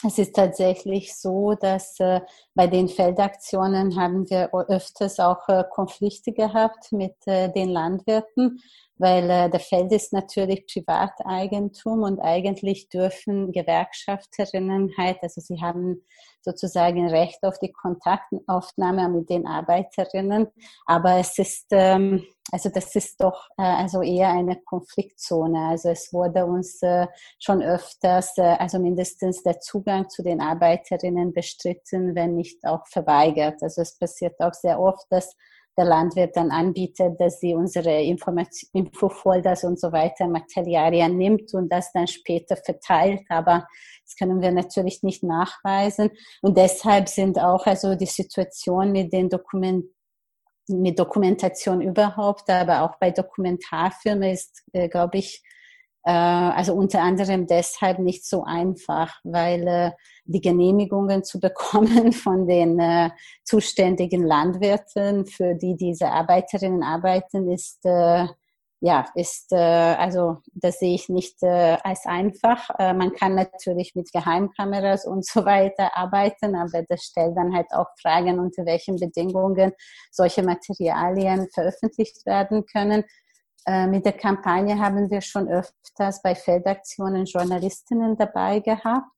es 0.05 0.17
ist 0.17 0.35
tatsächlich 0.35 1.15
so, 1.15 1.55
dass 1.55 1.99
äh, 1.99 2.21
bei 2.55 2.67
den 2.67 2.89
Feldaktionen 2.89 3.95
haben 3.95 4.29
wir 4.29 4.49
öfters 4.53 5.19
auch 5.19 5.47
äh, 5.47 5.63
Konflikte 5.69 6.33
gehabt 6.33 6.91
mit 6.91 7.15
äh, 7.25 7.51
den 7.51 7.69
Landwirten, 7.69 8.59
weil 8.97 9.29
äh, 9.29 9.49
der 9.49 9.59
Feld 9.59 9.91
ist 9.91 10.13
natürlich 10.13 10.65
Privateigentum 10.67 12.03
und 12.03 12.19
eigentlich 12.19 12.89
dürfen 12.89 13.51
Gewerkschafterinnen 13.51 14.93
halt, 14.97 15.17
also 15.21 15.41
sie 15.41 15.61
haben 15.61 16.03
sozusagen 16.41 17.09
Recht 17.09 17.43
auf 17.43 17.57
die 17.59 17.71
Kontaktaufnahme 17.71 19.09
mit 19.09 19.29
den 19.29 19.47
Arbeiterinnen, 19.47 20.47
aber 20.85 21.17
es 21.17 21.37
ist, 21.39 21.67
ähm, 21.71 22.25
also 22.53 22.69
das 22.69 22.95
ist 22.95 23.19
doch 23.19 23.49
äh, 23.57 23.63
also 23.63 24.03
eher 24.03 24.29
eine 24.29 24.57
Konfliktzone. 24.57 25.69
Also 25.69 25.89
es 25.89 26.13
wurde 26.13 26.45
uns 26.45 26.83
äh, 26.83 27.07
schon 27.39 27.63
öfters, 27.63 28.37
äh, 28.37 28.43
also 28.43 28.77
mindestens 28.77 29.41
der 29.41 29.59
Zugang 29.59 30.07
zu 30.07 30.21
den 30.21 30.39
Arbeiterinnen 30.39 31.33
bestritten, 31.33 32.13
wenn 32.13 32.35
nicht 32.35 32.63
auch 32.63 32.85
verweigert. 32.85 33.63
Also 33.63 33.81
es 33.81 33.97
passiert 33.97 34.39
auch 34.39 34.53
sehr 34.53 34.79
oft, 34.79 35.03
dass 35.09 35.35
der 35.75 35.85
Landwirt 35.85 36.35
dann 36.35 36.51
anbietet, 36.51 37.19
dass 37.19 37.39
sie 37.39 37.55
unsere 37.55 38.03
Infofolders 38.03 39.63
und 39.63 39.79
so 39.79 39.91
weiter, 39.91 40.27
Materialien 40.27 41.17
nimmt 41.17 41.51
und 41.55 41.69
das 41.69 41.91
dann 41.91 42.05
später 42.05 42.55
verteilt. 42.55 43.21
Aber 43.29 43.67
das 44.05 44.15
können 44.15 44.41
wir 44.41 44.51
natürlich 44.51 45.01
nicht 45.01 45.23
nachweisen. 45.23 46.11
Und 46.43 46.55
deshalb 46.55 47.09
sind 47.09 47.39
auch 47.39 47.65
also 47.65 47.95
die 47.95 48.05
Situation 48.05 48.91
mit 48.91 49.11
den 49.11 49.29
Dokumenten 49.29 49.92
mit 50.67 50.99
Dokumentation 50.99 51.81
überhaupt, 51.81 52.49
aber 52.49 52.83
auch 52.83 52.97
bei 52.99 53.11
Dokumentarfilmen 53.11 54.31
ist, 54.31 54.63
äh, 54.73 54.87
glaube 54.89 55.17
ich, 55.17 55.43
äh, 56.05 56.11
also 56.11 56.73
unter 56.73 57.01
anderem 57.01 57.47
deshalb 57.47 57.99
nicht 57.99 58.25
so 58.25 58.43
einfach, 58.43 59.19
weil 59.23 59.67
äh, 59.67 59.91
die 60.25 60.41
Genehmigungen 60.41 61.23
zu 61.23 61.39
bekommen 61.39 62.11
von 62.13 62.47
den 62.47 62.79
äh, 62.79 63.11
zuständigen 63.43 64.23
Landwirten, 64.23 65.25
für 65.25 65.55
die 65.55 65.75
diese 65.75 66.09
Arbeiterinnen 66.09 66.83
arbeiten, 66.83 67.49
ist 67.49 67.85
ja, 68.85 69.05
ist, 69.15 69.53
äh, 69.53 69.55
also 69.55 70.39
das 70.51 70.79
sehe 70.79 70.93
ich 70.93 71.07
nicht 71.07 71.41
äh, 71.41 71.77
als 71.83 72.05
einfach. 72.05 72.69
Äh, 72.77 72.93
man 72.93 73.13
kann 73.13 73.33
natürlich 73.33 73.95
mit 73.95 74.11
Geheimkameras 74.11 75.05
und 75.07 75.25
so 75.25 75.45
weiter 75.45 75.95
arbeiten, 75.95 76.53
aber 76.53 76.83
das 76.89 77.03
stellt 77.05 77.37
dann 77.37 77.55
halt 77.55 77.67
auch 77.71 77.87
Fragen, 78.01 78.39
unter 78.39 78.65
welchen 78.65 78.97
Bedingungen 78.97 79.71
solche 80.11 80.43
Materialien 80.43 81.47
veröffentlicht 81.53 82.25
werden 82.25 82.65
können. 82.65 83.05
Äh, 83.65 83.87
mit 83.87 84.05
der 84.05 84.17
Kampagne 84.17 84.77
haben 84.77 85.09
wir 85.09 85.21
schon 85.21 85.47
öfters 85.47 86.21
bei 86.21 86.35
Feldaktionen 86.35 87.23
Journalistinnen 87.23 88.17
dabei 88.17 88.59
gehabt 88.59 89.13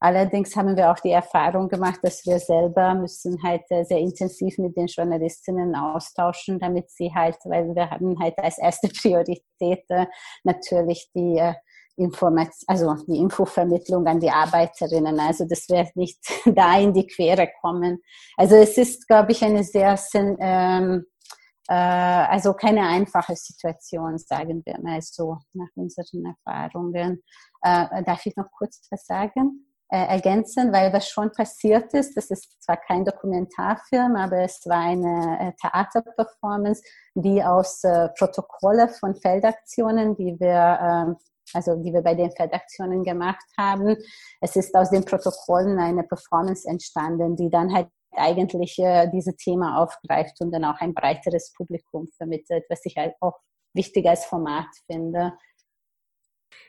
Allerdings 0.00 0.54
haben 0.56 0.76
wir 0.76 0.90
auch 0.90 1.00
die 1.00 1.10
Erfahrung 1.10 1.68
gemacht, 1.68 2.00
dass 2.02 2.24
wir 2.26 2.38
selber 2.38 2.94
müssen 2.94 3.42
halt 3.42 3.62
sehr 3.68 3.98
intensiv 3.98 4.58
mit 4.58 4.76
den 4.76 4.86
Journalistinnen 4.86 5.74
austauschen, 5.74 6.58
damit 6.58 6.90
sie 6.90 7.12
halt, 7.14 7.36
weil 7.44 7.74
wir 7.74 7.90
haben 7.90 8.18
halt 8.18 8.38
als 8.38 8.58
erste 8.58 8.88
Priorität 9.00 9.84
äh, 9.88 10.06
natürlich 10.44 11.10
die 11.14 11.38
äh, 11.38 11.54
Information, 11.96 12.64
also 12.66 12.94
die 13.06 13.18
Infovermittlung 13.18 14.06
an 14.06 14.20
die 14.20 14.30
Arbeiterinnen. 14.30 15.18
Also 15.18 15.46
das 15.48 15.68
wird 15.68 15.96
nicht 15.96 16.18
da 16.44 16.78
in 16.78 16.92
die 16.92 17.06
Quere 17.06 17.48
kommen. 17.60 18.02
Also 18.36 18.56
es 18.56 18.76
ist, 18.76 19.08
glaube 19.08 19.32
ich, 19.32 19.42
eine 19.42 19.64
sehr 19.64 19.98
ähm, 20.14 21.06
äh, 21.68 21.74
also 21.74 22.52
keine 22.54 22.86
einfache 22.86 23.34
Situation, 23.34 24.18
sagen 24.18 24.62
wir 24.64 24.80
mal 24.80 25.00
so 25.02 25.38
nach 25.52 25.68
unseren 25.74 26.26
Erfahrungen. 26.26 27.22
Äh, 27.62 28.04
darf 28.04 28.24
ich 28.26 28.36
noch 28.36 28.50
kurz 28.56 28.86
was 28.90 29.06
sagen? 29.06 29.65
Äh, 29.88 29.98
ergänzen, 29.98 30.72
weil 30.72 30.92
was 30.92 31.08
schon 31.08 31.30
passiert 31.32 31.94
ist, 31.94 32.16
das 32.16 32.30
ist 32.30 32.62
zwar 32.62 32.76
kein 32.76 33.04
Dokumentarfilm, 33.04 34.16
aber 34.16 34.38
es 34.38 34.60
war 34.66 34.80
eine 34.80 35.38
äh, 35.40 35.52
Theaterperformance, 35.60 36.82
die 37.14 37.42
aus 37.42 37.84
äh, 37.84 38.08
Protokolle 38.18 38.88
von 38.88 39.14
Feldaktionen, 39.14 40.16
die 40.16 40.36
wir 40.40 41.14
äh, 41.14 41.26
also 41.54 41.76
die 41.76 41.92
wir 41.92 42.02
bei 42.02 42.14
den 42.14 42.32
Feldaktionen 42.32 43.04
gemacht 43.04 43.44
haben. 43.56 43.96
Es 44.40 44.56
ist 44.56 44.74
aus 44.74 44.90
den 44.90 45.04
Protokollen 45.04 45.78
eine 45.78 46.02
Performance 46.02 46.68
entstanden, 46.68 47.36
die 47.36 47.50
dann 47.50 47.72
halt 47.72 47.88
eigentlich 48.12 48.78
äh, 48.78 49.08
dieses 49.10 49.36
Thema 49.36 49.82
aufgreift 49.82 50.40
und 50.40 50.50
dann 50.50 50.64
auch 50.64 50.80
ein 50.80 50.94
breiteres 50.94 51.52
Publikum 51.52 52.08
vermittelt, 52.16 52.64
was 52.68 52.84
ich 52.84 52.96
halt 52.96 53.14
auch 53.20 53.38
wichtig 53.74 54.08
als 54.08 54.24
Format 54.24 54.66
finde. 54.90 55.34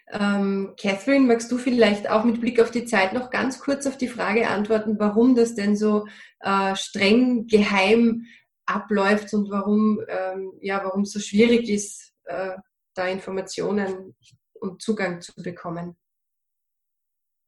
Ähm, 0.09 0.73
Catherine, 0.79 1.27
magst 1.27 1.51
du 1.51 1.57
vielleicht 1.57 2.09
auch 2.09 2.23
mit 2.23 2.39
Blick 2.39 2.61
auf 2.61 2.71
die 2.71 2.85
Zeit 2.85 3.13
noch 3.13 3.29
ganz 3.29 3.59
kurz 3.59 3.85
auf 3.85 3.97
die 3.97 4.07
Frage 4.07 4.47
antworten, 4.47 4.97
warum 4.99 5.35
das 5.35 5.53
denn 5.55 5.75
so 5.75 6.07
äh, 6.39 6.75
streng 6.75 7.47
geheim 7.47 8.25
abläuft 8.65 9.33
und 9.33 9.49
warum 9.49 9.99
ähm, 10.07 10.53
ja, 10.61 10.83
warum 10.83 11.01
es 11.01 11.11
so 11.11 11.19
schwierig 11.19 11.69
ist, 11.69 12.13
äh, 12.25 12.55
da 12.93 13.07
Informationen 13.07 14.15
und 14.59 14.81
Zugang 14.81 15.21
zu 15.21 15.33
bekommen? 15.35 15.97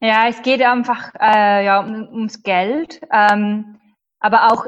Ja, 0.01 0.27
es 0.27 0.41
geht 0.41 0.61
einfach 0.61 1.13
äh, 1.19 1.65
ja, 1.65 1.81
um, 1.81 2.07
ums 2.09 2.41
Geld. 2.43 3.01
Ähm, 3.11 3.79
aber 4.19 4.51
auch, 4.51 4.65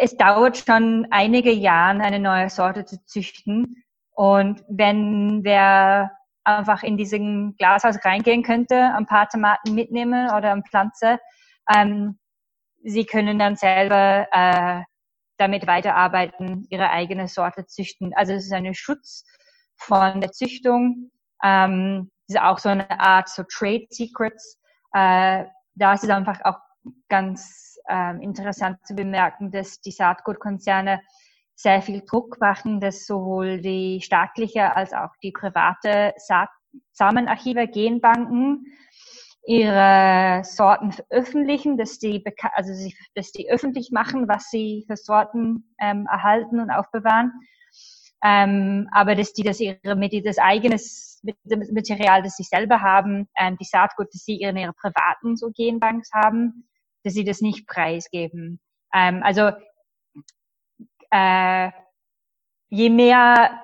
es 0.00 0.16
dauert 0.16 0.58
schon 0.58 1.06
einige 1.10 1.52
Jahre, 1.52 2.00
eine 2.00 2.18
neue 2.18 2.50
Sorte 2.50 2.84
zu 2.84 3.02
züchten. 3.06 3.82
Und 4.12 4.62
wenn 4.68 5.42
wir 5.42 6.10
einfach 6.58 6.82
in 6.82 6.96
diesen 6.96 7.56
Glashaus 7.56 8.04
reingehen 8.04 8.42
könnte, 8.42 8.76
ein 8.94 9.06
paar 9.06 9.28
Tomaten 9.28 9.74
mitnehmen 9.74 10.30
oder 10.30 10.52
eine 10.52 10.62
Pflanze. 10.62 11.18
Ähm, 11.74 12.18
sie 12.82 13.04
können 13.04 13.38
dann 13.38 13.56
selber 13.56 14.26
äh, 14.32 14.82
damit 15.38 15.66
weiterarbeiten, 15.66 16.66
ihre 16.70 16.90
eigene 16.90 17.28
Sorte 17.28 17.66
züchten. 17.66 18.12
Also 18.14 18.32
es 18.32 18.44
ist 18.44 18.52
ein 18.52 18.74
Schutz 18.74 19.24
von 19.76 20.20
der 20.20 20.32
Züchtung. 20.32 21.10
Ähm, 21.42 22.10
ist 22.28 22.40
auch 22.40 22.58
so 22.58 22.68
eine 22.68 23.00
Art 23.00 23.28
so 23.28 23.42
Trade 23.42 23.86
Secrets. 23.90 24.58
Äh, 24.92 25.44
da 25.74 25.94
ist 25.94 26.04
es 26.04 26.10
einfach 26.10 26.40
auch 26.44 26.58
ganz 27.08 27.78
äh, 27.88 28.22
interessant 28.22 28.78
zu 28.86 28.94
bemerken, 28.94 29.50
dass 29.50 29.80
die 29.80 29.90
Saatgutkonzerne 29.90 31.00
sehr 31.60 31.82
viel 31.82 32.02
Druck 32.06 32.40
machen, 32.40 32.80
dass 32.80 33.04
sowohl 33.04 33.60
die 33.60 34.00
staatliche 34.02 34.74
als 34.74 34.94
auch 34.94 35.10
die 35.22 35.30
private 35.30 36.14
Samenarchive, 36.92 37.68
Genbanken 37.68 38.64
ihre 39.46 40.42
Sorten 40.44 40.92
veröffentlichen, 40.92 41.76
dass 41.76 41.98
die, 41.98 42.24
also 42.54 42.72
sie, 42.72 42.94
dass 43.14 43.32
die 43.32 43.50
öffentlich 43.50 43.90
machen, 43.90 44.26
was 44.26 44.48
sie 44.50 44.84
für 44.86 44.96
Sorten 44.96 45.74
ähm, 45.78 46.06
erhalten 46.10 46.60
und 46.60 46.70
aufbewahren. 46.70 47.32
Ähm, 48.22 48.88
aber 48.92 49.14
dass 49.14 49.32
die 49.34 49.42
das 49.42 49.60
ihre 49.60 49.96
mit 49.96 50.26
das 50.26 50.38
eigenes 50.38 51.22
Material, 51.44 52.22
das 52.22 52.36
sie 52.36 52.44
selber 52.44 52.80
haben, 52.80 53.28
ähm, 53.38 53.58
die 53.58 53.64
Saatgut, 53.64 54.08
das 54.12 54.24
sie 54.24 54.40
in 54.40 54.56
ihrer 54.56 54.72
privaten 54.72 55.36
so 55.36 55.50
Genbanks 55.54 56.10
haben, 56.12 56.68
dass 57.02 57.12
sie 57.14 57.24
das 57.24 57.42
nicht 57.42 57.66
preisgeben. 57.66 58.60
Ähm, 58.94 59.22
also 59.22 59.50
äh, 61.10 61.70
je 62.68 62.90
mehr 62.90 63.62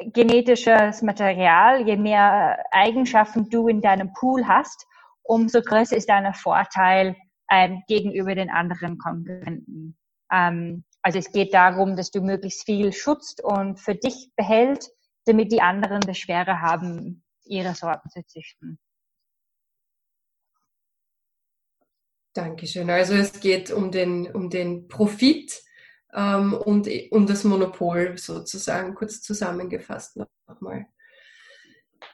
äh, 0.00 0.10
genetisches 0.10 1.02
Material, 1.02 1.86
je 1.86 1.96
mehr 1.96 2.64
Eigenschaften 2.70 3.48
du 3.50 3.68
in 3.68 3.80
deinem 3.80 4.12
Pool 4.12 4.46
hast, 4.46 4.86
umso 5.22 5.60
größer 5.60 5.96
ist 5.96 6.08
dein 6.08 6.32
Vorteil 6.34 7.16
ähm, 7.50 7.82
gegenüber 7.88 8.34
den 8.34 8.50
anderen 8.50 8.98
Konkurrenten. 8.98 9.96
Ähm, 10.30 10.84
also 11.02 11.18
es 11.18 11.32
geht 11.32 11.52
darum, 11.52 11.96
dass 11.96 12.10
du 12.10 12.22
möglichst 12.22 12.64
viel 12.64 12.92
schützt 12.92 13.42
und 13.42 13.78
für 13.78 13.94
dich 13.94 14.30
behält, 14.36 14.88
damit 15.26 15.52
die 15.52 15.60
anderen 15.60 16.00
das 16.00 16.18
schwerer 16.18 16.60
haben, 16.60 17.22
ihre 17.44 17.74
Sorten 17.74 18.08
zu 18.10 18.24
züchten. 18.26 18.78
Dankeschön. 22.34 22.90
Also 22.90 23.14
es 23.14 23.40
geht 23.40 23.70
um 23.70 23.90
den, 23.90 24.26
um 24.34 24.50
den 24.50 24.88
Profit 24.88 25.62
ähm, 26.14 26.54
und 26.54 26.88
um 27.10 27.26
das 27.26 27.44
Monopol 27.44 28.16
sozusagen 28.16 28.94
kurz 28.94 29.20
zusammengefasst 29.22 30.18
nochmal. 30.46 30.86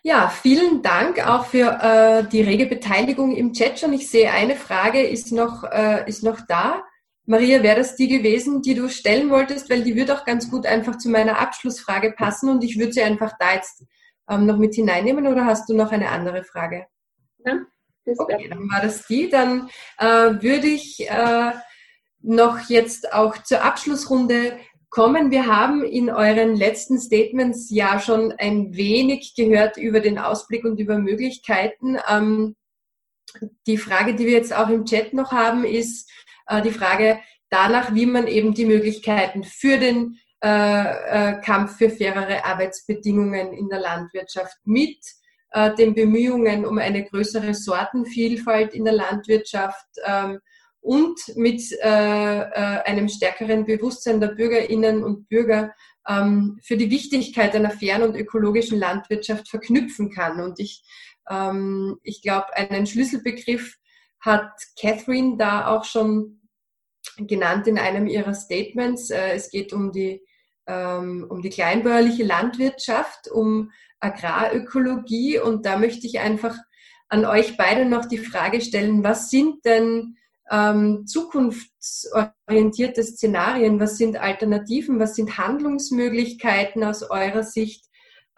Ja, 0.03 0.29
vielen 0.29 0.83
Dank 0.83 1.27
auch 1.27 1.47
für 1.47 1.79
äh, 1.83 2.29
die 2.29 2.43
rege 2.43 2.67
Beteiligung 2.67 3.37
im 3.37 3.53
Chat 3.53 3.79
schon. 3.79 3.93
Ich 3.93 4.09
sehe, 4.09 4.31
eine 4.31 4.57
Frage 4.57 5.03
ist 5.03 5.33
noch, 5.33 5.65
äh, 5.65 6.09
ist 6.09 6.23
noch 6.23 6.41
da. 6.47 6.83
Maria, 7.27 7.63
wäre 7.63 7.77
das 7.77 7.97
die 7.97 8.09
gewesen, 8.09 8.63
die 8.63 8.75
du 8.75 8.89
stellen 8.89 9.31
wolltest? 9.31 9.69
Weil 9.69 9.83
die 9.83 9.95
würde 9.97 10.15
auch 10.15 10.25
ganz 10.25 10.51
gut 10.51 10.67
einfach 10.67 10.97
zu 10.97 11.11
meiner 11.11 11.39
Abschlussfrage 11.39 12.13
passen 12.13 12.49
und 12.49 12.65
ich 12.65 12.79
würde 12.79 12.93
sie 12.93 13.03
einfach 13.03 13.35
da 13.39 13.55
jetzt 13.55 13.85
ähm, 14.29 14.47
noch 14.47 14.57
mit 14.57 14.75
hineinnehmen 14.75 15.27
oder 15.27 15.45
hast 15.45 15.69
du 15.69 15.75
noch 15.75 15.93
eine 15.93 16.09
andere 16.09 16.45
Frage? 16.45 16.87
Ja, 17.45 17.61
okay, 18.17 18.49
dann 18.49 18.71
war 18.71 18.81
das 18.83 19.07
die. 19.07 19.29
Dann 19.29 19.69
äh, 19.99 20.07
würde 20.07 20.67
ich 20.67 21.09
äh, 21.09 21.53
noch 22.23 22.69
jetzt 22.69 23.13
auch 23.13 23.43
zur 23.43 23.63
Abschlussrunde 23.63 24.59
kommen. 24.91 25.31
Wir 25.31 25.47
haben 25.47 25.85
in 25.85 26.11
euren 26.11 26.57
letzten 26.57 27.01
Statements 27.01 27.71
ja 27.71 28.01
schon 28.01 28.33
ein 28.33 28.75
wenig 28.75 29.35
gehört 29.37 29.77
über 29.77 30.01
den 30.01 30.19
Ausblick 30.19 30.65
und 30.65 30.79
über 30.81 30.99
Möglichkeiten. 30.99 31.97
Ähm, 32.09 32.57
die 33.67 33.79
Frage, 33.79 34.15
die 34.15 34.27
wir 34.27 34.33
jetzt 34.33 34.55
auch 34.55 34.69
im 34.69 34.85
Chat 34.85 35.15
noch 35.15 35.31
haben, 35.31 35.65
ist 35.65 36.11
äh, 36.47 36.61
die 36.63 36.73
Frage 36.73 37.21
danach, 37.49 37.95
wie 37.95 38.07
man 38.07 38.27
eben 38.27 38.55
die 38.55 38.67
Möglichkeiten 38.67 39.45
für 39.45 39.79
den 39.79 40.19
äh, 40.43 40.49
äh, 40.49 41.41
Kampf 41.43 41.77
für 41.77 41.91
fairere 41.91 42.45
Arbeitsbedingungen 42.45 43.53
in 43.53 43.69
der 43.69 43.81
Landwirtschaft 43.81 44.57
mit 44.65 44.99
äh, 45.51 45.75
den 45.75 45.95
Bemühungen 45.95 46.65
um 46.65 46.79
eine 46.79 47.05
größere 47.05 47.55
Sortenvielfalt 47.55 48.73
in 48.73 48.85
der 48.85 48.95
Landwirtschaft 48.95 49.87
ähm, 50.05 50.41
und 50.81 51.21
mit 51.37 51.63
äh, 51.83 52.41
äh, 52.41 52.83
einem 52.85 53.09
stärkeren 53.09 53.67
Bewusstsein 53.67 54.21
der 54.21 54.29
Bürgerinnen 54.29 55.05
und 55.05 55.29
Bürger 55.29 55.75
ähm, 56.09 56.59
für 56.63 56.77
die 56.77 56.91
Wichtigkeit 56.91 57.55
einer 57.55 57.71
fairen 57.71 58.03
und 58.03 58.17
ökologischen 58.17 58.79
Landwirtschaft 58.79 59.49
verknüpfen 59.49 60.11
kann. 60.11 60.41
Und 60.41 60.59
ich, 60.59 60.83
ähm, 61.29 61.99
ich 62.03 62.23
glaube, 62.23 62.57
einen 62.57 62.87
Schlüsselbegriff 62.87 63.77
hat 64.21 64.51
Catherine 64.79 65.37
da 65.37 65.67
auch 65.69 65.85
schon 65.85 66.41
genannt 67.19 67.67
in 67.67 67.79
einem 67.79 68.07
ihrer 68.07 68.35
Statements. 68.35 69.11
Äh, 69.11 69.33
es 69.33 69.51
geht 69.51 69.73
um 69.73 69.93
die, 69.93 70.23
ähm, 70.67 71.27
um 71.29 71.43
die 71.43 71.51
kleinbäuerliche 71.51 72.25
Landwirtschaft, 72.25 73.29
um 73.31 73.71
Agrarökologie. 74.01 75.39
Und 75.39 75.67
da 75.67 75.79
möchte 75.79 76.07
ich 76.07 76.21
einfach 76.21 76.57
an 77.09 77.27
euch 77.27 77.57
beide 77.57 77.85
noch 77.85 78.07
die 78.07 78.19
Frage 78.19 78.61
stellen, 78.61 79.05
was 79.05 79.31
sind 79.31 79.65
denn 79.65 80.17
ähm, 80.51 81.07
zukunftsorientierte 81.07 83.03
Szenarien? 83.03 83.81
Was 83.81 83.97
sind 83.97 84.17
Alternativen? 84.17 84.99
Was 84.99 85.15
sind 85.15 85.39
Handlungsmöglichkeiten 85.39 86.85
aus 86.85 87.03
eurer 87.03 87.43
Sicht? 87.43 87.87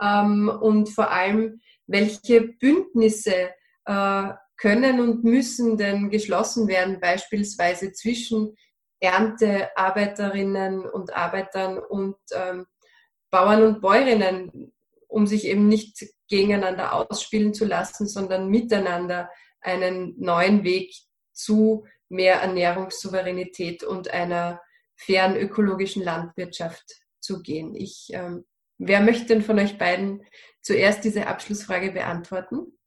Ähm, 0.01 0.49
und 0.49 0.89
vor 0.91 1.11
allem, 1.11 1.61
welche 1.87 2.43
Bündnisse 2.43 3.51
äh, 3.87 4.29
können 4.57 5.01
und 5.01 5.25
müssen 5.25 5.77
denn 5.77 6.11
geschlossen 6.11 6.69
werden, 6.69 7.01
beispielsweise 7.01 7.93
zwischen 7.93 8.55
Erntearbeiterinnen 9.01 10.87
und 10.87 11.13
Arbeitern 11.17 11.79
und 11.79 12.17
ähm, 12.33 12.67
Bauern 13.31 13.63
und 13.65 13.81
Bäuerinnen, 13.81 14.73
um 15.09 15.27
sich 15.27 15.47
eben 15.47 15.67
nicht 15.67 16.07
gegeneinander 16.29 16.93
ausspielen 16.93 17.55
zu 17.55 17.65
lassen, 17.65 18.07
sondern 18.07 18.49
miteinander 18.49 19.29
einen 19.61 20.15
neuen 20.19 20.63
Weg 20.63 20.95
zu 21.33 21.85
mehr 22.13 22.37
Ernährungssouveränität 22.43 23.83
und 23.83 24.11
einer 24.11 24.61
fairen 24.95 25.37
ökologischen 25.37 26.05
Landwirtschaft 26.05 27.01
zu 27.21 27.43
gehen. 27.43 27.75
Ich, 27.75 28.11
ähm, 28.13 28.45
wer 28.79 29.01
möchte 29.01 29.27
denn 29.27 29.43
von 29.43 29.59
euch 29.59 29.79
beiden 29.79 30.25
zuerst 30.61 31.05
diese 31.05 31.27
Abschlussfrage 31.27 31.91
beantworten? 31.93 32.79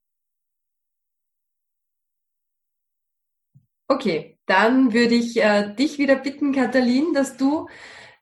Okay, 3.88 4.40
dann 4.46 4.94
würde 4.94 5.16
ich 5.16 5.38
äh, 5.38 5.74
dich 5.76 5.98
wieder 5.98 6.16
bitten, 6.16 6.54
Katalin, 6.54 7.14
dass 7.14 7.38
du, 7.38 7.68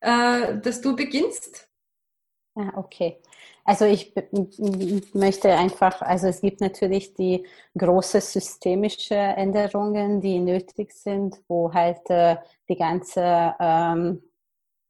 äh, 0.01 0.57
dass 0.59 0.81
du 0.81 0.95
beginnst. 0.95 1.69
Ja, 2.55 2.73
okay. 2.75 3.21
Also 3.66 3.86
ich 3.86 4.14
möchte 5.14 5.53
einfach, 5.53 6.01
also 6.01 6.28
es 6.28 6.41
gibt 6.41 6.59
natürlich 6.59 7.14
die 7.14 7.45
große 7.78 8.20
systemische 8.20 9.16
Änderungen, 9.16 10.20
die 10.20 10.39
nötig 10.39 10.91
sind, 10.93 11.38
wo 11.47 11.74
halt 11.74 12.09
äh, 12.09 12.36
die 12.68 12.76
ganze, 12.76 13.55
ähm, 13.59 14.22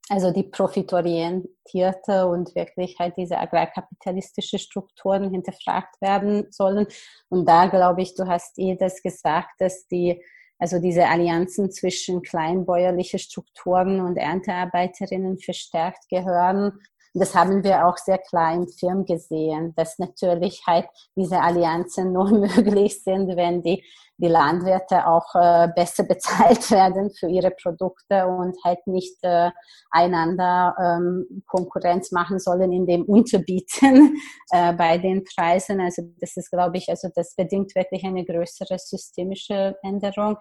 also 0.09 0.31
die 0.31 0.43
profitorientierte 0.43 2.25
und 2.27 2.55
wirklich 2.55 2.97
halt 2.97 3.15
diese 3.15 3.37
agrarkapitalistische 3.37 4.57
Strukturen 4.57 5.29
hinterfragt 5.29 6.01
werden 6.01 6.47
sollen. 6.51 6.87
Und 7.29 7.47
da 7.47 7.67
glaube 7.67 8.01
ich, 8.01 8.15
du 8.15 8.27
hast 8.27 8.57
eh 8.57 8.75
das 8.75 9.03
gesagt, 9.03 9.51
dass 9.59 9.87
die 9.87 10.19
also 10.63 10.79
diese 10.79 11.07
Allianzen 11.07 11.71
zwischen 11.71 12.21
kleinbäuerliche 12.21 13.19
Strukturen 13.19 13.99
und 13.99 14.15
Erntearbeiterinnen 14.15 15.37
verstärkt 15.37 16.07
gehören. 16.07 16.79
Das 17.15 17.35
haben 17.35 17.63
wir 17.63 17.85
auch 17.87 17.97
sehr 17.97 18.17
klar 18.17 18.55
im 18.55 18.67
Film 18.67 19.05
gesehen, 19.05 19.73
dass 19.75 19.99
natürlich 19.99 20.63
halt 20.65 20.87
diese 21.15 21.39
Allianzen 21.39 22.11
nur 22.13 22.29
möglich 22.29 23.03
sind, 23.03 23.35
wenn 23.35 23.61
die, 23.61 23.83
die 24.17 24.27
Landwirte 24.27 25.07
auch 25.07 25.35
äh, 25.35 25.67
besser 25.75 26.03
bezahlt 26.07 26.71
werden 26.71 27.11
für 27.11 27.27
ihre 27.27 27.51
Produkte 27.51 28.25
und 28.25 28.55
halt 28.63 28.85
nicht 28.87 29.17
äh, 29.21 29.51
einander 29.91 30.75
ähm, 30.79 31.43
Konkurrenz 31.45 32.11
machen 32.11 32.39
sollen, 32.39 32.71
in 32.71 32.87
dem 32.87 33.03
Unterbieten 33.03 34.17
äh, 34.49 34.73
bei 34.73 34.97
den 34.97 35.23
Preisen. 35.23 35.81
Also 35.81 36.01
das 36.19 36.35
ist, 36.35 36.49
glaube 36.49 36.77
ich, 36.77 36.89
also 36.89 37.09
das 37.13 37.35
bedingt 37.35 37.75
wirklich 37.75 38.03
eine 38.03 38.25
größere 38.25 38.79
systemische 38.79 39.75
Änderung. 39.83 40.37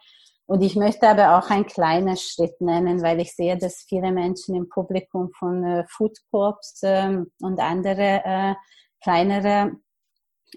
Und 0.47 0.63
ich 0.63 0.77
möchte 0.77 1.09
aber 1.09 1.39
auch 1.39 1.51
einen 1.51 1.67
kleinen 1.67 2.17
Schritt 2.17 2.61
nennen, 2.61 3.03
weil 3.03 3.21
ich 3.21 3.35
sehe, 3.35 3.57
dass 3.57 3.85
viele 3.89 4.13
Menschen 4.13 4.55
im 4.55 4.69
Publikum 4.69 5.31
von 5.33 5.65
äh, 5.65 5.85
Food 5.89 6.19
Corps 6.31 6.83
äh, 6.83 7.19
und 7.41 7.61
andere 7.61 8.23
äh, 8.25 8.55
kleinere 9.01 9.73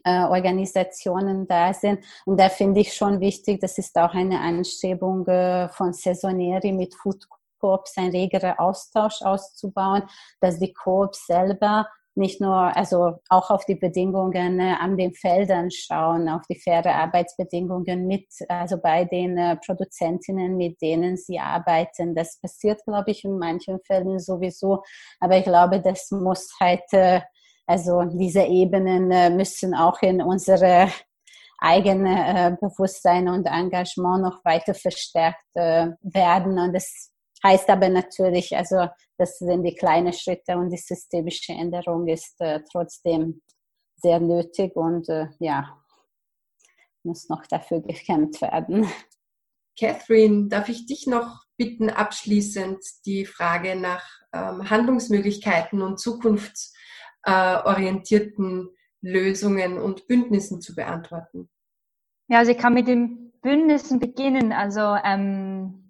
äh, 0.03 0.23
Organisationen 0.23 1.47
da 1.47 1.73
sind. 1.73 2.03
Und 2.25 2.39
da 2.39 2.49
finde 2.49 2.81
ich 2.81 2.93
schon 2.93 3.19
wichtig, 3.19 3.61
das 3.61 3.77
ist 3.77 3.95
auch 3.97 4.13
eine 4.13 4.39
Anstrebung 4.39 5.25
äh, 5.27 5.69
von 5.69 5.93
Saisoneri 5.93 6.71
mit 6.71 6.93
Food 6.95 7.25
Corps, 7.59 7.91
ein 7.95 8.09
regerer 8.09 8.59
Austausch 8.59 9.21
auszubauen, 9.21 10.03
dass 10.39 10.59
die 10.59 10.73
Corps 10.73 11.13
selber 11.25 11.87
nicht 12.17 12.39
nur, 12.39 12.55
also 12.75 13.19
auch 13.29 13.49
auf 13.51 13.65
die 13.65 13.75
Bedingungen 13.75 14.59
äh, 14.59 14.75
an 14.79 14.97
den 14.97 15.13
Feldern 15.13 15.69
schauen, 15.69 16.29
auf 16.29 16.43
die 16.49 16.59
faire 16.59 16.95
Arbeitsbedingungen 16.95 18.07
mit, 18.07 18.27
also 18.47 18.77
bei 18.77 19.05
den 19.05 19.37
äh, 19.37 19.57
Produzentinnen, 19.57 20.55
mit 20.55 20.81
denen 20.81 21.17
sie 21.17 21.39
arbeiten. 21.39 22.15
Das 22.15 22.39
passiert, 22.39 22.83
glaube 22.85 23.11
ich, 23.11 23.23
in 23.23 23.37
manchen 23.37 23.79
Fällen 23.85 24.19
sowieso. 24.19 24.83
Aber 25.19 25.37
ich 25.37 25.43
glaube, 25.43 25.81
das 25.81 26.09
muss 26.11 26.49
halt, 26.59 26.91
äh, 26.91 27.21
also 27.67 28.03
diese 28.03 28.43
Ebenen 28.43 29.35
müssen 29.35 29.73
auch 29.73 30.01
in 30.01 30.21
unsere 30.21 30.89
eigene 31.57 32.57
Bewusstsein 32.61 33.27
und 33.27 33.47
Engagement 33.47 34.21
noch 34.21 34.45
weiter 34.45 34.75
verstärkt 34.75 35.55
werden. 35.55 36.59
Und 36.59 36.73
das 36.73 37.11
Heißt 37.45 37.69
aber 37.69 37.89
natürlich, 37.89 38.57
also 38.57 38.87
das 39.19 39.37
sind 39.37 39.61
die 39.61 39.75
kleinen 39.75 40.13
Schritte 40.13 40.57
und 40.57 40.71
die 40.71 40.77
systemische 40.77 41.53
Änderung 41.53 42.07
ist 42.07 42.33
äh, 42.39 42.61
trotzdem 42.71 43.43
sehr 43.97 44.19
nötig 44.19 44.75
und 44.75 45.07
äh, 45.09 45.27
ja, 45.37 45.79
muss 47.03 47.29
noch 47.29 47.45
dafür 47.45 47.81
gekämpft 47.81 48.41
werden. 48.41 48.87
Catherine, 49.77 50.47
darf 50.47 50.69
ich 50.69 50.87
dich 50.87 51.05
noch 51.05 51.43
bitten, 51.55 51.91
abschließend 51.91 52.83
die 53.05 53.27
Frage 53.27 53.75
nach 53.75 54.03
ähm, 54.33 54.67
Handlungsmöglichkeiten 54.67 55.83
und 55.83 55.99
zukunftsorientierten 55.99 58.75
Lösungen 59.01 59.77
und 59.77 60.07
Bündnissen 60.07 60.61
zu 60.61 60.73
beantworten? 60.73 61.47
Ja, 62.27 62.39
also 62.39 62.53
ich 62.53 62.57
kann 62.57 62.73
mit 62.73 62.87
den 62.87 63.33
Bündnissen 63.41 63.99
beginnen. 63.99 64.51
Also 64.51 64.97
ähm, 65.03 65.84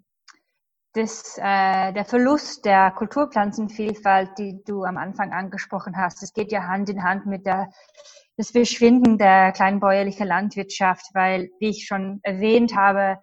das, 0.96 1.36
äh, 1.38 1.92
der 1.92 2.04
Verlust 2.04 2.64
der 2.64 2.90
Kulturpflanzenvielfalt, 2.92 4.30
die 4.38 4.62
du 4.64 4.84
am 4.84 4.96
Anfang 4.96 5.32
angesprochen 5.32 5.96
hast, 5.96 6.22
das 6.22 6.32
geht 6.32 6.50
ja 6.50 6.64
Hand 6.64 6.88
in 6.88 7.04
Hand 7.04 7.26
mit 7.26 7.44
der, 7.44 7.68
das 8.36 8.50
Verschwinden 8.50 9.18
der 9.18 9.52
kleinbäuerlichen 9.52 10.26
Landwirtschaft, 10.26 11.06
weil, 11.12 11.50
wie 11.60 11.70
ich 11.70 11.86
schon 11.86 12.20
erwähnt 12.22 12.74
habe, 12.74 13.18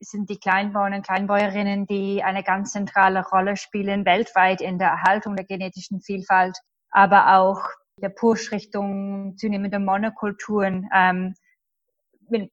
sind 0.00 0.30
die 0.30 0.38
Kleinbauern 0.38 0.94
und 0.94 1.06
Kleinbäuerinnen, 1.06 1.86
die 1.86 2.22
eine 2.22 2.44
ganz 2.44 2.70
zentrale 2.70 3.24
Rolle 3.26 3.56
spielen 3.56 4.04
weltweit 4.04 4.60
in 4.60 4.78
der 4.78 4.90
Erhaltung 4.90 5.34
der 5.34 5.44
genetischen 5.44 6.00
Vielfalt, 6.00 6.56
aber 6.90 7.36
auch 7.36 7.60
der 8.00 8.10
Push 8.10 8.52
Richtung 8.52 9.36
zunehmender 9.36 9.80
Monokulturen. 9.80 10.88
Ähm, 10.94 11.34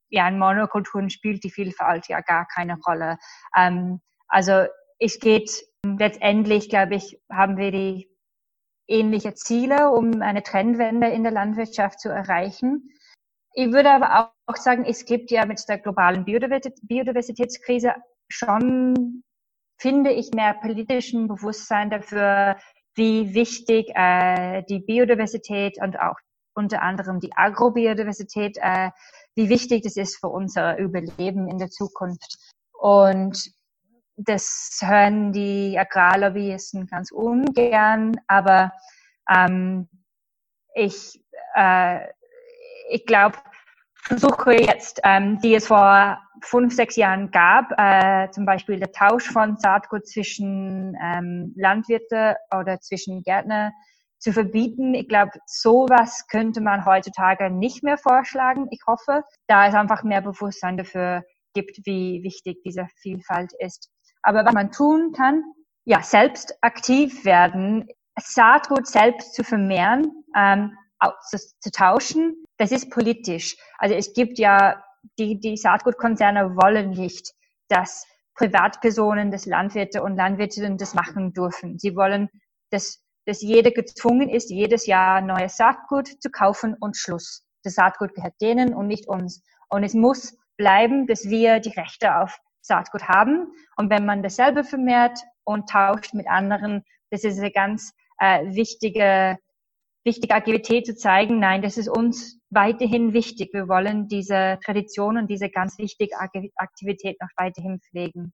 ja, 0.09 0.28
in 0.28 0.39
Monokulturen 0.39 1.11
spielt 1.11 1.43
die 1.43 1.51
Vielfalt 1.51 2.07
ja 2.07 2.22
gar 2.22 2.47
keine 2.47 2.78
Rolle. 2.88 3.18
Ähm, 3.55 4.01
also 4.28 4.65
es 4.99 5.19
geht 5.19 5.51
letztendlich, 5.84 6.69
glaube 6.69 6.95
ich, 6.95 7.19
haben 7.32 7.57
wir 7.57 7.71
die 7.71 8.09
ähnliche 8.88 9.34
Ziele, 9.34 9.91
um 9.91 10.21
eine 10.21 10.43
Trendwende 10.43 11.07
in 11.07 11.23
der 11.23 11.32
Landwirtschaft 11.32 11.99
zu 11.99 12.09
erreichen. 12.09 12.89
Ich 13.53 13.71
würde 13.71 13.91
aber 13.91 14.34
auch 14.47 14.55
sagen, 14.57 14.86
es 14.86 15.05
gibt 15.05 15.32
ja 15.32 15.45
mit 15.45 15.63
der 15.67 15.80
globalen 15.80 16.26
Biodiversitätskrise 16.26 17.93
schon, 18.28 19.23
finde 19.80 20.11
ich, 20.11 20.32
mehr 20.34 20.53
politischen 20.55 21.28
Bewusstsein 21.28 21.89
dafür, 21.89 22.57
wie 22.95 23.34
wichtig 23.34 23.89
äh, 23.95 24.63
die 24.69 24.80
Biodiversität 24.80 25.78
und 25.82 25.99
auch 25.99 26.15
unter 26.53 26.82
anderem 26.82 27.19
die 27.19 27.34
Agrobiodiversität, 27.36 28.57
äh, 28.61 28.91
wie 29.36 29.49
wichtig 29.49 29.84
das 29.84 29.97
ist 29.97 30.17
für 30.17 30.30
unser 30.30 30.78
Überleben 30.78 31.49
in 31.49 31.57
der 31.57 31.69
Zukunft. 31.69 32.38
Und 32.73 33.51
das 34.18 34.80
hören 34.82 35.34
die 35.34 35.78
Agrarlobbyisten 35.78 36.88
ganz 36.88 37.11
ungern, 37.11 38.16
aber 38.28 38.72
ähm, 39.30 39.89
ich, 40.74 41.22
äh, 41.55 41.99
ich 42.89 43.05
glaube, 43.05 43.38
Versuche 44.07 44.53
jetzt, 44.53 45.01
ähm, 45.03 45.39
die 45.39 45.55
es 45.55 45.66
vor 45.66 46.20
fünf, 46.43 46.76
sechs 46.76 46.95
Jahren 46.95 47.32
gab, 47.32 47.72
äh, 47.78 48.30
zum 48.30 48.45
Beispiel 48.45 48.78
der 48.78 48.91
Tausch 48.91 49.28
von 49.32 49.57
Saatgut 49.57 50.05
zwischen 50.07 50.95
ähm, 51.01 51.53
Landwirte 51.57 52.36
oder 52.55 52.80
zwischen 52.82 53.24
Gärtner 53.24 53.72
zu 54.20 54.32
verbieten. 54.32 54.93
Ich 54.93 55.07
glaube, 55.07 55.32
sowas 55.47 56.28
könnte 56.28 56.61
man 56.61 56.86
heutzutage 56.86 57.49
nicht 57.49 57.84
mehr 57.84 57.97
vorschlagen. 57.97 58.68
Ich 58.70 58.82
hoffe, 58.86 59.24
da 59.47 59.68
es 59.68 59.74
einfach 59.74 60.03
mehr 60.03 60.22
Bewusstsein 60.22 60.78
dafür 60.78 61.24
gibt, 61.55 61.80
wie 61.86 62.22
wichtig 62.22 62.61
diese 62.63 62.88
Vielfalt 63.01 63.53
ist. 63.57 63.89
Aber 64.26 64.43
was 64.43 64.53
man 64.53 64.71
tun 64.71 65.13
kann, 65.15 65.43
ja, 65.86 66.01
selbst 66.01 66.57
aktiv 66.61 67.26
werden, 67.26 67.88
Saatgut 68.19 68.88
selbst 68.88 69.36
zu 69.36 69.43
vermehren, 69.43 70.23
ähm, 70.36 70.76
zu, 71.30 71.71
tauschen, 71.71 72.43
das 72.57 72.71
ist 72.71 72.89
politisch. 72.89 73.55
Also 73.78 73.93
es 73.93 74.13
gibt 74.13 74.39
ja, 74.39 74.84
die, 75.19 75.39
die 75.39 75.57
Saatgutkonzerne 75.57 76.55
wollen 76.55 76.89
nicht, 76.89 77.34
dass 77.67 78.07
Privatpersonen, 78.34 79.30
dass 79.30 79.45
Landwirte 79.45 80.01
und 80.01 80.15
Landwirtinnen 80.15 80.78
das 80.78 80.95
machen 80.95 81.34
dürfen. 81.34 81.78
Sie 81.78 81.95
wollen, 81.95 82.30
dass, 82.71 83.03
dass 83.28 83.43
jeder 83.43 83.69
gezwungen 83.69 84.28
ist, 84.30 84.49
jedes 84.49 84.88
Jahr 84.88 85.21
neues 85.21 85.55
Saatgut 85.57 86.07
zu 86.19 86.32
kaufen 86.32 86.76
und 86.80 86.97
Schluss. 86.97 87.45
Das 87.63 87.76
Saatgut 87.76 88.15
gehört 88.15 88.41
denen 88.41 88.73
und 88.73 88.88
nicht 88.88 89.07
uns. 89.07 89.43
Und 89.69 89.84
es 89.84 89.93
muss 89.93 90.36
bleiben, 90.57 91.05
dass 91.05 91.26
wir 91.26 91.59
die 91.59 91.78
Rechte 91.78 92.15
auf 92.17 92.39
Saatgut 92.66 93.07
haben. 93.07 93.47
Und 93.78 93.89
wenn 93.89 94.05
man 94.05 94.24
dasselbe 94.24 94.63
vermehrt 94.63 95.20
und 95.43 95.70
tauscht 95.70 96.13
mit 96.13 96.28
anderen, 96.28 96.84
das 97.11 97.24
ist 97.24 97.39
eine 97.39 97.51
ganz 97.51 97.93
äh, 98.20 98.45
wichtige, 98.55 99.38
wichtige 100.03 100.36
Aktivität 100.36 100.86
zu 100.86 100.95
zeigen, 100.95 101.39
nein, 101.39 101.61
das 101.61 101.78
ist 101.78 101.89
uns 101.89 102.39
weiterhin 102.49 103.13
wichtig. 103.13 103.49
Wir 103.53 103.68
wollen 103.68 104.07
diese 104.07 104.59
Tradition 104.63 105.18
und 105.18 105.28
diese 105.30 105.49
ganz 105.49 105.78
wichtige 105.78 106.16
Aktivität 106.55 107.20
noch 107.22 107.30
weiterhin 107.38 107.80
pflegen. 107.80 108.34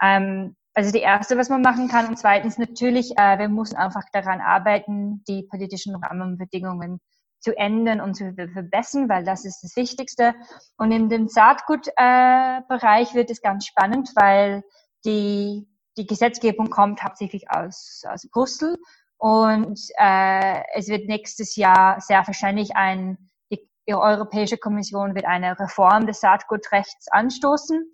Ähm, 0.00 0.56
Also 0.74 0.90
die 0.90 1.04
erste, 1.04 1.36
was 1.36 1.50
man 1.50 1.60
machen 1.60 1.88
kann. 1.88 2.08
Und 2.08 2.18
zweitens 2.18 2.56
natürlich, 2.56 3.12
äh, 3.18 3.38
wir 3.38 3.48
müssen 3.50 3.76
einfach 3.76 4.04
daran 4.12 4.40
arbeiten, 4.40 5.22
die 5.28 5.42
politischen 5.50 5.94
Rahmenbedingungen 5.96 6.98
zu 7.42 7.56
ändern 7.56 8.00
und 8.00 8.14
zu 8.14 8.32
verbessern, 8.32 9.08
weil 9.08 9.24
das 9.24 9.44
ist 9.44 9.62
das 9.62 9.76
Wichtigste. 9.76 10.34
Und 10.78 10.92
in 10.92 11.08
dem 11.08 11.28
Saatgutbereich 11.28 13.12
äh, 13.12 13.14
wird 13.14 13.30
es 13.30 13.42
ganz 13.42 13.66
spannend, 13.66 14.10
weil 14.14 14.62
die, 15.04 15.68
die 15.96 16.06
Gesetzgebung 16.06 16.70
kommt 16.70 17.02
hauptsächlich 17.02 17.50
aus, 17.50 18.04
aus 18.08 18.28
Brüssel 18.30 18.78
und 19.22 19.80
äh, 19.98 20.62
es 20.74 20.88
wird 20.88 21.06
nächstes 21.06 21.54
Jahr 21.54 22.00
sehr 22.00 22.26
wahrscheinlich 22.26 22.74
ein, 22.74 23.18
die, 23.52 23.60
die 23.86 23.94
Europäische 23.94 24.58
Kommission 24.58 25.14
wird 25.14 25.26
eine 25.26 25.58
Reform 25.60 26.06
des 26.06 26.20
Saatgutrechts 26.20 27.06
anstoßen. 27.08 27.84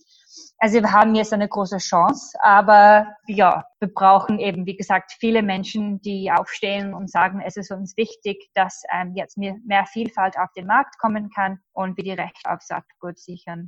Also 0.59 0.81
wir 0.81 0.93
haben 0.93 1.15
jetzt 1.15 1.33
eine 1.33 1.49
große 1.49 1.79
Chance, 1.79 2.37
aber 2.43 3.07
ja, 3.27 3.65
wir 3.81 3.89
brauchen 3.89 4.39
eben, 4.39 4.67
wie 4.67 4.77
gesagt, 4.77 5.13
viele 5.19 5.43
Menschen, 5.43 6.01
die 6.01 6.31
aufstehen 6.33 6.95
und 6.95 7.11
sagen, 7.11 7.41
es 7.41 7.57
ist 7.57 7.71
uns 7.71 7.97
wichtig, 7.97 8.51
dass 8.55 8.83
ähm, 8.93 9.15
jetzt 9.15 9.37
mehr, 9.39 9.57
mehr 9.65 9.87
Vielfalt 9.87 10.39
auf 10.39 10.51
den 10.57 10.67
Markt 10.67 10.99
kommen 10.99 11.31
kann 11.31 11.61
und 11.73 11.97
wir 11.97 12.05
die 12.05 12.13
Rechte 12.13 12.51
auf 12.51 12.61
Saatgut 12.63 13.19
sichern. 13.19 13.67